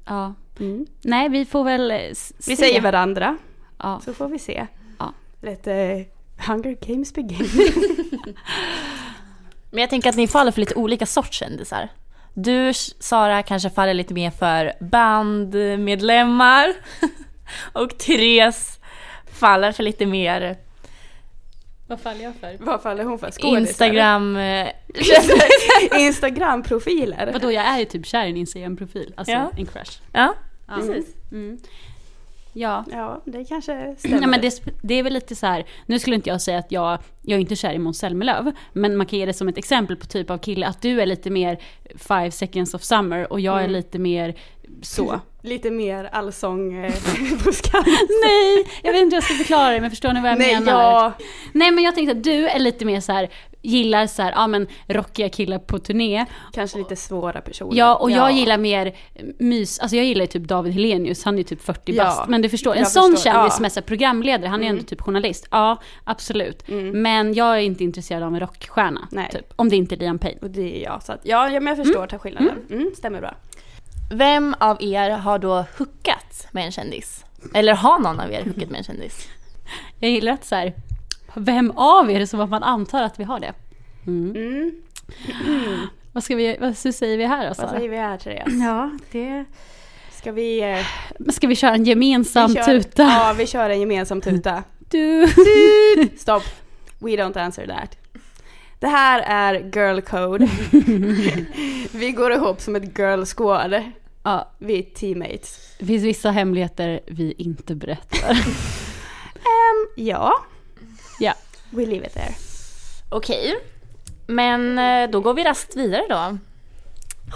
Ja. 0.05 0.33
mm. 0.59 0.85
Nej, 1.01 1.29
vi 1.29 1.45
får 1.45 1.63
väl 1.63 1.91
eh, 1.91 1.97
s- 1.97 2.33
vi 2.37 2.43
se. 2.43 2.55
säger 2.55 2.81
varandra 2.81 3.37
Ja. 3.79 4.01
så 4.05 4.13
får 4.13 4.27
vi 4.27 4.39
se. 4.39 4.67
Ja. 4.99 5.13
Lite 5.41 5.73
eh, 5.73 6.05
Hunger 6.47 6.77
Games 6.87 7.13
begin. 7.13 7.47
Men 9.71 9.81
jag 9.81 9.89
tänker 9.89 10.09
att 10.09 10.15
ni 10.15 10.27
faller 10.27 10.51
för 10.51 10.59
lite 10.59 10.75
olika 10.75 11.05
sorts 11.05 11.37
kändisar. 11.39 11.89
Du, 12.33 12.73
Sara, 12.99 13.43
kanske 13.43 13.69
faller 13.69 13.93
lite 13.93 14.13
mer 14.13 14.31
för 14.31 14.71
bandmedlemmar. 14.79 16.73
Och 17.73 17.97
Therese 17.97 18.79
faller 19.31 19.71
för 19.71 19.83
lite 19.83 20.05
mer 20.05 20.57
Vad 21.87 21.99
faller 21.99 22.23
jag 22.23 22.33
för? 22.35 22.55
Vad 22.59 22.81
faller 22.81 23.03
hon 23.03 23.19
för? 23.19 23.31
Skådisar? 23.31 23.57
Instagram... 23.57 24.35
eh, 24.37 24.67
Instagram-profiler. 25.99 27.29
Vadå, 27.33 27.51
jag 27.51 27.65
är 27.65 27.79
ju 27.79 27.85
typ 27.85 28.05
kär 28.05 28.25
i 28.25 28.29
en 28.29 28.37
Instagram-profil. 28.37 29.13
Alltså 29.17 29.31
Ja. 29.33 29.51
en 29.57 29.65
crush. 29.65 29.99
Ja, 30.13 30.33
Ja. 30.67 30.73
precis. 30.75 31.15
Mm. 31.31 31.57
Ja. 32.57 32.85
Ja, 32.91 33.21
det 33.25 33.45
kanske 33.45 33.95
stämmer. 33.97 34.19
Nej, 34.19 34.27
men 34.29 34.41
det, 34.41 34.61
det 34.81 34.93
är 34.93 35.03
väl 35.03 35.13
lite 35.13 35.35
så 35.35 35.45
här, 35.47 35.65
nu 35.85 35.99
skulle 35.99 36.15
inte 36.15 36.29
jag 36.29 36.41
säga 36.41 36.57
att 36.57 36.71
jag, 36.71 36.99
jag 37.21 37.37
är 37.37 37.41
inte 37.41 37.55
kär 37.55 37.73
i 37.73 37.79
Måns 37.79 37.99
Zelmerlöw, 37.99 38.51
men 38.73 38.97
man 38.97 39.05
kan 39.07 39.19
ge 39.19 39.25
det 39.25 39.33
som 39.33 39.47
ett 39.47 39.57
exempel 39.57 39.95
på 39.97 40.05
typ 40.05 40.29
av 40.29 40.37
kille, 40.37 40.67
att 40.67 40.81
du 40.81 41.01
är 41.01 41.05
lite 41.05 41.29
mer 41.29 41.57
five 41.97 42.31
seconds 42.31 42.73
of 42.73 42.83
summer 42.83 43.33
och 43.33 43.39
jag 43.39 43.55
är 43.55 43.59
Mm. 43.59 43.71
lite 43.71 43.99
mer 43.99 44.35
så. 44.85 45.19
Lite 45.41 45.71
mer 45.71 46.09
allsång 46.11 46.85
eh, 46.85 46.93
på 47.43 47.51
Skansen. 47.51 48.07
Nej, 48.23 48.67
jag 48.83 48.91
vet 48.93 49.01
inte 49.01 49.15
hur 49.15 49.21
jag 49.21 49.23
ska 49.23 49.33
förklara 49.33 49.73
det, 49.73 49.81
men 49.81 49.89
förstår 49.89 50.13
ni 50.13 50.21
vad 50.21 50.31
jag 50.31 50.37
Nej, 50.37 50.59
menar? 50.59 50.81
ja. 50.81 51.13
Nej 51.53 51.71
men 51.71 51.83
jag 51.83 51.95
tänkte 51.95 52.17
att 52.17 52.23
du 52.23 52.47
är 52.47 52.59
lite 52.59 52.85
mer 52.85 52.99
så 52.99 53.11
här, 53.11 53.29
gillar 53.65 54.07
så 54.07 54.21
här, 54.21 54.31
ja 54.31 54.47
men 54.47 54.67
rockiga 54.87 55.29
killar 55.29 55.59
på 55.59 55.79
turné. 55.79 56.25
Kanske 56.53 56.77
lite 56.77 56.95
svåra 56.95 57.41
personer. 57.41 57.77
Ja, 57.77 57.95
och 57.95 58.11
Ja. 58.11 58.15
jag 58.15 58.31
gillar 58.31 58.57
mer 58.57 58.95
mys, 59.39 59.79
alltså 59.79 59.95
jag 59.95 60.05
gillar 60.05 60.21
ju 60.21 60.27
typ 60.27 60.43
David 60.43 60.73
Helenius, 60.73 61.23
han 61.23 61.33
är 61.33 61.37
ju 61.37 61.43
typ 61.43 61.61
40 61.61 61.95
Ja, 61.95 62.03
bast. 62.03 62.27
Men 62.27 62.41
du 62.41 62.49
förstår, 62.49 62.73
en 62.73 62.79
jag 62.79 62.91
sån 62.91 63.11
förstår, 63.11 63.31
kändis 63.31 63.51
ja. 63.51 63.55
som 63.55 63.65
är 63.65 63.69
så 63.69 63.79
här 63.79 63.87
programledare, 63.87 64.49
han 64.49 64.59
är 64.59 64.63
ju 64.63 64.69
ändå 64.69 64.83
typ 64.83 65.01
journalist. 65.01 65.47
Ja, 65.51 65.81
absolut. 66.03 66.69
Mm. 66.69 67.01
Men 67.01 67.33
jag 67.33 67.55
är 67.55 67.61
inte 67.61 67.83
intresserad 67.83 68.23
av 68.23 68.33
en 68.33 68.39
rockstjärna, 68.39 69.07
Nej. 69.11 69.29
typ. 69.31 69.53
Om 69.55 69.69
det 69.69 69.75
inte 69.75 69.95
är 69.95 69.97
Liam 69.97 70.19
Payne. 70.19 70.39
Och 70.41 70.49
det 70.49 70.81
är 70.81 70.83
jag. 70.83 71.03
Så 71.03 71.11
att, 71.11 71.21
ja, 71.23 71.49
men 71.49 71.67
jag 71.67 71.77
förstår 71.77 72.07
mm. 72.07 72.19
skillnaden. 72.19 72.57
Mm, 72.69 72.91
stämmer 72.97 73.21
bra. 73.21 73.35
Vem 74.09 74.55
av 74.59 74.77
er 74.81 75.09
har 75.09 75.39
då 75.39 75.65
hookat 75.77 76.47
med 76.51 76.65
en 76.65 76.71
kändis? 76.71 77.25
Eller 77.53 77.73
har 77.73 77.99
någon 77.99 78.19
av 78.19 78.31
er 78.31 78.43
hookat 78.45 78.69
med 78.69 78.77
en 78.77 78.83
kändis? 78.83 79.27
Jag 79.99 80.11
gillar 80.11 80.31
att 80.33 80.45
så 80.45 80.55
här, 80.55 80.73
vem 81.33 81.71
av 81.71 82.11
er 82.11 82.25
som 82.25 82.39
att 82.39 82.49
man 82.49 82.63
antar 82.63 83.03
att 83.03 83.19
vi 83.19 83.23
har 83.23 83.39
det. 83.39 83.53
Mm. 84.07 84.35
Mm. 84.35 84.81
Vad, 86.11 86.23
ska 86.23 86.35
vi, 86.35 86.57
vad 86.59 86.77
säger 86.77 87.17
vi 87.17 87.25
här 87.25 87.41
då 87.41 87.47
Vad 87.47 87.57
Sara? 87.57 87.69
säger 87.69 87.89
vi 87.89 87.97
här 87.97 88.17
Therese? 88.17 88.53
Ja, 88.63 88.91
det... 89.11 89.45
Ska 90.11 90.31
vi... 90.31 90.61
Eh, 90.61 91.31
Ska 91.31 91.47
vi 91.47 91.55
köra 91.55 91.73
en 91.75 91.83
gemensam 91.83 92.49
vi 92.49 92.55
kör, 92.55 92.63
tuta? 92.65 93.03
Ja, 93.03 93.33
vi 93.37 93.47
kör 93.47 93.69
en 93.69 93.79
gemensam 93.79 94.21
tuta. 94.21 94.63
Du. 94.89 95.27
Stopp. 96.17 96.43
We 96.99 97.09
don't 97.09 97.39
answer 97.39 97.67
that. 97.67 97.97
Det 98.79 98.87
här 98.87 99.19
är 99.19 99.53
girl 99.75 100.01
code. 100.01 100.49
vi 101.91 102.11
går 102.11 102.31
ihop 102.33 102.61
som 102.61 102.75
ett 102.75 102.97
girl 102.99 103.23
squad. 103.25 103.83
Ja, 104.23 104.51
Vi 104.57 104.79
är 104.79 104.83
teammates. 104.83 105.75
det 105.79 105.85
finns 105.85 106.03
vissa 106.03 106.31
hemligheter 106.31 106.99
vi 107.07 107.31
inte 107.37 107.75
berättar. 107.75 108.31
Ehm, 109.35 109.87
ja. 110.05 110.33
Ja. 111.19 111.33
We 111.69 111.85
leave 111.85 112.07
it 112.07 112.13
there. 112.13 112.33
Okej, 113.09 113.55
men 114.27 114.79
eh, 114.79 115.09
då 115.09 115.21
går 115.21 115.33
vi 115.33 115.43
raskt 115.43 115.75
vidare 115.75 116.03
då. 116.09 116.37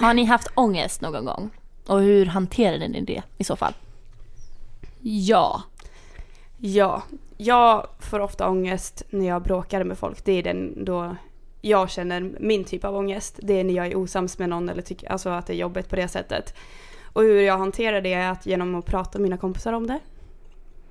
Har 0.05 0.13
ni 0.13 0.23
haft 0.25 0.47
ångest 0.55 1.01
någon 1.01 1.25
gång? 1.25 1.49
Och 1.87 2.01
hur 2.01 2.25
hanterade 2.25 2.87
ni 2.87 3.01
det 3.01 3.23
i 3.37 3.43
så 3.43 3.55
fall? 3.55 3.73
Ja. 5.01 5.61
Ja, 6.57 7.03
jag 7.37 7.87
får 7.99 8.19
ofta 8.19 8.49
ångest 8.49 9.03
när 9.09 9.27
jag 9.27 9.41
bråkar 9.43 9.83
med 9.83 9.97
folk. 9.97 10.25
Det 10.25 10.31
är 10.31 10.43
den 10.43 10.85
då 10.85 11.15
jag 11.61 11.89
känner 11.89 12.31
min 12.39 12.63
typ 12.63 12.85
av 12.85 12.95
ångest. 12.95 13.39
Det 13.41 13.59
är 13.59 13.63
när 13.63 13.73
jag 13.73 13.87
är 13.87 13.95
osams 13.95 14.39
med 14.39 14.49
någon 14.49 14.69
eller 14.69 14.81
tycker 14.81 15.11
alltså 15.11 15.29
att 15.29 15.47
det 15.47 15.53
är 15.53 15.57
jobbigt 15.57 15.89
på 15.89 15.95
det 15.95 16.07
sättet. 16.07 16.53
Och 17.13 17.21
hur 17.21 17.41
jag 17.41 17.57
hanterar 17.57 18.01
det 18.01 18.13
är 18.13 18.31
att 18.31 18.45
genom 18.45 18.75
att 18.75 18.85
prata 18.85 19.19
med 19.19 19.23
mina 19.23 19.37
kompisar 19.37 19.73
om 19.73 19.87
det. 19.87 19.99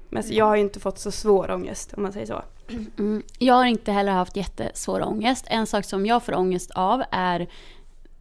Men 0.09 0.23
jag 0.27 0.45
har 0.45 0.57
ju 0.57 0.63
inte 0.63 0.81
fått 0.81 0.99
så 0.99 1.11
svår 1.11 1.51
ångest 1.51 1.95
om 1.97 2.03
man 2.03 2.13
säger 2.13 2.27
så. 2.27 2.43
Mm. 2.99 3.23
Jag 3.39 3.55
har 3.55 3.65
inte 3.65 3.93
heller 3.93 4.13
haft 4.13 4.37
jättesvår 4.37 5.03
ångest. 5.03 5.47
En 5.49 5.67
sak 5.67 5.85
som 5.85 6.07
jag 6.07 6.23
får 6.23 6.35
ångest 6.35 6.71
av 6.71 7.03
är 7.11 7.41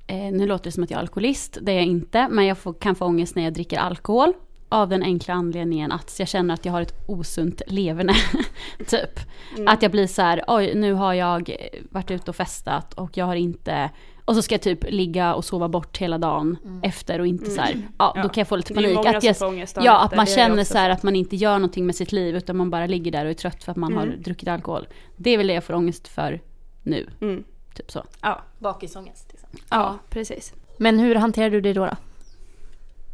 eh, 0.08 0.32
nu 0.32 0.48
låter 0.48 0.64
det 0.64 0.72
som 0.72 0.84
att 0.84 0.92
jag 0.92 0.98
är 0.98 1.02
alkoholist, 1.02 1.58
det 1.62 1.72
är 1.72 1.76
jag 1.76 1.86
inte, 1.86 2.28
men 2.30 2.46
jag 2.46 2.58
får, 2.58 2.74
kan 2.74 2.96
få 2.96 3.06
ångest 3.06 3.36
när 3.36 3.44
jag 3.44 3.54
dricker 3.54 3.78
alkohol. 3.78 4.34
Av 4.70 4.90
den 4.90 5.04
enkla 5.04 5.34
anledningen 5.34 5.92
att 5.92 6.16
jag 6.20 6.28
känner 6.28 6.54
att 6.54 6.66
jag 6.66 6.72
har 6.74 6.82
ett 6.82 6.94
osunt 7.08 7.62
leverne. 7.68 8.14
typ. 8.88 9.20
Mm. 9.56 9.68
Att 9.68 9.82
jag 9.82 9.92
blir 9.92 10.08
så 10.08 10.22
här, 10.22 10.44
oj 10.48 10.76
nu 10.76 10.94
har 10.94 11.14
jag 11.14 11.56
varit 11.92 12.12
ute 12.12 12.32
och 12.32 12.36
festat 12.36 12.94
och 12.94 13.18
jag 13.18 13.26
har 13.26 13.36
inte 13.36 13.90
och 14.26 14.36
så 14.36 14.42
ska 14.42 14.54
jag 14.56 14.62
typ 14.62 14.84
ligga 14.90 15.34
och 15.36 15.46
sova 15.46 15.68
bort 15.70 15.98
hela 15.98 16.18
dagen 16.18 16.58
efter 16.84 17.20
och 17.20 17.28
inte 17.28 17.50
så 17.50 17.62
här, 17.62 17.82
ja, 18.00 18.14
då 18.24 18.30
kan 18.30 18.42
jag 18.42 18.48
få 18.48 18.56
lite 18.56 18.74
panik. 18.74 18.96
många 18.96 19.18
Att 19.18 19.24
jag, 19.24 19.36
ja, 19.76 20.00
att 20.00 20.12
man 20.12 20.20
har 20.20 20.26
känner 20.26 20.64
så 20.64 20.78
här 20.78 20.90
att 20.90 21.04
man 21.04 21.16
inte 21.16 21.36
gör 21.36 21.54
någonting 21.54 21.86
med 21.86 21.96
sitt 21.96 22.12
liv 22.12 22.36
utan 22.36 22.58
man 22.58 22.70
bara 22.70 22.86
ligger 22.88 23.12
där 23.12 23.26
och 23.26 23.30
är 23.32 23.36
trött 23.36 23.64
för 23.64 23.72
att 23.72 23.78
man 23.78 23.94
har 23.98 24.04
Mm. 24.04 24.22
druckit 24.22 24.50
alkohol. 24.50 24.88
Det 25.18 25.30
är 25.30 25.38
väl 25.38 25.48
det 25.48 25.54
jag 25.54 25.64
får 25.64 25.74
ångest 25.74 26.08
för 26.08 26.42
nu, 26.84 27.10
Mm. 27.22 27.44
typ 27.74 27.92
så. 27.92 28.04
Ja, 28.22 28.42
Bakisångest. 28.60 29.28
Liksom. 29.32 29.50
ja, 29.70 29.96
precis. 30.10 30.54
Men 30.78 31.00
hur 31.00 31.16
hanterar 31.16 31.50
du 31.50 31.62
det 31.62 31.74
då? 31.74 31.86
då? 31.86 31.96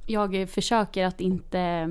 Jag 0.05 0.49
försöker 0.49 1.05
att 1.05 1.21
inte 1.21 1.89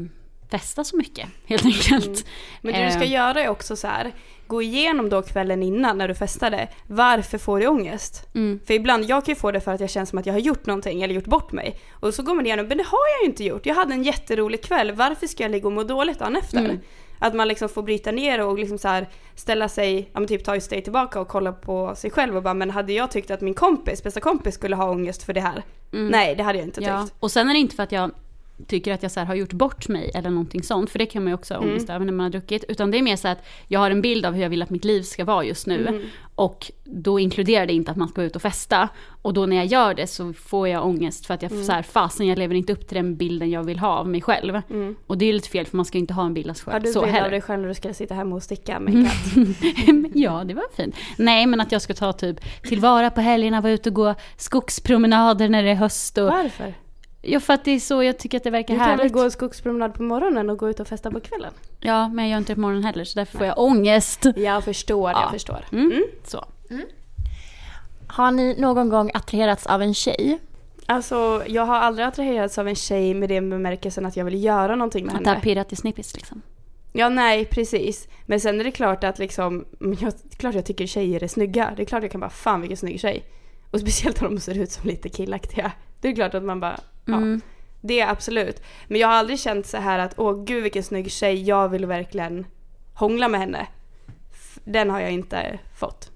festa 0.51 0.85
så 0.85 0.97
mycket, 0.97 1.29
helt 1.47 1.65
enkelt. 1.65 2.07
Mm. 2.07 2.23
Men 2.61 2.75
det 2.75 2.85
du 2.85 2.91
ska 2.91 3.03
Eh. 3.03 3.11
göra 3.13 3.41
är 3.41 3.49
också 3.49 3.77
så 3.77 3.87
här, 3.87 4.13
gå 4.47 4.63
igenom 4.63 5.09
då 5.09 5.23
kvällen 5.23 5.63
innan 5.63 5.99
när 5.99 6.09
du 6.09 6.15
festade. 6.15 6.69
Varför 6.87 7.39
får 7.39 7.61
du 7.61 7.67
ångest? 7.67 8.29
Mm. 8.35 8.61
För 8.67 8.75
ibland, 8.75 9.05
jag 9.05 9.25
kan 9.25 9.33
ju 9.35 9.41
få 9.41 9.51
det 9.53 9.61
för 9.61 9.73
att 9.73 9.81
jag 9.81 9.91
känner 9.91 10.07
som 10.07 10.19
att 10.19 10.27
jag 10.27 10.35
har 10.35 10.41
gjort 10.41 10.67
någonting 10.67 11.03
eller 11.03 11.15
gjort 11.15 11.25
bort 11.25 11.53
mig. 11.53 11.79
Och 11.93 12.15
så 12.15 12.23
går 12.23 12.35
man 12.35 12.47
igenom, 12.47 12.67
men 12.69 12.79
det 12.79 12.85
har 12.85 12.99
jag 13.17 13.25
ju 13.25 13.31
inte 13.31 13.45
gjort. 13.45 13.67
Jag 13.67 13.75
hade 13.75 13.95
en 13.95 14.03
jätterolig 14.03 14.63
kväll, 14.63 14.93
varför 14.93 15.27
ska 15.27 15.43
jag 15.43 15.51
ligga 15.51 15.67
och 15.67 15.73
må 15.73 15.83
dåligt 15.83 16.19
dagen 16.19 16.37
efter? 16.37 16.59
Mm. 16.59 16.81
Att 17.23 17.35
man 17.35 17.49
liksom 17.49 17.69
får 17.69 17.83
bryta 17.83 18.11
ner 18.13 18.47
och 18.47 18.59
liksom 18.59 18.79
så 18.79 18.89
här 18.89 19.09
ställa 19.35 19.69
sig, 19.69 20.11
ja 20.13 20.21
men 20.21 20.29
typ 20.29 20.45
ta 20.45 20.57
ett 20.57 20.63
steg 20.63 20.85
tillbaka 20.85 21.21
och 21.21 21.29
kolla 21.29 21.53
på 21.53 21.95
sig 21.97 22.11
själv 22.11 22.37
och 22.37 22.43
bara, 22.43 22.55
men 22.55 22.71
hade 22.71 22.93
jag 22.93 23.11
tyckt 23.11 23.31
att 23.31 23.41
min 23.41 23.55
kompis, 23.55 24.03
bästa 24.03 24.21
kompis 24.21 24.55
skulle 24.55 24.77
ha 24.77 24.91
ångest 24.91 25.23
för 25.23 25.33
det 25.33 25.41
här? 25.41 25.63
Nej, 25.91 26.35
det 26.35 26.43
hade 26.43 26.59
jag 26.59 26.67
inte 26.67 26.81
tyckt. 26.81 26.89
Ja. 26.89 27.09
Och 27.19 27.31
sen 27.31 27.49
är 27.49 27.53
det 27.53 27.59
inte 27.61 27.77
för 27.77 27.83
att 27.83 27.93
jag 27.93 28.11
tycker 28.67 28.93
att 28.93 29.03
jag 29.03 29.13
så 29.13 29.21
har 29.21 29.35
gjort 29.35 29.53
bort 29.53 29.89
mig 29.89 30.11
eller 30.15 30.31
någonting 30.31 30.63
sånt, 30.63 30.91
för 30.91 30.99
det 30.99 31.07
kan 31.07 31.23
man 31.25 31.31
ju 31.31 31.35
också 31.35 31.55
ha 31.55 31.61
ångest 31.61 31.91
över 31.91 32.05
när 32.05 32.13
man 32.13 32.25
har 32.25 32.31
druckit. 32.31 32.65
Utan 32.69 32.91
det 32.91 32.99
är 32.99 33.03
mer 33.03 33.17
så 33.17 33.29
att 33.29 33.39
jag 33.69 33.81
har 33.81 33.91
en 33.91 34.03
bild 34.03 34.27
av 34.27 34.35
hur 34.35 34.43
jag 34.43 34.51
vill 34.51 34.63
att 34.63 34.71
mitt 34.71 34.85
liv 34.85 35.03
ska 35.03 35.25
vara 35.25 35.45
just 35.45 35.67
nu. 35.67 36.03
Och 36.35 36.71
då 36.85 37.19
inkluderar 37.21 37.67
det 37.67 37.73
inte 37.73 37.91
att 37.91 37.97
man 37.97 38.09
ska 38.09 38.23
ut 38.23 38.37
och 38.37 38.43
festa. 38.43 38.89
Och 39.23 39.35
då 39.35 39.47
när 39.47 39.57
jag 39.57 39.67
gör 39.67 39.95
det 39.95 40.07
så 40.07 40.33
får 40.33 40.69
jag 40.69 40.87
ångest 40.87 41.27
för 41.27 41.35
att 41.35 41.43
jag 41.43 41.51
får 41.51 41.63
så 41.63 41.73
här, 41.73 41.83
fasen 41.83 42.27
jag 42.27 42.39
lever 42.39 42.55
inte 42.55 42.73
upp 42.73 42.89
till 42.89 42.97
den 42.97 43.17
bilden 43.17 43.51
jag 43.51 43.65
vill 43.65 43.79
ha 43.79 43.89
av 43.89 44.09
mig 44.09 44.21
själv. 44.21 44.61
Och 45.07 45.19
det 45.19 45.25
är 45.29 45.33
lite 45.33 45.49
fel 45.49 45.67
för 45.67 45.77
man 45.77 45.87
ska 45.87 45.99
ju 45.99 46.01
inte 46.01 46.15
ha 46.15 46.27
en 46.27 46.35
bild 46.35 46.51
av 46.51 46.55
sig 46.55 46.65
Ja, 46.67 46.73
själv 46.73 46.83
du 46.85 46.93
så 46.93 47.07
heller. 47.07 47.31
dig 47.31 47.41
själv 47.41 47.61
när 47.63 47.69
du 47.69 47.75
ska 47.75 47.95
sitta 47.95 48.15
hemma 48.15 48.37
och 48.37 48.43
sticka 48.43 48.81
med 48.81 48.95
en 48.95 49.05
katt. 49.05 50.11
ja, 50.15 50.45
det 50.45 50.55
var 50.55 50.65
fint. 50.77 50.97
Nej, 51.19 51.47
men 51.47 51.61
att 51.61 51.73
jag 51.73 51.83
ska 51.83 51.95
ta 51.95 52.13
typ 52.13 52.41
tillvara 52.63 53.11
på 53.11 53.21
helgerna, 53.21 53.61
vara 53.61 53.73
ute 53.73 53.89
och 53.89 53.95
gå 53.95 54.15
skogspromenader 54.37 55.49
när 55.49 55.63
det 55.63 55.71
är 55.71 55.75
höst. 55.75 56.19
Och, 56.19 56.27
Varför? 56.27 56.75
Ja, 57.23 57.41
för 57.41 57.53
att 57.55 57.65
det 57.65 57.71
är 57.71 57.79
så 57.81 58.03
jag 58.03 58.19
tycker 58.19 58.37
att 58.37 58.45
det 58.45 58.51
verkar 58.51 58.75
Du 58.75 58.81
kan 58.81 58.89
väl 58.89 58.99
härligt. 58.99 59.13
gå 59.13 59.23
en 59.23 59.31
skogspromenad 59.31 59.95
på 59.95 60.03
morgonen 60.03 60.51
och 60.51 60.59
gå 60.59 60.71
ut 60.71 60.81
och 60.81 60.89
festa 60.89 61.11
på 61.11 61.21
kvällen? 61.21 61.53
Ja, 61.81 62.09
men 62.09 62.25
jag 62.25 62.31
gör 62.31 62.39
inte 62.39 62.53
det 62.53 62.55
på 62.55 62.61
morgonen 62.61 62.85
heller, 62.85 63.05
så 63.05 63.19
därför 63.19 63.39
får 63.39 63.47
jag 63.47 63.59
ångest. 63.59 64.27
Jag 64.37 64.65
förstår, 64.65 65.11
Ja. 65.11 65.21
jag 65.23 65.31
förstår. 65.31 65.65
Mm. 65.73 66.03
Så. 66.25 66.45
Har 68.07 68.31
ni 68.31 68.55
någon 68.61 68.89
gång 68.89 69.11
attraherats 69.15 69.67
av 69.67 69.83
en 69.83 69.95
tjej? 69.95 70.39
Alltså, 70.87 71.43
jag 71.47 71.67
har 71.67 71.75
aldrig 71.77 72.07
attraherats 72.09 72.59
av 72.59 72.69
en 72.69 72.75
tjej 72.75 73.15
med 73.15 73.29
den 73.29 73.51
bemärkelsen 73.51 74.07
att 74.07 74.17
jag 74.17 74.25
vill 74.25 74.45
göra 74.45 74.77
någonting 74.77 75.07
med 75.07 75.15
Att 75.15 75.25
det 75.25 75.31
har 75.31 75.35
henne. 75.35 75.45
pirrat 75.45 75.73
i 75.73 75.77
snippis 75.77 76.15
liksom. 76.17 76.43
Ja, 76.93 77.09
nej, 77.09 77.45
precis. 77.45 78.09
Men 78.27 78.41
sen 78.41 78.61
är 78.61 78.65
det 78.65 78.71
klart 78.71 79.05
att 79.05 79.19
liksom, 79.19 79.65
jag, 80.01 80.13
klart 80.37 80.55
jag 80.55 80.65
tycker 80.67 80.87
tjejer 80.87 81.23
är 81.23 81.29
snygga. 81.29 81.73
Det 81.77 81.83
är 81.83 81.87
klart 81.87 82.03
jag 82.03 82.13
kan 82.13 82.21
bara, 82.21 82.31
fan 82.31 82.61
vilken 82.61 82.77
snygg 82.77 83.01
tjej. 83.01 83.25
Och 83.71 83.81
speciellt 83.81 84.23
om 84.23 84.35
de 84.35 84.41
ser 84.41 84.59
ut 84.59 84.71
som 84.71 84.89
lite 84.89 85.09
killaktiga. 85.09 85.73
Det 86.01 86.09
är 86.09 86.15
klart 86.15 86.35
att 86.35 86.43
man 86.43 86.61
bara, 86.61 86.81
ja. 87.05 87.17
Mm. 87.17 87.41
Det 87.81 88.01
är 88.01 88.09
absolut. 88.09 88.63
Men 88.89 89.01
jag 89.01 89.09
har 89.09 89.15
aldrig 89.15 89.41
känt 89.41 89.67
så 89.67 89.77
här 89.77 89.99
att, 89.99 90.15
åh 90.17 90.45
gud 90.45 90.63
vilken 90.63 90.83
snygg 90.83 91.11
tjej, 91.11 91.43
jag 91.43 91.69
vill 91.69 91.87
verkligen 91.87 92.47
hångla 92.95 93.29
med 93.29 93.41
henne. 93.41 93.67
Den 94.65 94.91
har 94.91 95.01
jag 95.01 95.11
inte 95.11 95.59
fått. 95.77 96.09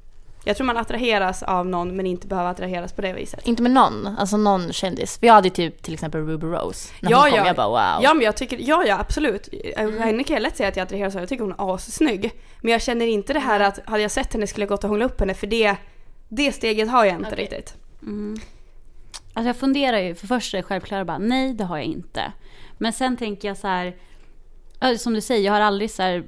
Jag 0.45 0.57
tror 0.57 0.67
man 0.67 0.77
attraheras 0.77 1.43
av 1.43 1.67
någon 1.67 1.97
men 1.97 2.07
inte 2.07 2.27
behöver 2.27 2.51
attraheras 2.51 2.93
på 2.93 3.03
det 3.03 3.13
viset. 3.13 3.47
Inte 3.47 3.63
med 3.63 3.73
någon, 3.73 4.07
alltså 4.07 4.37
någon 4.37 4.73
kändis. 4.73 5.19
Jag 5.21 5.35
hade 5.35 5.51
typ 5.51 5.83
till 5.83 5.95
exempel 5.95 6.27
Ruby 6.27 6.47
Rose. 6.47 6.93
När 7.01 7.11
Ja, 7.11 7.21
hon 7.21 7.31
kom, 7.31 7.39
ja. 7.39 7.47
jag 7.47 7.57
bara 7.57 7.69
wow. 7.69 8.03
Ja 8.05 8.15
men 8.15 8.25
jag 8.25 8.37
tycker, 8.37 8.59
ja 8.61 8.85
ja 8.87 8.99
absolut. 9.01 9.49
Henne 9.77 10.25
kan 10.25 10.35
jag 10.35 10.43
lätt 10.43 10.57
säga 10.57 10.69
att 10.69 10.77
jag 10.77 10.85
attraheras 10.85 11.15
av, 11.15 11.23
jag 11.23 11.29
tycker 11.29 11.45
hon 11.45 11.53
är 11.59 11.75
assnygg. 11.75 12.33
Men 12.61 12.73
jag 12.73 12.83
känner 12.83 13.07
inte 13.07 13.33
det 13.33 13.41
här 13.41 13.61
att, 13.61 13.79
hade 13.87 14.03
jag 14.03 14.11
sett 14.11 14.33
henne 14.33 14.47
skulle 14.47 14.63
jag 14.63 14.69
gått 14.69 14.85
och 14.85 14.91
hångla 14.91 15.05
upp 15.05 15.21
henne 15.21 15.35
för 15.35 15.47
det, 15.47 15.77
det 16.29 16.53
steget 16.53 16.91
har 16.91 17.05
jag 17.05 17.15
inte 17.15 17.29
Okej. 17.33 17.39
riktigt. 17.43 17.75
Mm. 18.03 18.41
Alltså 19.37 19.49
jag 19.49 19.57
funderar 19.57 19.99
ju, 19.99 20.15
för 20.15 20.27
först 20.27 20.55
är 20.55 20.59
det 20.59 20.63
självklart 20.63 21.07
bara 21.07 21.19
nej 21.19 21.55
det 21.55 21.65
har 21.65 21.77
jag 21.77 21.87
inte. 21.87 22.33
Men 22.79 22.93
sen 22.93 23.17
tänker 23.17 23.49
jag 23.49 23.57
så 23.57 23.67
här, 23.69 23.95
som 24.99 25.13
du 25.15 25.21
säger 25.21 25.45
jag 25.47 25.53
har 25.53 25.61
aldrig 25.61 25.91
så 25.91 26.23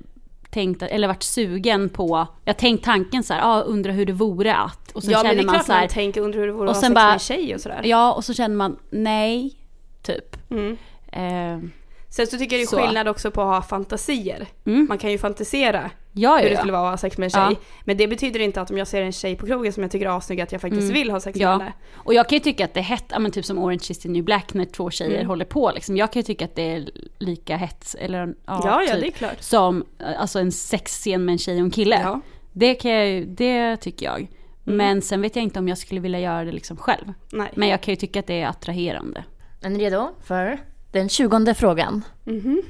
tänkt, 0.50 0.82
eller 0.82 1.08
varit 1.08 1.22
sugen 1.22 1.88
på, 1.88 2.26
jag 2.44 2.52
har 2.54 2.58
tänkt 2.58 2.84
tanken 2.84 3.22
så 3.24 3.34
här, 3.34 3.40
ah, 3.44 3.60
undra 3.62 3.92
hur 3.92 4.06
det 4.06 4.12
vore 4.12 4.54
att. 4.54 4.92
Och 4.92 5.02
sen 5.02 5.10
ja 5.10 5.22
men 5.22 5.24
det 5.24 5.30
känner 5.30 5.42
är 5.42 5.46
man 5.46 5.54
klart 5.54 5.66
så 5.66 5.72
här, 5.72 5.80
man 5.80 5.88
tänker, 5.88 6.20
undrar 6.20 6.40
hur 6.40 6.46
det 6.46 6.52
vore 6.52 6.70
att 6.70 6.76
ha 6.76 6.80
sex 6.82 6.94
bara- 6.94 7.04
med 7.04 7.12
en 7.12 7.18
tjej 7.18 7.54
och 7.54 7.60
sådär. 7.60 7.80
ja 7.84 8.12
och 8.12 8.24
så 8.24 8.34
känner 8.34 8.56
man 8.56 8.76
nej, 8.90 9.56
typ. 10.02 10.36
Mm. 10.50 10.76
Eh, 11.12 11.68
Sen 12.10 12.26
så 12.26 12.38
tycker 12.38 12.56
jag 12.58 12.68
det 12.68 12.76
är 12.76 12.86
skillnad 12.86 13.08
också 13.08 13.30
på 13.30 13.42
att 13.42 13.46
ha 13.54 13.62
fantasier. 13.62 14.46
mm. 14.66 14.86
Man 14.88 14.98
kan 14.98 15.10
ju 15.10 15.18
fantisera 15.18 15.90
Ja, 16.18 16.36
hur 16.36 16.42
ja, 16.42 16.48
det 16.48 16.50
ja. 16.50 16.58
skulle 16.58 16.72
vara 16.72 16.84
att 16.84 16.92
ha 16.92 16.96
sex 16.96 17.18
med 17.18 17.24
en 17.26 17.30
tjej. 17.30 17.46
Ja. 17.50 17.54
Men 17.84 17.96
det 17.96 18.08
betyder 18.08 18.40
inte 18.40 18.60
att 18.60 18.70
om 18.70 18.78
jag 18.78 18.86
ser 18.88 19.02
en 19.02 19.12
tjej 19.12 19.36
på 19.36 19.46
krogen 19.46 19.72
som 19.72 19.82
jag 19.82 19.92
tycker 19.92 20.06
är 20.06 20.16
assnygg 20.18 20.40
att 20.40 20.52
jag 20.52 20.60
faktiskt 20.60 20.82
Mm. 20.82 20.94
vill 20.94 21.10
ha 21.10 21.20
sex 21.20 21.38
Ja. 21.40 21.48
med 21.58 21.66
henne. 21.66 21.72
Och 21.94 22.14
jag 22.14 22.28
kan 22.28 22.36
ju 22.36 22.40
tycka 22.40 22.64
att 22.64 22.74
det 22.74 22.80
är 22.80 22.84
hett, 22.84 23.12
men 23.18 23.30
typ 23.30 23.44
som 23.44 23.58
Orange 23.58 23.84
is 23.90 23.98
the 23.98 24.08
new 24.08 24.24
black 24.24 24.54
när 24.54 24.64
två 24.64 24.90
tjejer 24.90 25.14
Mm. 25.14 25.26
håller 25.26 25.44
på 25.44 25.70
liksom. 25.74 25.96
Jag 25.96 26.12
kan 26.12 26.20
ju 26.20 26.24
tycka 26.24 26.44
att 26.44 26.54
det 26.54 26.72
är 26.72 26.88
lika 27.18 27.56
hett, 27.56 27.94
eller 27.98 28.26
ja, 28.26 28.34
Ja, 28.46 28.82
ja 28.86 28.92
typ, 28.92 29.00
det 29.00 29.06
är 29.06 29.10
klart. 29.10 29.40
som 29.42 29.84
alltså 30.18 30.38
en 30.38 30.52
sexscen 30.52 31.24
med 31.24 31.32
en 31.32 31.38
tjej 31.38 31.54
och 31.54 31.60
en 31.64 31.70
kille. 31.70 32.00
Ja. 32.02 32.20
Det, 32.52 32.74
kan 32.74 32.90
jag, 32.90 33.28
det 33.28 33.76
tycker 33.76 34.06
jag. 34.06 34.18
Mm. 34.18 34.76
Men 34.76 35.02
sen 35.02 35.20
vet 35.22 35.36
jag 35.36 35.42
inte 35.42 35.58
om 35.58 35.68
jag 35.68 35.78
skulle 35.78 36.00
vilja 36.00 36.20
göra 36.20 36.44
det 36.44 36.52
liksom 36.52 36.76
själv. 36.76 37.12
Nej. 37.32 37.50
Men 37.54 37.68
jag 37.68 37.80
kan 37.80 37.92
ju 37.92 37.96
tycka 37.96 38.20
att 38.20 38.26
det 38.26 38.40
är 38.40 38.46
attraherande. 38.48 39.24
Är 39.62 39.70
ni 39.70 39.78
redo 39.84 40.08
för 40.24 40.58
den 40.92 41.08
tjugonde 41.08 41.54
frågan? 41.54 42.04
Mhm. 42.24 42.62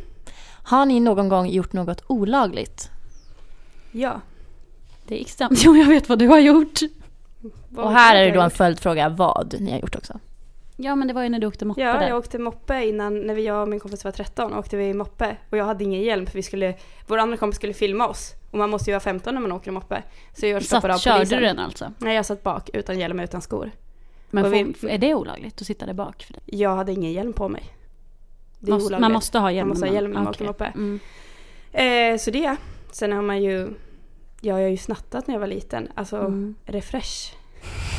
Har 0.62 0.86
ni 0.86 1.00
någon 1.00 1.28
gång 1.28 1.48
gjort 1.48 1.72
något 1.72 2.02
olagligt? 2.06 2.90
Ja. 3.92 4.20
Det 5.06 5.16
är 5.16 5.20
extremt. 5.20 5.64
Jo, 5.64 5.76
jag 5.76 5.86
vet 5.86 6.08
vad 6.08 6.18
du 6.18 6.26
har 6.28 6.38
gjort. 6.38 6.78
Vad 7.68 7.84
Och 7.86 7.92
här 7.92 8.16
är 8.16 8.26
det 8.26 8.32
då 8.32 8.40
en 8.40 8.50
följdfråga 8.50 9.08
vad 9.08 9.54
ni 9.60 9.70
har 9.70 9.78
gjort 9.78 9.96
också. 9.96 10.18
Ja, 10.76 10.94
men 10.96 11.08
det 11.08 11.14
var 11.14 11.22
ju 11.22 11.28
när 11.28 11.38
du 11.38 11.46
åkte 11.46 11.64
moppe 11.64 11.80
Ja, 11.80 11.92
där. 11.92 12.08
jag 12.08 12.18
åkte 12.18 12.38
moppe 12.38 12.84
innan, 12.88 13.20
när 13.20 13.34
vi, 13.34 13.46
jag 13.46 13.62
och 13.62 13.68
min 13.68 13.80
kompis 13.80 14.04
var 14.04 14.10
13 14.12 14.54
åkte 14.54 14.76
vi 14.76 14.94
moppe 14.94 15.36
och 15.50 15.56
jag 15.58 15.64
hade 15.64 15.84
ingen 15.84 16.02
hjälm 16.02 16.26
för 16.26 16.34
vi 16.34 16.42
skulle, 16.42 16.74
vår 17.06 17.18
andra 17.18 17.36
kompis 17.36 17.56
skulle 17.56 17.72
filma 17.72 18.08
oss 18.08 18.34
och 18.50 18.58
man 18.58 18.70
måste 18.70 18.90
ju 18.90 18.92
vara 18.94 19.00
15 19.00 19.34
när 19.34 19.40
man 19.40 19.52
åker 19.52 19.70
moppe. 19.70 20.02
Så 20.34 20.46
jag 20.46 20.62
stoppade 20.64 20.94
av 20.94 20.98
Satt, 20.98 21.04
körde 21.04 21.18
polisen. 21.18 21.38
du 21.38 21.44
den 21.46 21.58
alltså? 21.58 21.92
Nej, 21.98 22.16
jag 22.16 22.26
satt 22.26 22.42
bak 22.42 22.70
utan 22.72 22.98
hjälm 22.98 23.18
och 23.18 23.22
utan 23.24 23.40
skor. 23.42 23.70
Men 24.30 24.44
får, 24.44 24.50
vi- 24.50 24.90
är 24.94 24.98
det 24.98 25.14
olagligt 25.14 25.60
att 25.60 25.66
sitta 25.66 25.86
där 25.86 25.92
bak? 25.94 26.22
För 26.22 26.32
det? 26.32 26.40
Jag 26.56 26.76
hade 26.76 26.92
ingen 26.92 27.12
hjälm 27.12 27.32
på 27.32 27.48
mig. 27.48 27.62
Det 28.58 28.70
är 28.70 28.72
Måste, 28.74 28.86
olagligt. 28.86 29.00
man 29.00 29.12
måste 29.12 29.38
ha 29.38 29.52
hjälm. 29.52 29.68
Man 29.68 29.74
måste 29.74 29.86
ha 29.86 29.90
när 29.92 29.94
hjälm 30.00 30.10
när 30.12 30.20
man 30.20 30.28
okej. 30.28 30.48
åker 30.48 30.64
moppe. 30.66 30.72
Mm. 30.74 31.00
Eh, 32.12 32.18
så 32.18 32.30
det. 32.30 32.56
Sen 32.92 33.12
har 33.12 33.22
man 33.22 33.42
ju, 33.42 33.58
ja, 33.60 33.68
jag 34.40 34.54
har 34.54 34.70
ju 34.70 34.76
snattat 34.76 35.26
när 35.26 35.34
jag 35.34 35.40
var 35.40 35.46
liten. 35.46 35.88
Alltså, 35.94 36.16
Mm. 36.16 36.54
refresh. 36.64 37.34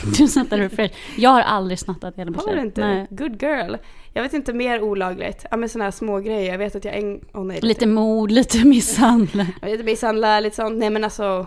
Du 0.18 0.28
snattade 0.28 0.64
refresh. 0.64 0.94
Jag 1.18 1.30
har 1.30 1.42
aldrig 1.42 1.80
snattat 1.80 2.16
hela 2.16 2.32
mitt 2.32 2.40
Har 2.42 2.48
du 2.48 2.56
liv. 2.56 2.66
inte? 2.66 2.82
Nej. 2.82 3.08
Good 3.10 3.42
girl. 3.44 3.76
Jag 4.14 4.24
vet 4.24 4.34
inte 4.34 4.54
mer 4.54 4.82
olagligt. 4.82 5.46
Ja 5.52 5.58
men 5.58 5.70
sådana 5.70 5.84
här 5.84 5.92
små 5.92 6.20
grejer. 6.20 6.52
Jag 6.52 6.58
vet 6.58 6.76
att 6.76 6.86
jag 6.86 6.98
en... 6.98 7.26
Oh, 7.34 7.46
nej, 7.46 7.60
Lite 7.62 7.88
mord, 7.88 8.32
lite 8.32 8.58
misshandel. 8.66 9.46
Vet 9.62 9.86
misshandla, 9.86 10.40
lite 10.40 10.56
sånt. 10.56 10.78
Nej 10.78 10.90
men 10.90 11.04
alltså. 11.04 11.46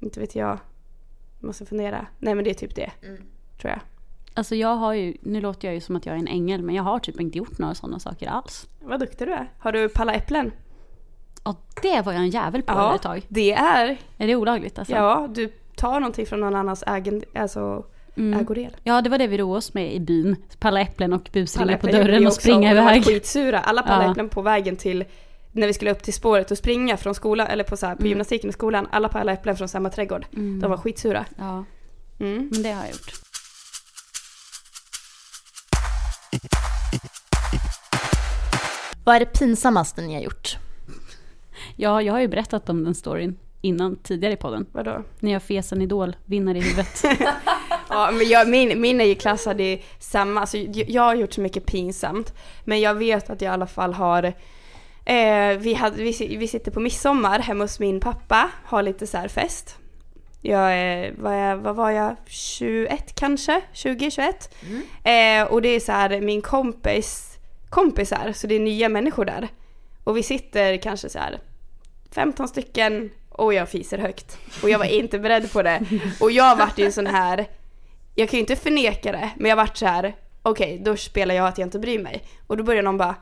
Inte 0.00 0.20
vet 0.20 0.34
jag. 0.34 0.58
Jag 1.40 1.46
måste 1.46 1.66
fundera. 1.66 2.06
Nej 2.18 2.34
men 2.34 2.44
det 2.44 2.50
är 2.50 2.54
typ 2.54 2.74
det. 2.74 2.90
Tror 3.60 3.70
jag. 3.70 3.80
Alltså 4.34 4.54
jag 4.54 4.76
har 4.76 4.92
ju, 4.94 5.16
nu 5.20 5.40
låter 5.40 5.68
jag 5.68 5.74
ju 5.74 5.80
som 5.80 5.96
att 5.96 6.06
jag 6.06 6.14
är 6.14 6.18
en 6.18 6.28
ängel, 6.28 6.62
men 6.62 6.74
jag 6.74 6.82
har 6.82 6.98
typ 6.98 7.20
inte 7.20 7.38
gjort 7.38 7.58
några 7.58 7.74
sådana 7.74 7.98
saker 7.98 8.26
alls. 8.28 8.68
Vad 8.80 9.00
duktig 9.00 9.28
du 9.28 9.32
är. 9.32 9.50
Har 9.58 9.72
du 9.72 9.88
palla 9.88 10.12
äpplen? 10.14 10.52
Och 11.44 11.60
det 11.82 12.00
var 12.02 12.12
jag 12.12 12.22
en 12.22 12.30
jävel 12.30 12.62
på 12.62 12.72
Ja. 12.72 12.94
ett 12.94 13.02
tag. 13.02 13.26
Det 13.28 13.52
är. 13.52 13.96
Är 14.18 14.26
det 14.26 14.36
olagligt 14.36 14.78
alltså? 14.78 14.94
Ja, 14.94 15.28
du 15.34 15.52
tar 15.76 16.00
någonting 16.00 16.26
från 16.26 16.40
någon 16.40 16.54
annans 16.56 16.84
ägen, 16.86 17.22
alltså, 17.34 17.84
Mm. 18.16 18.40
ägodel. 18.40 18.76
Ja, 18.82 19.00
det 19.02 19.10
var 19.10 19.18
det 19.18 19.26
vi 19.26 19.38
roade 19.38 19.58
oss 19.58 19.74
med 19.74 19.94
i 19.94 20.00
byn. 20.00 20.36
Palla 20.58 20.80
äpplen 20.80 21.12
och 21.12 21.30
busringa 21.32 21.78
på 21.78 21.86
dörren 21.86 22.22
och 22.26 22.28
också, 22.28 22.40
springa 22.40 22.70
iväg. 22.70 23.04
skitsura. 23.04 23.60
Alla 23.60 23.82
Ja. 23.86 23.94
palläpplen 23.94 24.28
på 24.28 24.42
vägen 24.42 24.76
till 24.76 25.04
när 25.52 25.66
vi 25.66 25.72
skulle 25.74 25.90
upp 25.90 26.02
till 26.02 26.14
spåret 26.14 26.50
och 26.50 26.58
springa 26.58 26.96
från 26.96 27.14
skolan, 27.14 27.46
eller 27.46 27.64
på, 27.64 27.76
så 27.76 27.86
här, 27.86 27.94
på 27.94 28.00
Mm. 28.00 28.08
gymnastiken 28.08 28.50
i 28.50 28.52
skolan, 28.52 28.88
alla 28.92 29.08
pallade 29.08 29.32
äpplen 29.32 29.56
från 29.56 29.68
samma 29.68 29.90
trädgård. 29.90 30.26
Mm. 30.32 30.60
De 30.60 30.70
var 30.70 30.76
skitsura. 30.76 31.24
Ja, 31.38 31.64
Mm. 32.20 32.48
men 32.52 32.62
det 32.62 32.72
har 32.72 32.80
jag 32.82 32.90
gjort. 32.90 33.12
Vad 39.04 39.16
är 39.16 39.20
det 39.20 39.26
pinsammaste 39.26 40.02
ni 40.02 40.14
har 40.14 40.20
gjort? 40.22 40.56
Ja, 41.76 42.02
jag 42.02 42.12
har 42.12 42.20
ju 42.20 42.28
berättat 42.28 42.68
om 42.68 42.84
den 42.84 42.94
storyn 42.94 43.38
innan, 43.60 43.96
tidigare 43.96 44.34
i 44.34 44.36
podden. 44.36 44.66
Vadå? 44.72 45.02
När 45.20 45.32
jag 45.32 45.42
fes 45.42 45.72
en 45.72 45.82
idol, 45.82 46.16
vinner 46.24 46.54
i 46.54 46.60
huvudet. 46.60 47.04
Ja, 47.88 48.10
men 48.12 48.28
jag, 48.28 48.48
min, 48.48 48.80
min 48.80 49.00
är 49.00 49.04
ju 49.04 49.14
klassad 49.14 49.60
i 49.60 49.82
samma, 49.98 50.40
alltså, 50.40 50.58
jag, 50.58 51.02
har 51.02 51.14
gjort 51.14 51.32
så 51.32 51.40
mycket 51.40 51.66
pinsamt. 51.66 52.34
Men 52.64 52.80
jag 52.80 52.94
vet 52.94 53.30
att 53.30 53.40
jag 53.40 53.50
i 53.50 53.54
alla 53.54 53.66
fall 53.66 53.92
har, 53.92 54.24
eh, 55.04 55.58
vi, 55.58 55.74
hade, 55.74 55.96
vi, 55.96 56.36
vi 56.36 56.48
sitter 56.48 56.70
på 56.70 56.80
midsommar 56.80 57.38
hemma 57.38 57.64
hos 57.64 57.80
min 57.80 58.00
pappa, 58.00 58.50
har 58.64 58.82
lite 58.82 59.06
så 59.06 59.18
här 59.18 59.28
fest. 59.28 59.76
Jag 60.40 60.74
är, 60.74 61.14
vad, 61.18 61.32
är, 61.32 61.54
vad 61.54 61.76
var 61.76 61.90
jag, 61.90 62.16
21 62.26 63.14
kanske? 63.14 63.60
20, 63.72 64.10
21? 64.10 64.54
Eh, 65.04 65.52
och 65.52 65.62
det 65.62 65.68
är 65.68 65.80
så 65.80 65.92
här 65.92 66.20
min 66.20 66.42
kompis 66.42 67.38
kompisar, 67.70 68.32
så 68.34 68.46
det 68.46 68.54
är 68.54 68.60
nya 68.60 68.88
människor 68.88 69.24
där. 69.24 69.48
Och 70.04 70.16
vi 70.16 70.22
sitter 70.22 70.76
kanske 70.76 71.08
så 71.08 71.18
här 71.18 71.40
15 72.14 72.48
stycken 72.48 73.10
och 73.30 73.54
jag 73.54 73.68
fiser 73.68 73.98
högt. 73.98 74.38
Och 74.62 74.70
jag 74.70 74.78
var 74.78 74.86
inte 74.86 75.18
beredd 75.18 75.52
på 75.52 75.62
det. 75.62 75.80
Och 76.20 76.30
jag 76.30 76.56
vart 76.56 76.78
ju 76.78 76.84
en 76.84 76.92
sån 76.92 77.06
här, 77.06 77.46
jag 78.14 78.28
kan 78.28 78.36
ju 78.36 78.40
inte 78.40 78.56
förneka 78.56 79.12
det, 79.12 79.30
men 79.36 79.48
jag 79.48 79.56
vart 79.56 79.76
så 79.76 79.86
här, 79.86 80.14
okej 80.42 80.80
då 80.84 80.96
spelar 80.96 81.34
jag 81.34 81.46
att 81.46 81.58
jag 81.58 81.66
inte 81.66 81.78
bryr 81.78 81.98
mig. 81.98 82.22
Och 82.46 82.56
då 82.56 82.64
började 82.64 82.84
någon 82.84 82.98
bara, 82.98 83.14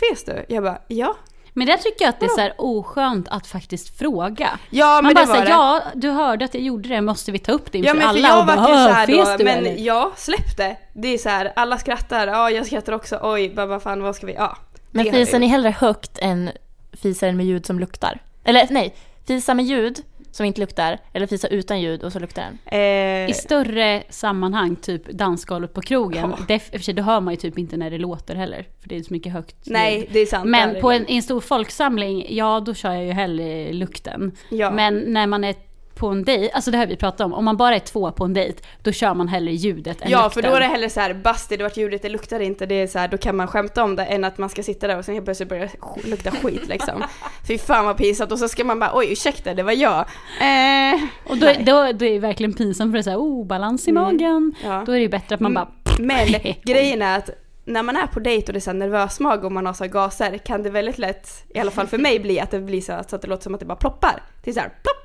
fes 0.00 0.24
du? 0.24 0.44
Jag 0.48 0.62
bara, 0.62 0.78
ja. 0.88 1.16
Men 1.56 1.66
där 1.66 1.76
tycker 1.76 2.04
jag 2.04 2.08
att 2.08 2.20
det 2.20 2.26
är 2.26 2.30
så 2.30 2.40
här 2.40 2.54
oskönt 2.58 3.28
att 3.28 3.46
faktiskt 3.46 3.98
fråga. 3.98 4.58
Ja 4.70 4.94
men 4.94 5.04
Man 5.04 5.14
bara 5.14 5.26
säger 5.26 5.48
ja, 5.50 5.82
du 5.94 6.10
hörde 6.10 6.44
att 6.44 6.54
jag 6.54 6.62
gjorde 6.62 6.88
det, 6.88 7.00
måste 7.00 7.32
vi 7.32 7.38
ta 7.38 7.52
upp 7.52 7.72
det 7.72 7.78
inför 7.78 7.88
Ja 7.88 7.94
men 7.94 8.02
för 8.02 8.08
alla? 8.08 8.28
jag 8.28 8.40
och 8.40 8.46
bara, 8.46 8.56
vart 8.56 8.68
ju 8.68 8.74
"Åh, 8.74 8.84
såhär 8.88 9.06
fes 9.06 9.28
då, 9.28 9.36
du 9.36 9.44
men 9.44 9.58
eller?" 9.58 9.74
ja, 9.78 10.12
släpp 10.16 10.56
det. 10.56 10.76
Är 11.14 11.18
så 11.18 11.28
här, 11.28 11.52
alla 11.56 11.78
skrattar, 11.78 12.26
ja 12.26 12.50
jag 12.50 12.66
skrattar 12.66 12.92
också, 12.92 13.18
oj 13.22 13.54
bara, 13.54 13.66
vad 13.66 13.82
fan 13.82 14.02
vad 14.02 14.16
ska 14.16 14.26
vi, 14.26 14.34
ja. 14.34 14.56
Men 14.90 15.06
jag 15.06 15.14
fisar 15.14 15.38
ni 15.38 15.46
hellre 15.46 15.70
högt 15.70 16.18
än 16.18 16.50
fisar 16.96 17.32
med 17.32 17.46
ljud 17.46 17.66
som 17.66 17.78
luktar? 17.78 18.18
Eller 18.44 18.66
nej, 18.70 18.94
fisa 19.26 19.54
med 19.54 19.64
ljud 19.64 20.02
som 20.30 20.46
inte 20.46 20.60
luktar 20.60 20.98
eller 21.12 21.26
fisa 21.26 21.48
utan 21.48 21.80
ljud 21.80 22.02
och 22.02 22.12
så 22.12 22.18
luktar 22.18 22.42
den? 22.42 22.58
Eh, 22.80 23.30
I 23.30 23.32
större 23.34 24.02
sammanhang, 24.08 24.76
typ 24.76 25.06
dansgolvet 25.08 25.74
på 25.74 25.80
krogen, 25.80 26.30
Ja. 26.38 26.44
det, 26.48 26.58
för 26.58 26.78
sig, 26.78 26.94
då 26.94 27.02
hör 27.02 27.20
man 27.20 27.34
ju 27.34 27.40
typ 27.40 27.58
inte 27.58 27.76
när 27.76 27.90
det 27.90 27.98
låter 27.98 28.34
heller. 28.34 28.66
För 28.80 28.88
det 28.88 28.96
är 28.96 29.02
så 29.02 29.12
mycket 29.12 29.32
högt 29.32 29.56
nej 29.66 29.98
ljud. 29.98 30.08
det 30.12 30.18
är 30.18 30.26
sant. 30.26 30.44
Men 30.50 30.80
på 30.80 30.90
en, 30.90 31.06
en 31.06 31.22
stor 31.22 31.40
folksamling, 31.40 32.26
ja 32.28 32.60
då 32.60 32.74
kör 32.74 32.92
jag 32.92 33.04
ju 33.04 33.12
hellre 33.12 33.72
lukten. 33.72 34.32
ja. 34.48 34.70
Men 34.70 34.98
när 34.98 35.26
man 35.26 35.44
är 35.44 35.54
på 35.94 36.08
en 36.08 36.24
dejt, 36.24 36.52
alltså 36.54 36.70
det 36.70 36.78
har 36.78 36.86
vi 36.86 36.96
pratat 36.96 37.20
om, 37.20 37.34
om 37.34 37.44
man 37.44 37.56
bara 37.56 37.74
är 37.74 37.78
två 37.78 38.12
på 38.12 38.24
en 38.24 38.32
dejt, 38.34 38.62
då 38.82 38.92
kör 38.92 39.14
man 39.14 39.28
hellre 39.28 39.52
ljudet 39.52 40.02
än 40.02 40.10
Ja 40.10 40.22
lukten. 40.24 40.42
för 40.42 40.50
då 40.50 40.56
är 40.56 40.60
det 40.60 40.66
hellre 40.66 40.90
så 40.90 41.00
här, 41.00 41.14
basti 41.14 41.56
det 41.56 41.62
vart 41.62 41.76
ljudet, 41.76 42.02
det 42.02 42.08
luktar 42.08 42.40
inte, 42.40 42.66
det 42.66 42.74
är 42.74 42.86
så 42.86 42.98
här, 42.98 43.08
då 43.08 43.18
kan 43.18 43.36
man 43.36 43.46
skämta 43.46 43.84
om 43.84 43.96
det 43.96 44.04
än 44.04 44.24
att 44.24 44.38
man 44.38 44.48
ska 44.48 44.62
sitta 44.62 44.86
där 44.86 44.98
och 44.98 45.04
sen 45.04 45.14
helt 45.14 45.24
plötsligt 45.26 45.48
börjar 45.48 45.70
lukta 46.04 46.30
skit 46.30 46.68
liksom. 46.68 47.04
Fy 47.48 47.58
fan 47.58 47.84
vad 47.86 47.96
pinsamt 47.96 48.32
och 48.32 48.38
så 48.38 48.48
ska 48.48 48.64
man 48.64 48.78
bara 48.80 48.90
oj 48.94 49.12
ursäkta 49.12 49.54
det 49.54 49.62
var 49.62 49.72
jag. 49.72 49.98
Eh, 50.40 51.00
Och 51.26 51.36
då, 51.36 51.46
då, 51.46 51.64
då 51.64 51.78
är 51.78 51.92
det 51.92 52.18
verkligen 52.18 52.52
pinsamt 52.52 52.92
för 52.92 52.92
det 52.92 53.00
är 53.00 53.02
såhär, 53.02 53.18
oh 53.18 53.46
balans 53.46 53.86
i 53.88 53.90
Mm. 53.90 54.02
magen. 54.02 54.54
ja. 54.64 54.82
Då 54.86 54.92
är 54.92 54.96
det 54.96 55.02
ju 55.02 55.08
bättre 55.08 55.34
att 55.34 55.40
man 55.40 55.54
bara, 55.54 55.68
Men 55.98 56.26
grejen 56.64 57.02
är 57.02 57.18
att 57.18 57.30
när 57.66 57.82
man 57.82 57.96
är 57.96 58.06
på 58.06 58.20
dejt 58.20 58.46
och 58.46 58.52
det 58.52 58.58
är 58.58 58.60
så 58.60 58.70
här 58.70 58.78
nervös 58.78 59.20
mag 59.20 59.44
och 59.44 59.52
man 59.52 59.66
har 59.66 59.72
så 59.72 59.84
här 59.84 59.90
gaser 59.90 60.38
kan 60.38 60.62
det 60.62 60.70
väldigt 60.70 60.98
lätt, 60.98 61.44
i 61.54 61.58
alla 61.58 61.70
fall 61.70 61.86
för 61.86 61.98
mig, 61.98 62.20
bli 62.20 62.40
att 62.40 62.50
det 62.50 62.60
blir 62.60 62.80
så, 62.80 62.92
här, 62.92 63.04
så 63.08 63.16
att 63.16 63.22
det 63.22 63.28
låter 63.28 63.42
som 63.42 63.54
att 63.54 63.60
det 63.60 63.66
bara 63.66 63.76
ploppar. 63.76 64.22
Det 64.44 64.50
är 64.50 64.54
så 64.54 64.60
här, 64.60 64.68
plopp! 64.68 65.03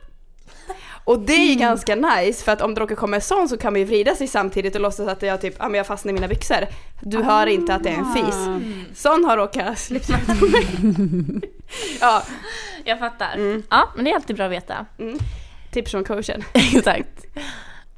Och 1.10 1.20
det 1.20 1.34
är 1.34 1.46
ju 1.50 1.56
ganska 1.56 1.96
nice 1.96 2.44
för 2.44 2.52
att 2.52 2.62
om 2.62 2.74
det 2.74 2.82
råkar 2.82 2.96
komma 2.96 3.16
en 3.16 3.22
sån 3.22 3.50
så 3.50 3.58
kan 3.58 3.74
man 3.74 3.80
ju 3.80 3.86
vrida 3.86 4.16
sig 4.16 4.28
samtidigt 4.28 4.76
och 4.76 4.82
låtsas 4.82 5.08
att 5.08 5.22
jag 5.22 5.42
typ, 5.42 5.56
ja 5.60 5.70
men 5.70 5.78
jag 5.78 5.88
fastnar 5.88 6.10
i 6.10 6.14
mina 6.14 6.28
byxor. 6.28 6.68
Du 7.02 7.24
hör 7.24 7.48
inte 7.48 7.76
att 7.76 7.84
det 7.84 7.90
är 7.90 7.94
en 7.98 8.14
fis. 8.14 8.36
Ah. 8.36 8.60
Sån 8.96 9.26
har 9.26 9.38
råkat 9.38 9.80
slipsmärta 9.80 10.36
på 10.36 10.46
mig. 10.46 10.68
ja, 12.02 12.24
Jag 12.86 13.00
fattar. 13.00 13.34
Mm. 13.36 13.64
Ja, 13.70 13.90
men 13.96 14.06
det 14.06 14.12
är 14.12 14.16
alltid 14.16 14.36
bra 14.36 14.46
att 14.46 14.52
veta. 14.52 14.86
tips 15.72 15.92
från 15.92 16.04
coachen. 16.04 16.44
Exakt. 16.54 17.26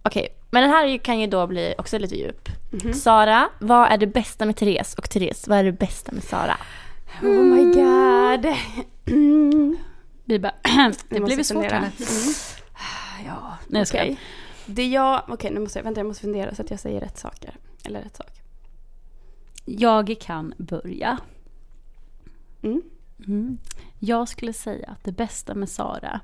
Okej, 0.03 0.27
men 0.51 0.61
den 0.61 0.71
här 0.71 0.85
ju- 0.85 0.99
kan 0.99 1.19
ju 1.19 1.27
då 1.27 1.47
bli 1.47 1.73
också 1.77 1.99
lite 1.99 2.15
djup. 2.15 2.49
Mhm. 2.83 2.93
Sara, 2.93 3.49
vad 3.59 3.91
är 3.91 3.97
det 3.97 4.07
bästa 4.07 4.45
med 4.45 4.55
Therese? 4.57 4.93
Och 4.97 5.09
Therese, 5.09 5.47
vad 5.47 5.57
är 5.59 5.63
det 5.63 5.71
bästa 5.71 6.11
med 6.11 6.23
Sara? 6.23 6.57
Oh 7.21 7.43
my 7.43 7.63
god. 7.63 8.55
Mm. 9.07 9.77
vi 10.25 10.39
bara, 10.39 10.53
det 11.09 11.19
blev 11.19 11.43
svårt 11.43 11.71
här. 11.71 11.89
Ja, 13.25 13.57
Nej 13.67 13.79
jag 13.79 13.87
okej. 13.87 14.19
Det 14.65 14.87
jag, 14.87 15.23
okej 15.27 15.51
nu 15.51 15.59
måste 15.59 15.79
jag, 15.79 15.83
vänta 15.83 15.99
jag 15.99 16.07
måste 16.07 16.21
fundera 16.21 16.55
så 16.55 16.61
att 16.61 16.71
jag 16.71 16.79
säger 16.79 17.01
rätt 17.01 17.17
saker. 17.17 17.55
Eller 17.85 18.01
rätt 18.01 18.15
sak. 18.15 18.41
Jag 19.65 20.15
kan 20.19 20.53
börja. 20.57 21.17
Mm. 22.63 22.81
Mm. 23.27 23.57
Jag 23.99 24.27
skulle 24.27 24.53
säga 24.53 24.87
att 24.87 25.03
det 25.03 25.11
bästa 25.11 25.53
med 25.53 25.69
Sara 25.69 26.19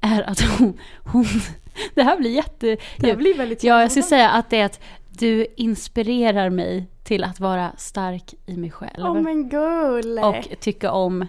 är 0.00 0.22
att 0.22 0.40
hon, 0.40 0.78
hon 1.04 1.24
det 1.94 2.02
här 2.02 2.16
blir 2.16 2.30
jätte... 2.30 2.76
Det 2.96 3.16
blir 3.16 3.36
väldigt 3.36 3.64
Ja, 3.64 3.80
jag 3.80 3.90
skulle 3.90 4.02
säga 4.02 4.30
att 4.30 4.50
det 4.50 4.60
är 4.60 4.64
att 4.64 4.80
du 5.08 5.46
inspirerar 5.56 6.50
mig 6.50 6.86
till 7.04 7.24
att 7.24 7.40
vara 7.40 7.72
stark 7.76 8.34
i 8.46 8.56
mig 8.56 8.70
själv. 8.70 9.06
Åh 9.06 9.20
men 9.20 9.48
gull! 9.48 10.18
och 10.18 10.60
tycka 10.60 10.92
om 10.92 11.26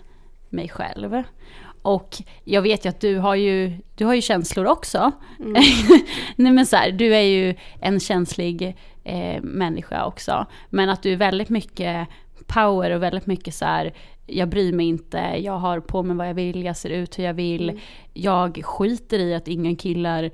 mig 0.50 0.70
själv. 0.70 1.24
Och 1.88 2.18
jag 2.44 2.62
vet 2.62 2.86
ju 2.86 2.90
att 2.90 3.00
du 3.02 3.18
har 3.18 3.36
ju, 3.36 3.78
du 3.96 4.06
har 4.06 4.14
ju 4.14 4.22
känslor 4.22 4.66
också. 4.66 5.12
Mm. 5.40 5.54
Nej 6.36 6.52
men 6.52 6.66
så 6.66 6.76
här, 6.76 6.92
du 6.92 7.16
är 7.16 7.22
ju 7.22 7.56
en 7.82 8.00
känslig 8.00 8.76
eh, 9.04 9.42
människa 9.42 10.06
också. 10.06 10.46
Men 10.70 10.90
att 10.90 11.04
du 11.04 11.12
är 11.14 11.18
väldigt 11.18 11.50
mycket 11.50 12.08
power 12.48 12.92
och 12.92 13.04
väldigt 13.04 13.26
mycket 13.26 13.54
så 13.54 13.66
här, 13.66 13.94
jag 14.26 14.50
bryr 14.50 14.74
mig 14.74 14.86
inte, 14.86 15.18
jag 15.40 15.58
har 15.58 15.80
på 15.80 16.04
mig 16.04 16.16
vad 16.18 16.30
jag 16.30 16.34
vill, 16.34 16.64
jag 16.64 16.78
ser 16.78 16.90
ut 16.90 17.20
hur 17.20 17.24
jag 17.24 17.34
vill. 17.34 17.70
Mm. 17.70 17.82
Jag 18.14 18.62
skiter 18.64 19.20
i 19.20 19.36
att 19.36 19.48
ingen 19.48 19.76
killar 19.76 20.24
eh, 20.24 20.32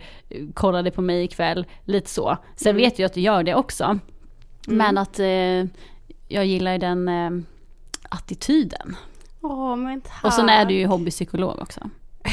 kollade 0.54 0.92
på 0.92 1.02
mig 1.02 1.24
ikväll. 1.24 1.66
Lite 1.86 2.10
så. 2.10 2.38
Sen 2.56 2.70
Mm. 2.70 2.82
vet 2.82 3.00
jag 3.00 3.06
att 3.06 3.14
du 3.14 3.22
gör 3.22 3.44
det 3.44 3.56
också. 3.56 4.00
Men 4.68 4.98
att 4.98 5.20
eh, 5.20 5.66
jag 6.28 6.46
gillar 6.46 6.78
den 6.78 7.08
eh, 7.08 7.32
attityden. 8.10 8.96
Åh 9.44 9.76
men 9.76 10.02
tack. 10.02 10.24
Och 10.24 10.34
sen 10.34 10.50
är 10.50 10.66
du 10.66 10.74
ju 10.74 10.86
hobbypsykolog 10.88 11.60
också. 11.62 11.80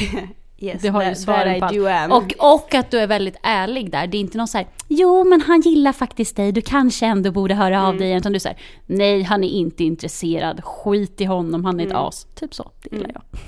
yes, 0.59 0.81
du 0.81 0.89
har 0.89 1.03
ju 1.03 1.15
svaren 1.15 1.59
på 1.59 1.87
am. 1.87 2.11
Och, 2.11 2.33
och 2.55 2.73
att 2.75 2.91
du 2.91 2.99
är 2.99 3.07
väldigt 3.07 3.37
ärlig 3.43 3.91
där. 3.91 4.07
Det 4.07 4.17
är 4.17 4.19
inte 4.19 4.37
någon 4.37 4.47
så 4.47 4.57
här, 4.57 4.67
jo 4.87 5.23
men 5.23 5.41
han 5.41 5.61
gillar 5.61 5.91
faktiskt 5.93 6.35
dig, 6.35 6.51
du 6.51 6.61
kanske 6.61 7.05
ändå 7.05 7.31
borde 7.31 7.53
höra 7.55 7.81
av 7.83 7.89
Mm. 7.89 7.97
dig. 8.01 8.13
Utan 8.17 8.31
du 8.33 8.39
säger, 8.39 8.57
nej 8.85 9.23
han 9.23 9.43
är 9.43 9.47
inte 9.49 9.83
intresserad, 9.83 10.63
skit 10.63 11.21
i 11.21 11.25
honom, 11.25 11.65
han 11.65 11.79
är 11.79 11.83
ett 11.85 11.91
Mm. 11.91 12.03
as. 12.03 12.27
Typ 12.35 12.53
så, 12.53 12.71
det 12.83 12.95
gillar 12.95 13.09
Mm. 13.09 13.21
jag. 13.31 13.39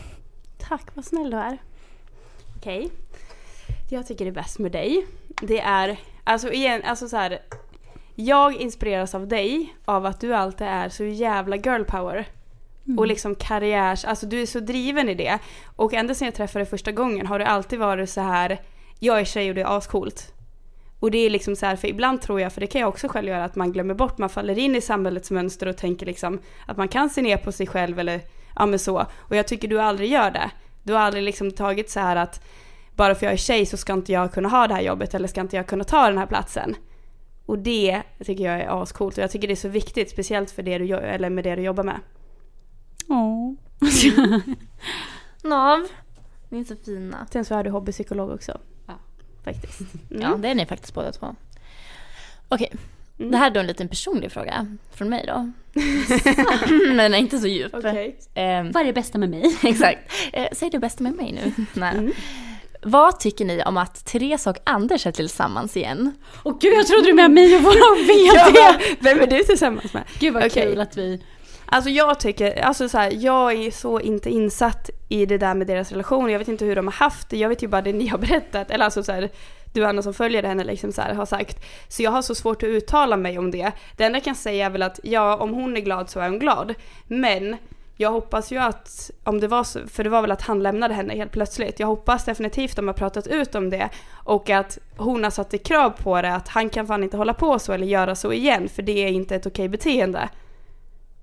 Tack, 0.70 0.88
vad 0.96 1.06
snäll 1.06 1.30
du 1.30 1.38
är. 1.38 1.58
Okej. 2.58 2.90
Det 3.90 3.96
jag 3.96 4.08
tycker 4.08 4.26
är 4.26 4.32
bäst 4.32 4.60
med 4.60 4.72
dig, 4.72 5.06
det 5.42 5.60
är, 5.60 5.98
alltså 6.24 6.52
igen, 6.52 6.82
alltså 6.86 7.08
så 7.08 7.18
här. 7.18 7.40
Jag 8.16 8.56
inspireras 8.62 9.16
av 9.16 9.28
dig, 9.28 9.76
av 9.86 10.06
att 10.06 10.20
du 10.22 10.36
alltid 10.36 10.68
är 10.68 10.90
så 10.90 11.04
jävla 11.04 11.56
girl 11.56 11.84
power. 11.84 12.26
Mm. 12.88 13.00
Och 13.00 13.08
liksom 13.08 13.36
karriärs, 13.36 14.06
alltså 14.06 14.26
du 14.26 14.42
är 14.42 14.46
så 14.46 14.60
driven 14.60 15.10
i 15.10 15.14
det. 15.14 15.40
Och 15.76 15.94
ända 15.94 16.14
sedan 16.14 16.26
jag 16.26 16.36
träffade 16.36 16.66
dig 16.66 16.70
första 16.70 16.92
gången 16.92 17.28
har 17.28 17.40
du 17.40 17.46
alltid 17.46 17.80
varit 17.80 18.10
så 18.10 18.22
här. 18.22 18.62
jag 19.00 19.20
är 19.20 19.26
tjej 19.26 19.50
och 19.50 19.56
det 19.56 19.62
är 19.62 19.78
ascoolt. 19.78 20.34
Och 21.00 21.12
det 21.12 21.18
är 21.18 21.30
liksom 21.30 21.56
så 21.56 21.66
här, 21.66 21.76
för 21.76 21.88
ibland 21.88 22.22
tror 22.22 22.42
jag, 22.42 22.54
för 22.54 22.62
det 22.62 22.68
kan 22.68 22.82
jag 22.82 22.90
också 22.90 23.08
själv 23.08 23.28
göra, 23.28 23.44
att 23.44 23.56
man 23.56 23.72
glömmer 23.72 23.94
bort, 23.94 24.18
man 24.18 24.30
faller 24.30 24.60
in 24.60 24.76
i 24.76 24.82
samhällets 24.82 25.32
mönster 25.32 25.68
och 25.68 25.78
tänker 25.78 26.06
liksom 26.06 26.40
att 26.68 26.78
man 26.78 26.88
kan 26.88 27.10
se 27.10 27.22
ner 27.22 27.38
på 27.38 27.52
sig 27.52 27.68
själv 27.68 28.00
eller 28.00 28.22
ja 28.56 28.66
men 28.66 28.80
så. 28.80 29.06
Och 29.18 29.36
jag 29.36 29.48
tycker 29.48 29.68
du 29.68 29.82
aldrig 29.82 30.12
gör 30.12 30.32
det. 30.32 30.52
Du 30.84 30.94
har 30.94 31.00
aldrig 31.00 31.24
liksom 31.24 31.52
tagit 31.52 31.90
så 31.90 32.00
här 32.00 32.16
att 32.16 32.44
bara 32.96 33.16
för 33.16 33.26
jag 33.26 33.34
är 33.34 33.38
tjej 33.38 33.66
så 33.66 33.78
ska 33.78 33.94
inte 33.94 34.12
jag 34.12 34.34
kunna 34.34 34.50
ha 34.50 34.68
det 34.68 34.74
här 34.74 34.82
jobbet 34.82 35.14
eller 35.14 35.28
ska 35.28 35.42
inte 35.42 35.56
jag 35.56 35.68
kunna 35.68 35.84
ta 35.84 36.08
den 36.08 36.18
här 36.18 36.26
platsen. 36.26 36.76
Och 37.46 37.60
det 37.60 38.02
tycker 38.26 38.44
jag 38.44 38.62
är 38.62 38.82
ascoolt 38.82 39.18
och 39.18 39.24
jag 39.24 39.32
tycker 39.32 39.48
det 39.48 39.54
är 39.54 39.56
så 39.56 39.70
viktigt, 39.70 40.10
speciellt 40.10 40.52
för 40.52 40.64
det 40.64 40.78
du, 40.78 40.96
eller 40.96 41.30
med 41.30 41.44
det 41.44 41.56
du 41.56 41.62
jobbar 41.62 41.84
med. 41.84 42.00
Åh. 43.10 43.54
Nav, 45.44 45.88
ni 46.50 46.60
är 46.60 46.64
så 46.64 46.76
fina. 46.86 47.28
Sen 47.32 47.46
så 47.46 47.56
är 47.56 47.64
du 47.64 47.70
hobbypsykolog 47.70 48.32
också. 48.32 48.58
Ja. 48.88 48.94
Faktiskt. 49.44 49.82
Mm. 50.12 50.22
Ja, 50.22 50.36
det 50.38 50.48
är 50.48 50.56
ni 50.56 50.66
faktiskt 50.66 50.94
båda 50.94 51.12
två. 51.12 51.36
Okej, 52.48 52.72
Mm. 53.20 53.32
det 53.32 53.38
här 53.38 53.48
är 53.48 53.54
då 53.54 53.60
en 53.60 53.68
liten 53.68 53.88
personlig 53.88 54.32
fråga 54.32 54.68
från 54.94 55.10
mig 55.10 55.26
då. 55.28 55.34
Men 56.88 56.98
den 56.98 57.14
är 57.14 57.18
inte 57.18 57.38
så 57.40 57.48
djup. 57.48 57.74
Okej. 57.76 58.20
Ehm, 58.34 58.72
Vad 58.72 58.82
är 58.82 58.86
det 58.88 58.94
bästa 58.94 59.18
med 59.18 59.30
mig? 59.30 59.58
exakt. 59.64 60.00
Eh, 60.34 60.48
säg 60.52 60.70
det 60.70 60.80
bästa 60.80 61.04
med 61.04 61.14
mig 61.16 61.32
nu. 61.32 61.66
Nej. 61.74 61.98
Mm. 61.98 62.12
Vad 62.82 63.20
tycker 63.20 63.46
ni 63.46 63.64
om 63.64 63.78
att 63.78 64.06
Therese 64.06 64.48
och 64.48 64.58
Anders 64.64 65.08
är 65.08 65.12
tillsammans 65.12 65.78
igen? 65.78 66.12
Åh 66.44 66.58
gud 66.62 66.74
jag 66.74 66.88
trodde 66.88 67.04
du 67.08 67.14
menade 67.14 67.34
mig 67.34 67.56
och 67.56 67.62
våran 67.64 67.76
Ja, 68.36 68.50
VD! 68.54 68.96
vem 69.00 69.20
är 69.22 69.28
du 69.28 69.44
tillsammans 69.44 69.94
med? 69.94 70.04
Gud 70.20 70.34
vad 70.34 70.46
Okej. 70.46 70.64
kul 70.70 70.82
att 70.82 70.98
vi... 70.98 71.22
Alltså 71.74 71.90
jag 71.90 72.20
tycker, 72.20 72.62
alltså 72.62 72.90
så 72.90 72.98
här, 72.98 73.12
jag 73.12 73.54
är 73.54 73.72
så 73.72 74.00
inte 74.00 74.30
insatt 74.30 74.90
i 75.10 75.26
det 75.26 75.38
där 75.38 75.54
med 75.54 75.68
deras 75.68 75.92
relation. 75.92 76.30
Jag 76.30 76.40
vet 76.40 76.48
inte 76.48 76.66
hur 76.66 76.76
de 76.76 76.88
har 76.88 76.94
haft 76.94 77.30
det. 77.30 77.38
Jag 77.38 77.50
vet 77.50 77.64
ju 77.64 77.68
bara 77.68 77.82
det 77.82 77.94
ni 77.94 78.08
har 78.08 78.18
berättat. 78.18 78.72
Eller 78.72 78.86
alltså 78.86 79.04
så 79.04 79.12
här, 79.12 79.30
du 79.74 79.86
Anna 79.86 80.02
som 80.02 80.14
följer 80.14 80.44
henne 80.44 80.64
liksom 80.64 80.92
så 80.92 81.02
här, 81.02 81.14
har 81.14 81.26
sagt. 81.26 81.66
Så 81.88 82.04
jag 82.04 82.12
har 82.12 82.22
så 82.22 82.36
svårt 82.36 82.64
att 82.64 82.70
uttala 82.70 83.18
mig 83.18 83.38
om 83.38 83.52
det. 83.52 83.72
Det 83.98 84.04
enda 84.04 84.18
jag 84.18 84.24
kan 84.24 84.36
säga 84.36 84.66
är 84.66 84.70
väl 84.70 84.82
att 84.82 85.00
ja, 85.04 85.38
om 85.38 85.54
hon 85.54 85.78
är 85.78 85.82
glad 85.82 86.10
så 86.10 86.20
är 86.20 86.30
hon 86.30 86.40
glad. 86.40 86.74
Men 87.08 87.58
jag 87.98 88.12
hoppas 88.12 88.52
ju 88.52 88.58
att, 88.58 89.12
om 89.24 89.40
det 89.40 89.48
var 89.48 89.64
så, 89.64 89.80
för 89.88 90.04
det 90.04 90.10
var 90.10 90.22
väl 90.22 90.32
att 90.32 90.42
han 90.42 90.64
lämnade 90.64 90.94
henne 90.94 91.14
helt 91.14 91.32
plötsligt. 91.32 91.80
Jag 91.80 91.88
hoppas 91.88 92.26
definitivt 92.26 92.72
att 92.72 92.76
de 92.76 92.88
har 92.88 92.94
pratat 92.94 93.28
ut 93.28 93.56
om 93.56 93.70
det 93.70 93.90
och 94.14 94.50
att 94.50 94.78
hon 94.98 95.24
har 95.24 95.32
satt 95.32 95.54
ett 95.54 95.66
krav 95.66 95.90
på 95.90 96.22
det 96.22 96.36
att 96.36 96.48
han 96.48 96.70
kan 96.70 96.88
fan 96.88 97.04
inte 97.04 97.18
hålla 97.18 97.34
på 97.34 97.60
så 97.60 97.74
eller 97.74 97.88
göra 97.88 98.16
så 98.16 98.34
igen 98.34 98.70
för 98.70 98.82
det 98.82 99.04
är 99.04 99.10
inte 99.10 99.36
ett 99.36 99.46
okej 99.46 99.70
beteende. 99.70 100.30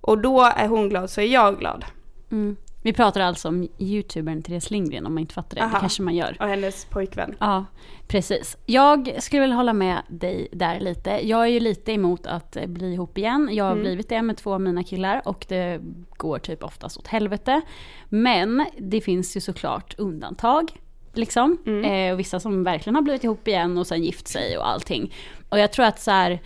Och 0.01 0.19
då 0.19 0.41
är 0.57 0.69
hon 0.69 0.89
glad 0.89 1.11
så 1.11 1.21
är 1.21 1.27
jag 1.27 1.59
glad. 1.59 1.85
Mm. 2.31 2.57
Vi 2.83 2.93
pratar 2.93 3.21
alltså 3.21 3.49
om 3.49 3.69
youtubern 3.79 4.43
Therese 4.43 4.71
Lindgren 4.71 5.07
om 5.07 5.15
man 5.15 5.21
inte 5.21 5.35
fattar 5.35 5.57
det. 5.57 5.63
Aha. 5.63 5.75
Det 5.75 5.81
kanske 5.81 6.03
man 6.03 6.15
gör. 6.15 6.37
Och 6.41 6.47
hennes 6.49 6.85
pojkvän. 6.85 7.35
Ja, 7.41 7.65
precis. 8.09 8.57
Jag 8.67 9.17
skulle 9.23 9.41
väl 9.41 9.53
hålla 9.53 9.73
med 9.73 10.03
dig 10.09 10.49
där 10.53 10.81
lite. 10.81 11.29
Jag 11.29 11.43
är 11.43 11.47
ju 11.47 11.61
lite 11.61 11.93
emot 11.93 12.27
att 12.27 12.57
eh, 12.57 12.67
bli 12.67 12.93
ihop 12.93 13.19
igen. 13.19 13.49
Jag 13.53 13.65
har 13.65 13.73
Mm. 13.73 13.83
blivit 13.83 14.09
det 14.09 14.23
med 14.23 14.37
två 14.37 14.55
av 14.55 14.61
mina 14.61 14.83
killar 14.85 15.23
och 15.25 15.47
det 15.49 15.81
går 16.17 16.39
typ 16.39 16.65
oftast 16.65 16.99
åt 16.99 17.07
helvete. 17.07 17.61
Men 18.09 18.67
det 18.79 19.01
finns 19.01 19.37
ju 19.37 19.41
såklart 19.41 19.95
undantag. 19.99 20.73
Liksom. 21.13 21.59
Mm. 21.67 21.85
Eh, 21.85 22.13
och 22.13 22.19
vissa 22.19 22.41
som 22.41 22.65
verkligen 22.65 22.95
har 22.95 23.03
blivit 23.03 23.25
ihop 23.25 23.49
igen 23.49 23.79
och 23.79 23.87
sen 23.87 24.03
gift 24.05 24.29
sig 24.29 24.59
och 24.59 24.69
allting. 24.69 25.15
Och 25.49 25.59
jag 25.59 25.73
tror 25.73 25.87
att 25.87 26.01
så 26.01 26.11
här, 26.11 26.41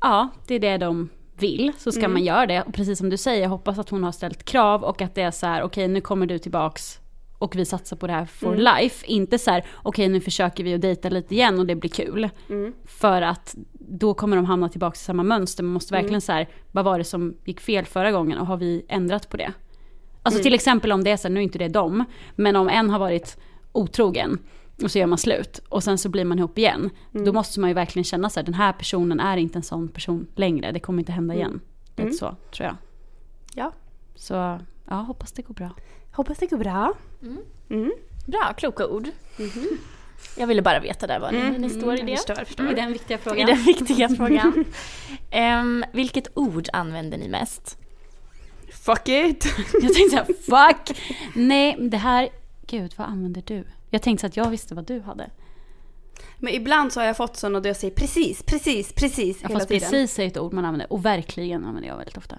ja, 0.00 0.28
det 0.46 0.54
är 0.54 0.60
det 0.60 0.78
de 0.78 1.08
vill, 1.38 1.72
så 1.78 1.92
ska 1.92 2.00
Mm. 2.00 2.12
man 2.12 2.24
göra 2.24 2.46
det. 2.46 2.62
Och 2.62 2.74
precis 2.74 2.98
som 2.98 3.10
du 3.10 3.16
säger, 3.16 3.42
jag 3.42 3.48
hoppas 3.50 3.78
att 3.78 3.90
hon 3.90 4.04
har 4.04 4.12
ställt 4.12 4.44
krav 4.44 4.84
och 4.84 5.02
att 5.02 5.14
det 5.14 5.22
är 5.22 5.30
så 5.30 5.46
här, 5.46 5.62
okej 5.62 5.88
nu 5.88 6.00
kommer 6.00 6.26
du 6.26 6.38
tillbaks 6.38 6.98
och 7.38 7.56
vi 7.56 7.64
satsar 7.64 7.96
på 7.96 8.06
det 8.06 8.12
här 8.12 8.24
for 8.26 8.54
Mm. 8.54 8.60
life. 8.78 9.06
Inte 9.06 9.38
så 9.38 9.50
här, 9.50 9.64
okej 9.82 10.08
nu 10.08 10.20
försöker 10.20 10.64
vi 10.64 10.74
att 10.74 10.80
dejta 10.80 11.08
lite 11.08 11.34
igen 11.34 11.58
och 11.58 11.66
det 11.66 11.74
blir 11.74 11.90
kul. 11.90 12.28
Mm. 12.50 12.72
För 12.84 13.22
att 13.22 13.54
då 13.78 14.14
kommer 14.14 14.36
de 14.36 14.44
hamna 14.44 14.68
tillbaka 14.68 14.94
i 14.94 14.98
samma 14.98 15.22
mönster. 15.22 15.62
Man 15.62 15.72
måste 15.72 15.92
verkligen 15.94 16.12
Mm. 16.14 16.20
så 16.20 16.32
här, 16.32 16.48
vad 16.72 16.84
var 16.84 16.98
det 16.98 17.04
som 17.04 17.36
gick 17.44 17.60
fel 17.60 17.84
förra 17.84 18.12
gången 18.12 18.38
och 18.38 18.46
har 18.46 18.56
vi 18.56 18.84
ändrat 18.88 19.28
på 19.30 19.36
det? 19.36 19.52
Alltså 20.22 20.38
Mm. 20.38 20.42
till 20.42 20.54
exempel 20.54 20.92
om 20.92 21.04
det 21.04 21.10
är 21.10 21.16
så 21.16 21.28
här, 21.28 21.34
nu 21.34 21.40
är 21.40 21.44
inte 21.44 21.58
det 21.58 21.68
dem, 21.68 22.04
men 22.36 22.56
om 22.56 22.68
en 22.68 22.90
har 22.90 22.98
varit 22.98 23.36
otrogen 23.72 24.38
och 24.82 24.90
så 24.90 24.98
gör 24.98 25.06
man 25.06 25.18
slut 25.18 25.60
och 25.68 25.84
sen 25.84 25.98
så 25.98 26.08
blir 26.08 26.24
man 26.24 26.38
ihop 26.38 26.58
igen. 26.58 26.90
Mm. 27.14 27.24
Då 27.26 27.32
måste 27.32 27.60
man 27.60 27.70
ju 27.70 27.74
verkligen 27.74 28.04
känna 28.04 28.30
så 28.30 28.40
här, 28.40 28.44
den 28.44 28.54
här 28.54 28.72
personen 28.72 29.20
är 29.20 29.36
inte 29.36 29.58
en 29.58 29.62
sån 29.62 29.88
person 29.88 30.26
längre. 30.34 30.72
Det 30.72 30.80
kommer 30.80 30.98
inte 30.98 31.12
hända 31.12 31.34
igen. 31.34 31.60
Det 31.94 32.02
är 32.02 32.06
Mm. 32.06 32.16
så, 32.16 32.36
tror 32.56 32.66
jag. 32.66 32.76
Ja. 33.54 33.72
Så 34.14 34.34
ja, 34.88 34.94
hoppas 34.94 35.32
det 35.32 35.42
går 35.42 35.54
bra. 35.54 35.70
Hoppas 36.12 36.38
det 36.38 36.46
går 36.46 36.56
bra. 36.58 36.92
Mm. 37.22 37.38
Mm. 37.70 37.92
Bra, 38.26 38.52
kloka 38.56 38.86
ord. 38.86 39.08
Jag 40.38 40.46
ville 40.46 40.62
bara 40.62 40.80
veta 40.80 41.06
där 41.06 41.20
var 41.20 41.32
ni, 41.32 41.38
Mm. 41.38 41.60
ni 41.60 41.70
står 41.70 41.94
i 41.94 41.98
Jag 41.98 42.06
det. 42.06 42.16
förstår, 42.16 42.36
jag 42.38 42.46
förstår. 42.46 42.72
I 42.72 42.74
den 42.74 42.92
viktiga 42.92 43.16
I 43.18 43.20
frågan. 43.20 43.46
den 43.46 43.56
viktiga 43.62 44.08
frågan. 44.16 44.64
Em, 45.30 45.84
vilket 45.92 46.28
ord 46.38 46.68
använder 46.72 47.18
ni 47.18 47.28
mest? 47.28 47.78
Fuck 48.72 49.08
it! 49.08 49.46
Jag 49.72 49.94
tänkte 49.94 50.10
såhär, 50.10 50.24
fuck! 50.74 50.98
Nej, 51.34 51.76
det 51.80 51.96
här, 51.96 52.28
gud 52.66 52.94
vad 52.96 53.06
använder 53.06 53.42
du? 53.46 53.64
Jag 53.96 54.02
tänkte 54.02 54.20
så 54.20 54.26
att 54.26 54.36
jag 54.36 54.50
visste 54.50 54.74
vad 54.74 54.86
du 54.86 55.00
hade. 55.00 55.30
Men 56.38 56.54
ibland 56.54 56.92
så 56.92 57.00
har 57.00 57.06
jag 57.06 57.16
fått 57.16 57.36
sådana 57.36 57.60
då 57.60 57.68
jag 57.68 57.76
säger 57.76 57.94
precis, 57.94 58.42
precis, 58.42 58.92
precis 58.92 59.42
Ja, 59.42 59.48
hela 59.48 59.60
fast 59.60 59.68
tiden. 59.68 59.90
precis 59.90 60.18
är 60.18 60.26
ett 60.26 60.38
ord 60.38 60.52
man 60.52 60.64
använder 60.64 60.92
och 60.92 61.04
verkligen 61.04 61.64
använder 61.64 61.88
jag 61.88 61.96
väldigt 61.96 62.16
ofta. 62.16 62.38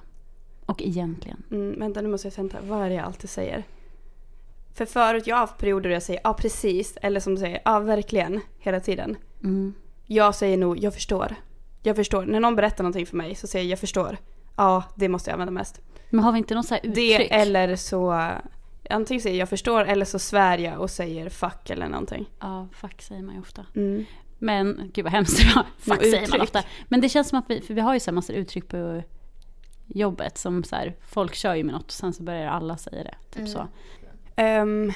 Och 0.66 0.82
egentligen. 0.82 1.44
Mm, 1.52 1.80
vänta 1.80 2.02
nu 2.02 2.08
måste 2.10 2.28
jag 2.28 2.34
tänka, 2.34 2.58
vad 2.62 2.86
är 2.86 2.90
det 2.90 2.96
jag 2.96 3.06
alltid 3.06 3.30
säger? 3.30 3.64
För 4.74 4.86
förut, 4.86 5.28
jag 5.28 5.36
har 5.36 5.40
haft 5.40 5.58
perioder 5.58 5.90
där 5.90 5.96
jag 5.96 6.04
säger 6.04 6.22
ja 6.24 6.34
precis, 6.34 6.98
eller 7.02 7.20
som 7.20 7.36
du 7.36 7.42
säger 7.42 7.62
ja 7.66 7.80
verkligen, 7.80 8.42
hela 8.60 8.80
tiden. 8.80 9.18
Mm. 9.44 9.74
Jag 10.06 10.36
säger 10.36 10.58
nog 10.58 10.80
jag 10.80 10.94
förstår. 10.94 11.36
Jag 11.84 11.96
förstår. 11.96 12.26
När 12.26 12.40
någon 12.40 12.56
berättar 12.56 12.84
någonting 12.84 13.06
för 13.06 13.18
mig 13.18 13.36
så 13.36 13.48
säger 13.48 13.66
jag 13.66 13.72
jag 13.72 13.80
förstår. 13.80 14.18
Ja, 14.58 14.84
det 14.96 15.10
måste 15.10 15.30
jag 15.30 15.34
använda 15.34 15.52
mest. 15.52 15.82
Men 16.10 16.24
har 16.24 16.32
vi 16.32 16.38
inte 16.38 16.56
något 16.56 16.66
så 16.66 16.74
här 16.74 16.82
uttryck? 16.86 16.96
Det 17.30 17.34
eller 17.34 17.76
så, 17.76 18.32
antingen 18.90 19.22
säger 19.22 19.40
jag 19.40 19.50
förstår 19.50 19.86
eller 19.86 20.06
så 20.06 20.20
svär 20.20 20.58
jag 20.58 20.80
och 20.82 20.90
säger 20.90 21.30
fuck 21.30 21.70
eller 21.70 21.88
någonting. 21.88 22.30
Ja, 22.40 22.68
fuck 22.74 23.02
säger 23.02 23.22
man 23.22 23.36
ju 23.36 23.42
ofta. 23.42 23.66
Mm. 23.76 24.06
Men 24.40 24.92
gud 24.94 25.04
vad 25.06 25.12
hemskt 25.14 25.38
det 25.38 25.52
var. 25.56 25.66
Fuck 25.78 26.02
säger 26.02 26.28
man 26.32 26.42
ofta. 26.42 26.64
Men 26.88 27.02
det 27.02 27.10
känns 27.10 27.30
som 27.30 27.40
att 27.40 27.46
vi, 27.50 27.62
för 27.62 27.74
vi 27.74 27.82
har 27.82 27.94
ju 27.94 28.00
så 28.00 28.12
här 28.12 28.16
massor 28.16 28.36
uttryck 28.36 28.68
på 28.68 29.04
jobbet 29.88 30.38
som 30.38 30.64
så 30.64 30.76
här, 30.76 30.96
folk 31.08 31.36
kör 31.36 31.56
ju 31.56 31.64
med 31.64 31.74
något 31.74 31.86
och 31.86 31.92
sen 31.92 32.14
så 32.14 32.24
börjar 32.24 32.48
alla 32.48 32.78
säga 32.78 33.04
det. 33.04 33.16
Typ 33.30 33.38
Mm. 33.40 33.48
så. 33.52 33.68
Ehm, 34.36 34.92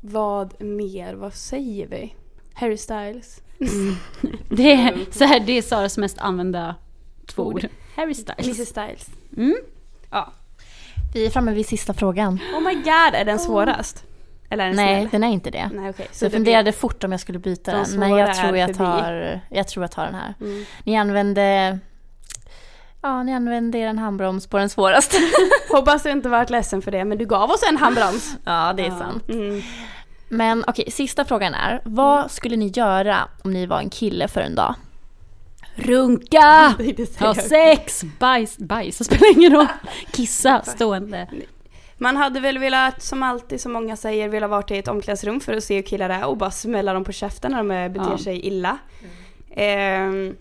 vad 0.00 0.62
mer? 0.62 1.14
Vad 1.14 1.34
säger 1.34 1.86
vi? 1.86 2.14
Harry 2.54 2.76
Styles. 2.76 3.42
Det 4.48 4.72
är, 4.72 5.12
så 5.12 5.24
här, 5.24 5.40
det 5.40 5.52
är 5.52 5.62
Saras 5.62 5.98
mest 5.98 6.18
använda 6.18 6.74
två 7.26 7.42
ord. 7.46 7.54
Ord. 7.54 7.68
Harry 7.96 8.14
Styles. 8.14 8.46
Mrs 8.58 8.68
Styles. 8.68 9.10
Mm. 9.36 9.56
Ja. 10.10 10.32
Vi 11.14 11.26
är 11.26 11.30
framme 11.30 11.52
vid 11.52 11.66
sista 11.68 11.94
frågan. 11.94 12.38
Oh 12.54 12.60
my 12.60 12.74
god, 12.74 13.14
är 13.14 13.24
den 13.24 13.38
svårast? 13.38 14.04
Eller 14.50 14.64
är 14.64 14.68
den 14.68 14.76
Nej, 14.76 14.94
snäll? 15.00 15.08
den 15.10 15.24
är 15.24 15.32
inte 15.32 15.50
det. 15.50 15.70
Nej 15.74 15.90
okej. 15.90 16.08
Så 16.12 16.24
jag 16.24 16.30
blir- 16.30 16.38
funderade 16.38 16.72
fort 16.72 17.04
om 17.04 17.12
jag 17.12 17.20
skulle 17.20 17.38
byta 17.38 17.72
De 17.72 17.84
den, 17.90 17.98
men 18.00 18.10
jag 18.10 18.34
tror 18.34 18.56
jag, 18.56 18.76
tar, 18.76 19.40
jag 19.50 19.68
tror 19.68 19.84
jag 19.84 19.90
tar 19.90 20.04
den 20.04 20.14
här. 20.14 20.34
Mm. 20.40 20.64
Ni 20.84 20.96
använde, 20.96 21.78
ja 23.02 23.22
ni 23.22 23.34
använde 23.34 23.78
er 23.78 23.86
en 23.88 23.98
handbroms 23.98 24.46
på 24.46 24.58
den 24.58 24.68
svåraste. 24.68 25.16
Hoppas 25.70 26.02
du 26.02 26.10
inte 26.10 26.28
varit 26.28 26.50
ledsen 26.50 26.82
för 26.82 26.90
det, 26.90 27.04
men 27.04 27.18
du 27.18 27.26
gav 27.26 27.50
oss 27.50 27.62
en 27.70 27.76
handbroms. 27.76 28.36
ja, 28.44 28.72
det 28.76 28.82
är 28.82 28.88
Ja. 28.88 28.98
sant. 28.98 29.28
Mm. 29.28 29.62
Men 30.28 30.64
okej, 30.66 30.90
sista 30.90 31.24
frågan 31.24 31.54
är, 31.54 31.80
vad 31.84 32.30
skulle 32.30 32.56
ni 32.56 32.66
göra 32.66 33.18
om 33.44 33.52
ni 33.52 33.66
var 33.66 33.78
en 33.78 33.90
kille 33.90 34.28
för 34.28 34.40
en 34.40 34.54
dag? 34.54 34.74
Runka! 35.74 36.74
Det 36.78 36.92
det 36.92 37.20
Ha 37.20 37.34
sex! 37.34 38.04
Bajs, 38.18 38.58
bajs 38.58 39.04
spelar 39.04 39.32
ingen 39.36 39.52
roll. 39.52 39.66
Kissa 40.12 40.62
stående. 40.62 41.28
Man 41.98 42.16
hade 42.16 42.40
väl 42.40 42.58
velat, 42.58 43.02
som 43.02 43.22
alltid 43.22 43.60
som 43.60 43.72
många 43.72 43.96
säger, 43.96 44.28
velat 44.28 44.50
varit 44.50 44.70
i 44.70 44.78
ett 44.78 44.88
omklädningsrum 44.88 45.40
för 45.40 45.54
att 45.56 45.64
se 45.64 45.74
hur 45.76 45.82
killar 45.82 46.10
är 46.10 46.24
och 46.26 46.36
bara 46.36 46.50
smälla 46.50 46.92
dem 46.92 47.04
på 47.04 47.12
käften 47.12 47.50
när 47.52 47.58
de 47.58 47.70
eh, 47.70 47.88
beter 47.88 48.10
Ja. 48.10 48.18
sig 48.18 48.46
illa. 48.46 48.78
Ehm, 49.56 50.36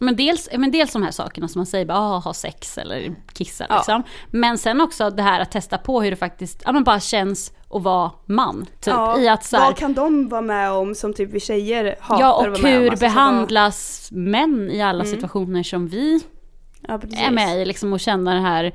Men 0.00 0.16
dels, 0.16 0.48
men 0.58 0.70
dels 0.70 0.92
de 0.92 1.02
här 1.02 1.10
sakerna 1.10 1.48
som 1.48 1.58
man 1.58 1.66
säger, 1.66 1.86
bara, 1.86 1.98
ah, 1.98 2.18
ha 2.18 2.34
sex 2.34 2.78
eller 2.78 3.14
kissa 3.32 3.66
Ja. 3.68 3.76
liksom. 3.76 4.02
Men 4.30 4.58
sen 4.58 4.80
också 4.80 5.10
det 5.10 5.22
här 5.22 5.40
att 5.40 5.50
testa 5.50 5.78
på 5.78 6.02
hur 6.02 6.10
det 6.10 6.16
faktiskt, 6.16 6.62
ja 6.64 6.72
men 6.72 6.84
bara 6.84 7.00
känns 7.00 7.52
att 7.72 7.82
vara 7.82 8.10
man. 8.26 8.66
Typ 8.66 8.86
ja, 8.86 9.18
i 9.20 9.28
att 9.28 9.44
så 9.44 9.56
här, 9.56 9.66
vad 9.66 9.76
kan 9.76 9.94
de 9.94 10.28
vara 10.28 10.40
med 10.40 10.70
om 10.72 10.94
som 10.94 11.14
typ 11.14 11.30
vi 11.30 11.40
tjejer 11.40 11.96
hatar 12.00 12.20
Ja 12.24 12.40
att 12.40 12.46
och 12.56 12.62
med 12.62 12.76
om? 12.76 12.82
hur 12.82 12.90
Alltså, 12.90 13.06
så 13.06 13.14
behandlas 13.14 14.08
män 14.12 14.70
i 14.70 14.82
alla 14.82 15.04
Mm. 15.04 15.14
situationer 15.14 15.62
som 15.62 15.88
vi 15.88 16.20
Ja, 16.88 17.00
är 17.16 17.30
med 17.30 17.62
i 17.62 17.64
liksom 17.64 17.92
och 17.92 18.00
känna 18.00 18.34
det 18.34 18.40
här, 18.40 18.72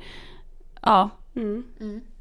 ja 0.82 1.10
Mm. 1.36 1.64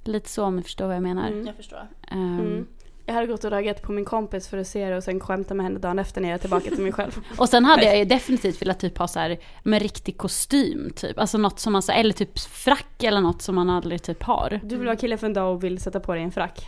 lite 0.03 0.29
så 0.29 0.43
om 0.43 0.55
ni 0.55 0.63
förstår 0.63 0.85
vad 0.85 0.95
jag 0.95 1.03
menar. 1.03 1.27
Mm. 1.27 1.45
Jag 1.47 1.55
förstår. 1.55 1.87
Mm. 2.11 2.67
Jag 3.07 3.13
hade 3.13 3.27
gått 3.27 3.43
och 3.43 3.51
raggat 3.51 3.81
på 3.81 3.91
min 3.91 4.05
kompis 4.05 4.47
för 4.47 4.57
att 4.57 4.67
se 4.67 4.89
det 4.89 4.97
och 4.97 5.03
sen 5.03 5.19
skämta 5.19 5.53
med 5.53 5.65
henne 5.65 5.79
dagen 5.79 5.99
efter 5.99 6.21
när 6.21 6.29
jag 6.29 6.35
är 6.35 6.39
tillbaka 6.39 6.69
till 6.69 6.83
mig 6.83 6.91
själv. 6.91 7.19
Och 7.37 7.49
sen 7.49 7.65
hade 7.65 7.83
jag 7.83 7.97
ju 7.97 8.05
definitivt 8.05 8.61
velat 8.61 8.79
typ 8.79 8.97
ha 8.97 9.07
så 9.07 9.19
här 9.19 9.37
med 9.63 9.81
riktig 9.81 10.17
kostym 10.17 10.91
typ. 10.95 11.19
Alltså 11.19 11.37
något 11.37 11.59
som 11.59 11.73
man 11.73 11.81
så, 11.81 11.91
eller 11.91 12.13
typ 12.13 12.39
frack 12.39 13.03
eller 13.03 13.21
något 13.21 13.41
som 13.41 13.55
man 13.55 13.69
aldrig 13.69 14.03
typ 14.03 14.23
har. 14.23 14.59
Du 14.63 14.77
vill 14.77 14.85
vara 14.85 14.95
kille 14.97 15.17
för 15.17 15.27
en 15.27 15.33
dag 15.33 15.55
och 15.55 15.63
vill 15.63 15.79
sätta 15.79 15.99
på 15.99 16.13
dig 16.13 16.23
en 16.23 16.31
frack. 16.31 16.67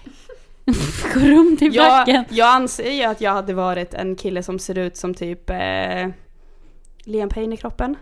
Gå 1.14 1.20
runt 1.20 1.62
i 1.62 1.72
fracken. 1.72 2.16
Jag, 2.16 2.26
jag 2.30 2.48
anser 2.48 2.92
ju 2.92 3.04
att 3.04 3.22
jag 3.22 3.32
hade 3.32 3.54
varit 3.54 3.94
en 3.94 4.16
kille 4.16 4.44
som 4.44 4.60
ser 4.60 4.78
ut 4.78 4.98
som 4.98 5.14
typ 5.14 5.50
eh, 5.50 6.08
Liam 7.04 7.30
Payne 7.30 7.56
i 7.56 7.58
kroppen. 7.58 7.96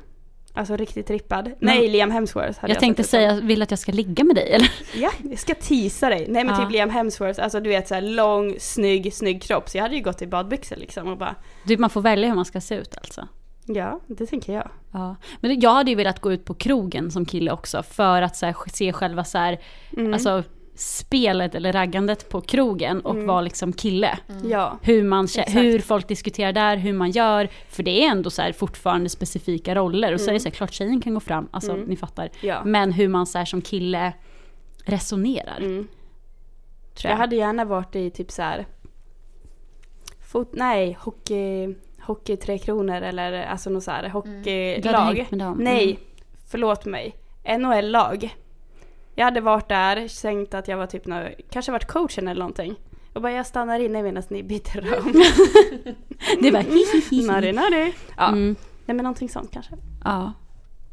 Alltså 0.57 0.75
riktigt 0.77 1.07
trippad. 1.07 1.51
Nej, 1.59 1.87
Liam 1.87 2.11
Hemsworth 2.11 2.59
hade 2.59 2.73
Jag 2.73 2.79
tänkte 2.79 3.01
ut 3.01 3.05
som. 3.07 3.17
säga, 3.17 3.33
vill 3.41 3.61
att 3.61 3.71
jag 3.71 3.79
ska 3.79 3.91
ligga 3.91 4.23
med 4.23 4.35
dig 4.35 4.51
eller? 4.51 4.71
Ja, 4.95 5.11
jag 5.23 5.39
ska 5.39 5.53
tisa 5.55 6.09
dig. 6.09 6.25
Nej 6.29 6.43
men 6.43 6.55
Ja. 6.55 6.61
typ 6.65 6.71
Liam 6.71 6.89
Hemsworth, 6.89 7.43
alltså 7.43 7.59
du 7.59 7.69
vet 7.69 7.87
såhär 7.87 8.01
lång, 8.01 8.55
snygg, 8.59 9.13
snygg 9.13 9.41
kropp. 9.43 9.69
Så 9.69 9.77
jag 9.77 9.83
hade 9.83 9.95
ju 9.95 10.01
gått 10.01 10.21
i 10.21 10.27
badbyxor 10.27 10.75
liksom 10.75 11.07
och 11.07 11.17
bara, 11.17 11.35
Du, 11.63 11.77
man 11.77 11.89
får 11.89 12.01
välja 12.01 12.27
hur 12.27 12.35
man 12.35 12.45
ska 12.45 12.61
se 12.61 12.75
ut 12.75 12.97
alltså. 12.97 13.27
ja 13.65 13.99
det 14.07 14.25
tänker 14.25 14.53
jag. 14.53 14.69
Ja. 14.93 15.15
Men 15.39 15.59
jag 15.59 15.73
hade 15.73 15.89
ju 15.91 15.95
velat 15.95 16.19
gå 16.21 16.31
ut 16.33 16.45
på 16.45 16.53
krogen 16.53 17.11
som 17.11 17.25
kille 17.25 17.51
också 17.51 17.83
för 17.83 18.21
att 18.21 18.35
så 18.35 18.45
här, 18.45 18.55
se 18.73 18.93
själva 18.93 19.23
så 19.23 19.37
här, 19.37 19.59
Mm. 19.97 20.13
alltså 20.13 20.43
spelet 20.79 21.55
eller 21.55 21.73
raggandet 21.73 22.29
på 22.29 22.41
krogen 22.41 23.01
och 23.01 23.13
Mm. 23.15 23.27
vara 23.27 23.41
liksom 23.41 23.73
kille. 23.73 24.19
Ja. 24.43 24.77
Hur, 24.81 25.03
man, 25.03 25.25
Exakt. 25.25 25.55
hur 25.55 25.79
folk 25.79 26.07
diskuterar 26.07 26.51
där, 26.53 26.77
hur 26.77 26.93
man 26.93 27.11
gör. 27.11 27.49
För 27.69 27.83
det 27.83 28.03
är 28.05 28.09
ändå 28.11 28.29
så 28.29 28.41
här 28.41 28.51
fortfarande 28.51 29.09
specifika 29.09 29.75
roller. 29.75 30.13
Och 30.13 30.21
så 30.21 30.29
är 30.29 30.33
det 30.33 30.39
så 30.39 30.49
här, 30.49 30.55
klart 30.55 30.73
tjejen 30.73 31.01
kan 31.01 31.13
gå 31.13 31.19
fram, 31.19 31.47
alltså 31.51 31.71
Mm. 31.71 31.85
ni 31.85 31.95
fattar. 31.95 32.29
ja. 32.41 32.63
Men 32.65 32.91
hur 32.91 33.07
man 33.07 33.25
så 33.27 33.37
här, 33.37 33.45
som 33.45 33.61
kille 33.61 34.13
resonerar. 34.85 35.57
Mm. 35.57 35.87
Tror 36.95 37.09
Jag 37.09 37.11
jag. 37.11 37.17
hade 37.17 37.35
gärna 37.35 37.65
varit 37.65 37.95
i 37.95 38.09
typ 38.09 38.31
så 38.31 38.41
här. 38.41 38.65
Fot, 40.31 40.49
nej, 40.53 40.97
hockey, 41.01 41.75
hockey 42.01 42.35
Tre 42.37 42.57
Kronor 42.57 43.01
eller 43.01 43.43
alltså 43.43 43.69
något 43.69 43.83
så 43.83 43.91
här 43.91 44.09
hockeylag. 44.09 45.25
Nej, 45.57 45.83
Mm. 45.83 45.97
förlåt 46.49 46.85
mig. 46.85 47.15
NHL-lag. 47.59 48.35
Jag 49.19 49.25
hade 49.25 49.41
varit 49.41 49.69
där, 49.69 50.21
tänkt 50.21 50.53
att 50.53 50.67
jag 50.67 50.77
var 50.77 50.85
typ, 50.87 51.05
nå- 51.05 51.29
kanske 51.49 51.71
varit 51.71 51.87
coachen 51.87 52.27
eller 52.27 52.39
någonting. 52.39 52.75
Och 53.13 53.21
bara 53.21 53.31
jag 53.31 53.45
stannar 53.45 53.79
inne 53.79 54.03
medan 54.03 54.23
ni 54.29 54.43
byter 54.43 54.81
rum. 54.81 55.13
Det 56.41 56.51
var 56.51 56.59
hihihi. 56.59 57.27
Nari 57.27 57.51
nari. 57.53 57.93
Ja, 58.17 58.27
Mm. 58.27 58.55
nej 58.85 58.95
men 58.95 59.03
någonting 59.03 59.29
sånt 59.29 59.51
kanske. 59.51 59.71
Ja. 60.03 60.33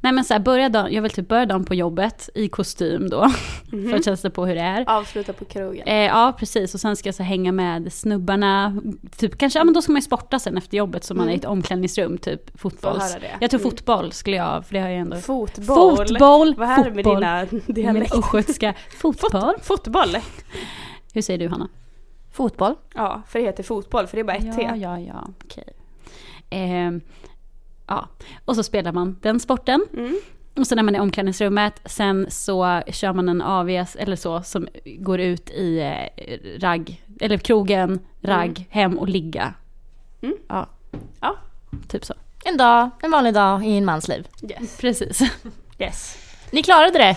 Nej 0.05 0.12
men 0.12 0.24
så 0.24 0.34
här, 0.34 0.40
börja 0.40 0.68
dagen, 0.68 0.92
jag 0.92 1.02
vill 1.02 1.11
typ 1.11 1.28
börja 1.28 1.46
dagen 1.46 1.64
på 1.64 1.74
jobbet 1.74 2.28
i 2.34 2.48
kostym 2.48 3.09
då. 3.11 3.28
För 3.90 3.94
att 3.96 4.02
testa 4.02 4.30
på 4.30 4.46
hur 4.46 4.55
det 4.55 4.61
är. 4.61 4.84
Avsluta 4.90 5.32
på 5.32 5.44
krogen. 5.44 5.86
Eh, 5.88 5.94
ja 5.96 6.32
precis 6.38 6.74
och 6.74 6.80
sen 6.80 6.96
ska 6.96 7.09
jag 7.09 7.14
så 7.14 7.22
hänga 7.22 7.52
med 7.52 7.92
snubbarna. 7.92 8.76
Typ 9.16 9.38
kanske, 9.38 9.59
ja 9.59 9.64
men 9.64 9.74
då 9.74 9.82
ska 9.82 9.92
man 9.92 9.98
ju 10.00 10.02
sporta 10.05 10.38
sen 10.38 10.57
efter 10.57 10.76
jobbet 10.76 11.05
så 11.05 11.14
man 11.14 11.28
är 11.28 11.32
i 11.32 11.36
ett 11.36 11.44
omklädningsrum, 11.44 12.18
typ 12.18 12.61
fotbolls. 12.61 13.16
Jag 13.40 13.50
tror 13.50 13.61
Mm. 13.61 13.70
fotboll 13.70 14.12
skulle 14.12 14.36
jag, 14.36 14.66
för 14.66 14.74
det 14.74 14.80
har 14.80 14.88
jag 14.88 14.98
ändå. 14.98 15.16
Fotboll. 15.16 15.96
Fotboll! 15.96 16.55
Vad 16.55 16.68
är 16.68 16.84
det 16.84 16.90
med 16.90 17.05
dina 17.05 17.46
Min 17.50 17.62
dialekter? 17.66 18.18
östgötska. 18.18 18.74
Fotboll. 18.98 19.55
Fotboll. 19.62 20.16
Hur 21.14 21.22
säger 21.22 21.38
du 21.38 21.48
Hanna? 21.48 21.68
Fotboll. 22.32 22.74
Ja, 22.94 23.22
för 23.28 23.38
det 23.38 23.44
heter 23.44 23.62
fotboll, 23.62 24.07
för 24.07 24.16
det 24.16 24.20
är 24.20 24.24
bara 24.24 24.36
ett 24.36 24.57
T. 24.57 24.62
Ja, 24.62 24.76
ja, 24.76 24.98
ja, 25.00 25.28
okej. 25.44 25.64
Ehm, 26.50 27.00
ja, 27.87 28.09
och 28.45 28.57
så 28.57 28.62
spelar 28.62 28.93
man 28.93 29.16
den 29.22 29.41
sporten. 29.41 29.87
Mm. 29.97 30.16
Och 30.57 30.66
sen 30.66 30.78
är 30.78 30.82
man 30.82 30.97
i 30.97 31.01
omklädningsrummet, 31.01 31.80
sen 31.85 32.26
så 32.30 32.82
kör 32.87 33.12
man 33.12 33.28
en 33.28 33.43
AVS 33.43 33.97
eller 33.97 34.16
så 34.16 34.43
som 34.43 34.68
går 34.85 35.20
ut 35.20 35.51
i 35.51 35.78
eh, 35.78 36.59
ragg, 36.61 37.05
eller 37.20 37.39
krogen, 37.39 38.01
ragg, 38.22 38.66
hem 38.70 38.99
och 38.99 39.09
ligga. 39.09 39.55
Mm. 40.22 40.37
Ja. 40.49 40.68
Ja. 41.20 41.37
Typ 41.89 42.05
så. 42.05 42.14
En 42.45 42.57
dag, 42.57 42.91
en 43.03 43.11
vanlig 43.11 43.35
dag 43.35 43.66
i 43.66 43.78
en 43.78 43.85
mans 43.85 44.09
liv. 44.09 44.28
Yes. 44.43 44.76
Precis. 44.76 45.20
yes. 45.78 46.18
Ni 46.51 46.62
klarade 46.62 46.99
det! 46.99 47.16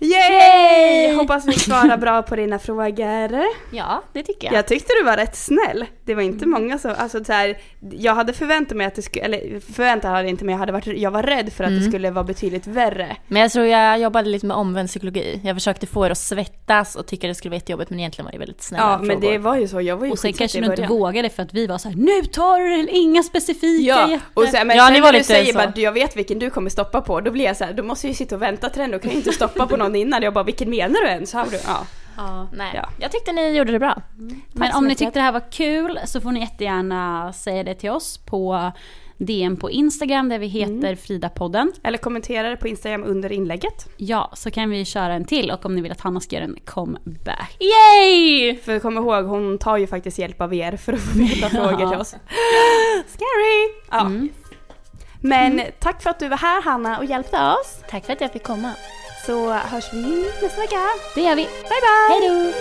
Yay! 0.00 1.14
Hoppas 1.14 1.46
vi 1.46 1.52
svarar 1.52 1.96
bra 1.96 2.22
på 2.22 2.36
dina 2.36 2.58
frågor. 2.58 3.44
Ja, 3.72 4.02
det 4.12 4.22
tycker 4.22 4.46
jag. 4.46 4.54
Jag 4.54 4.66
tyckte 4.66 4.92
du 5.00 5.04
var 5.04 5.16
rätt 5.16 5.36
snäll. 5.36 5.84
Det 6.04 6.14
var 6.14 6.22
inte 6.22 6.46
många 6.46 6.78
som, 6.78 6.94
alltså 6.98 7.24
så 7.24 7.32
här, 7.32 7.58
jag 7.92 8.14
hade 8.14 8.32
förväntat 8.32 8.76
mig 8.76 8.86
att 8.86 8.94
det 8.94 9.02
skulle, 9.02 9.24
eller 9.24 9.60
förväntat 9.60 10.10
hade 10.10 10.22
jag 10.22 10.28
inte 10.30 10.44
men 10.44 10.52
jag 10.52 10.58
hade 10.58 10.72
varit, 10.72 10.86
jag 10.86 11.10
var 11.10 11.22
rädd 11.22 11.52
för 11.52 11.64
att 11.64 11.70
det 11.70 11.76
Mm. 11.76 11.88
skulle 11.90 12.10
vara 12.10 12.24
betydligt 12.24 12.66
värre. 12.66 13.16
Men 13.28 13.42
jag 13.42 13.52
tror 13.52 13.66
jag 13.66 13.98
jobbade 14.00 14.28
lite 14.28 14.46
med 14.46 14.56
omvänd 14.56 14.88
psykologi. 14.88 15.40
Jag 15.44 15.56
försökte 15.56 15.86
få 15.86 16.06
er 16.06 16.10
att 16.10 16.18
svettas 16.18 16.96
och 16.96 17.06
tycka 17.06 17.26
det 17.28 17.34
skulle 17.34 17.50
vara 17.50 17.56
jättejobbigt 17.56 17.90
men 17.90 17.98
egentligen 17.98 18.24
var 18.24 18.32
det 18.32 18.38
väldigt 18.38 18.62
snälla 18.62 18.84
Ja 18.84 18.98
frågor. 18.98 19.06
men 19.06 19.20
det 19.20 19.38
var 19.38 19.56
ju 19.56 19.68
så, 19.68 19.80
jag 19.80 19.96
var 19.96 20.06
ju 20.06 20.12
Och 20.12 20.18
sen 20.18 20.32
kanske 20.32 20.60
du 20.60 20.66
inte 20.66 20.86
vågade 20.86 21.30
för 21.30 21.42
att 21.42 21.54
vi 21.54 21.66
var 21.66 21.78
så 21.78 21.88
här, 21.88 21.96
nu 21.96 22.22
tar 22.26 22.60
du 22.60 22.82
det, 22.82 22.90
inga 22.92 23.22
specifika. 23.22 23.88
Ja, 23.90 24.10
jätte-" 24.10 24.24
och 24.34 24.44
sen, 24.48 24.66
men 24.66 24.76
Ja, 24.76 24.86
sen 24.92 25.00
när 25.02 25.12
du 25.12 25.24
säger 25.24 25.52
så. 25.52 25.58
bara 25.58 25.72
jag 25.76 25.92
vet 25.92 26.16
vilken 26.16 26.38
du 26.38 26.50
kommer 26.50 26.70
stoppa 26.70 27.00
på, 27.00 27.20
då 27.20 27.30
blir 27.30 27.44
jag 27.44 27.56
så 27.56 27.64
här, 27.64 27.72
då 27.72 27.82
måste 27.82 28.06
jag 28.06 28.10
ju 28.10 28.14
sitta 28.16 28.34
och 28.34 28.42
vänta 28.42 28.68
till 28.68 28.80
den, 28.82 28.90
då 28.90 28.98
kan 28.98 29.10
jag 29.10 29.18
inte 29.18 29.32
stoppa 29.32 29.66
på 29.66 29.76
någon 29.76 29.89
innan. 29.96 30.22
Jag 30.22 30.34
bara 30.34 30.44
vilken 30.44 30.70
menar 30.70 31.00
du 31.00 31.06
ens? 31.08 31.32
Har 31.32 31.46
du? 31.46 31.58
Ja. 31.66 31.86
Ja. 32.16 32.48
Nej, 32.52 32.72
Ja. 32.74 32.88
jag 33.00 33.12
tyckte 33.12 33.32
ni 33.32 33.56
gjorde 33.56 33.72
det 33.72 33.78
bra. 33.78 34.02
Men 34.52 34.72
så 34.72 34.78
om 34.78 34.86
ni 34.86 34.94
tyckte 34.94 35.18
det 35.18 35.22
här 35.22 35.32
var 35.32 35.52
kul 35.52 35.98
så 36.04 36.20
får 36.20 36.32
ni 36.32 36.40
jättegärna 36.40 37.32
säga 37.32 37.64
det 37.64 37.74
till 37.74 37.90
oss 37.90 38.18
på 38.18 38.72
DM 39.18 39.56
på 39.56 39.70
Instagram 39.70 40.28
där 40.28 40.38
vi 40.38 40.46
heter 40.46 40.94
Frida-podden. 40.94 41.72
Eller 41.82 41.98
kommentera 41.98 42.50
det 42.50 42.56
på 42.56 42.68
Instagram 42.68 43.04
under 43.04 43.32
inlägget. 43.32 43.88
Ja, 43.96 44.30
så 44.34 44.50
kan 44.50 44.70
vi 44.70 44.84
köra 44.84 45.14
en 45.14 45.24
till 45.24 45.50
och 45.50 45.64
om 45.66 45.74
ni 45.76 45.82
vill 45.82 45.92
att 45.92 46.00
Hanna 46.00 46.20
ska 46.20 46.36
göra 46.36 46.44
en 46.44 46.56
comeback. 46.64 47.56
Yay! 47.60 48.56
För 48.56 48.78
kom 48.78 48.96
ihåg, 48.96 49.24
hon 49.24 49.58
tar 49.58 49.76
ju 49.76 49.86
faktiskt 49.86 50.18
hjälp 50.18 50.40
av 50.40 50.54
er 50.54 50.76
för 50.76 50.92
att 50.92 51.00
få 51.00 51.18
veta 51.18 51.48
frågor 51.48 51.90
till 51.90 51.98
oss. 52.00 52.10
Scary! 53.06 53.74
Ja. 53.90 54.00
Mm. 54.00 54.28
Men 55.20 55.62
tack 55.78 56.02
för 56.02 56.10
att 56.10 56.18
du 56.18 56.28
var 56.28 56.36
här 56.36 56.62
Hanna 56.62 56.98
och 56.98 57.04
hjälpte 57.04 57.36
oss. 57.36 57.82
Tack 57.90 58.06
för 58.06 58.12
att 58.12 58.20
jag 58.20 58.32
fick 58.32 58.42
komma 58.44 58.72
så 59.26 59.52
hörs 59.52 59.92
vi 59.92 60.30
nästa 60.42 60.60
vecka. 60.60 60.80
Det 61.14 61.20
gör 61.20 61.36
vi. 61.36 61.44
Bye 61.44 61.80
bye! 61.80 62.08
Hejdå! 62.08 62.52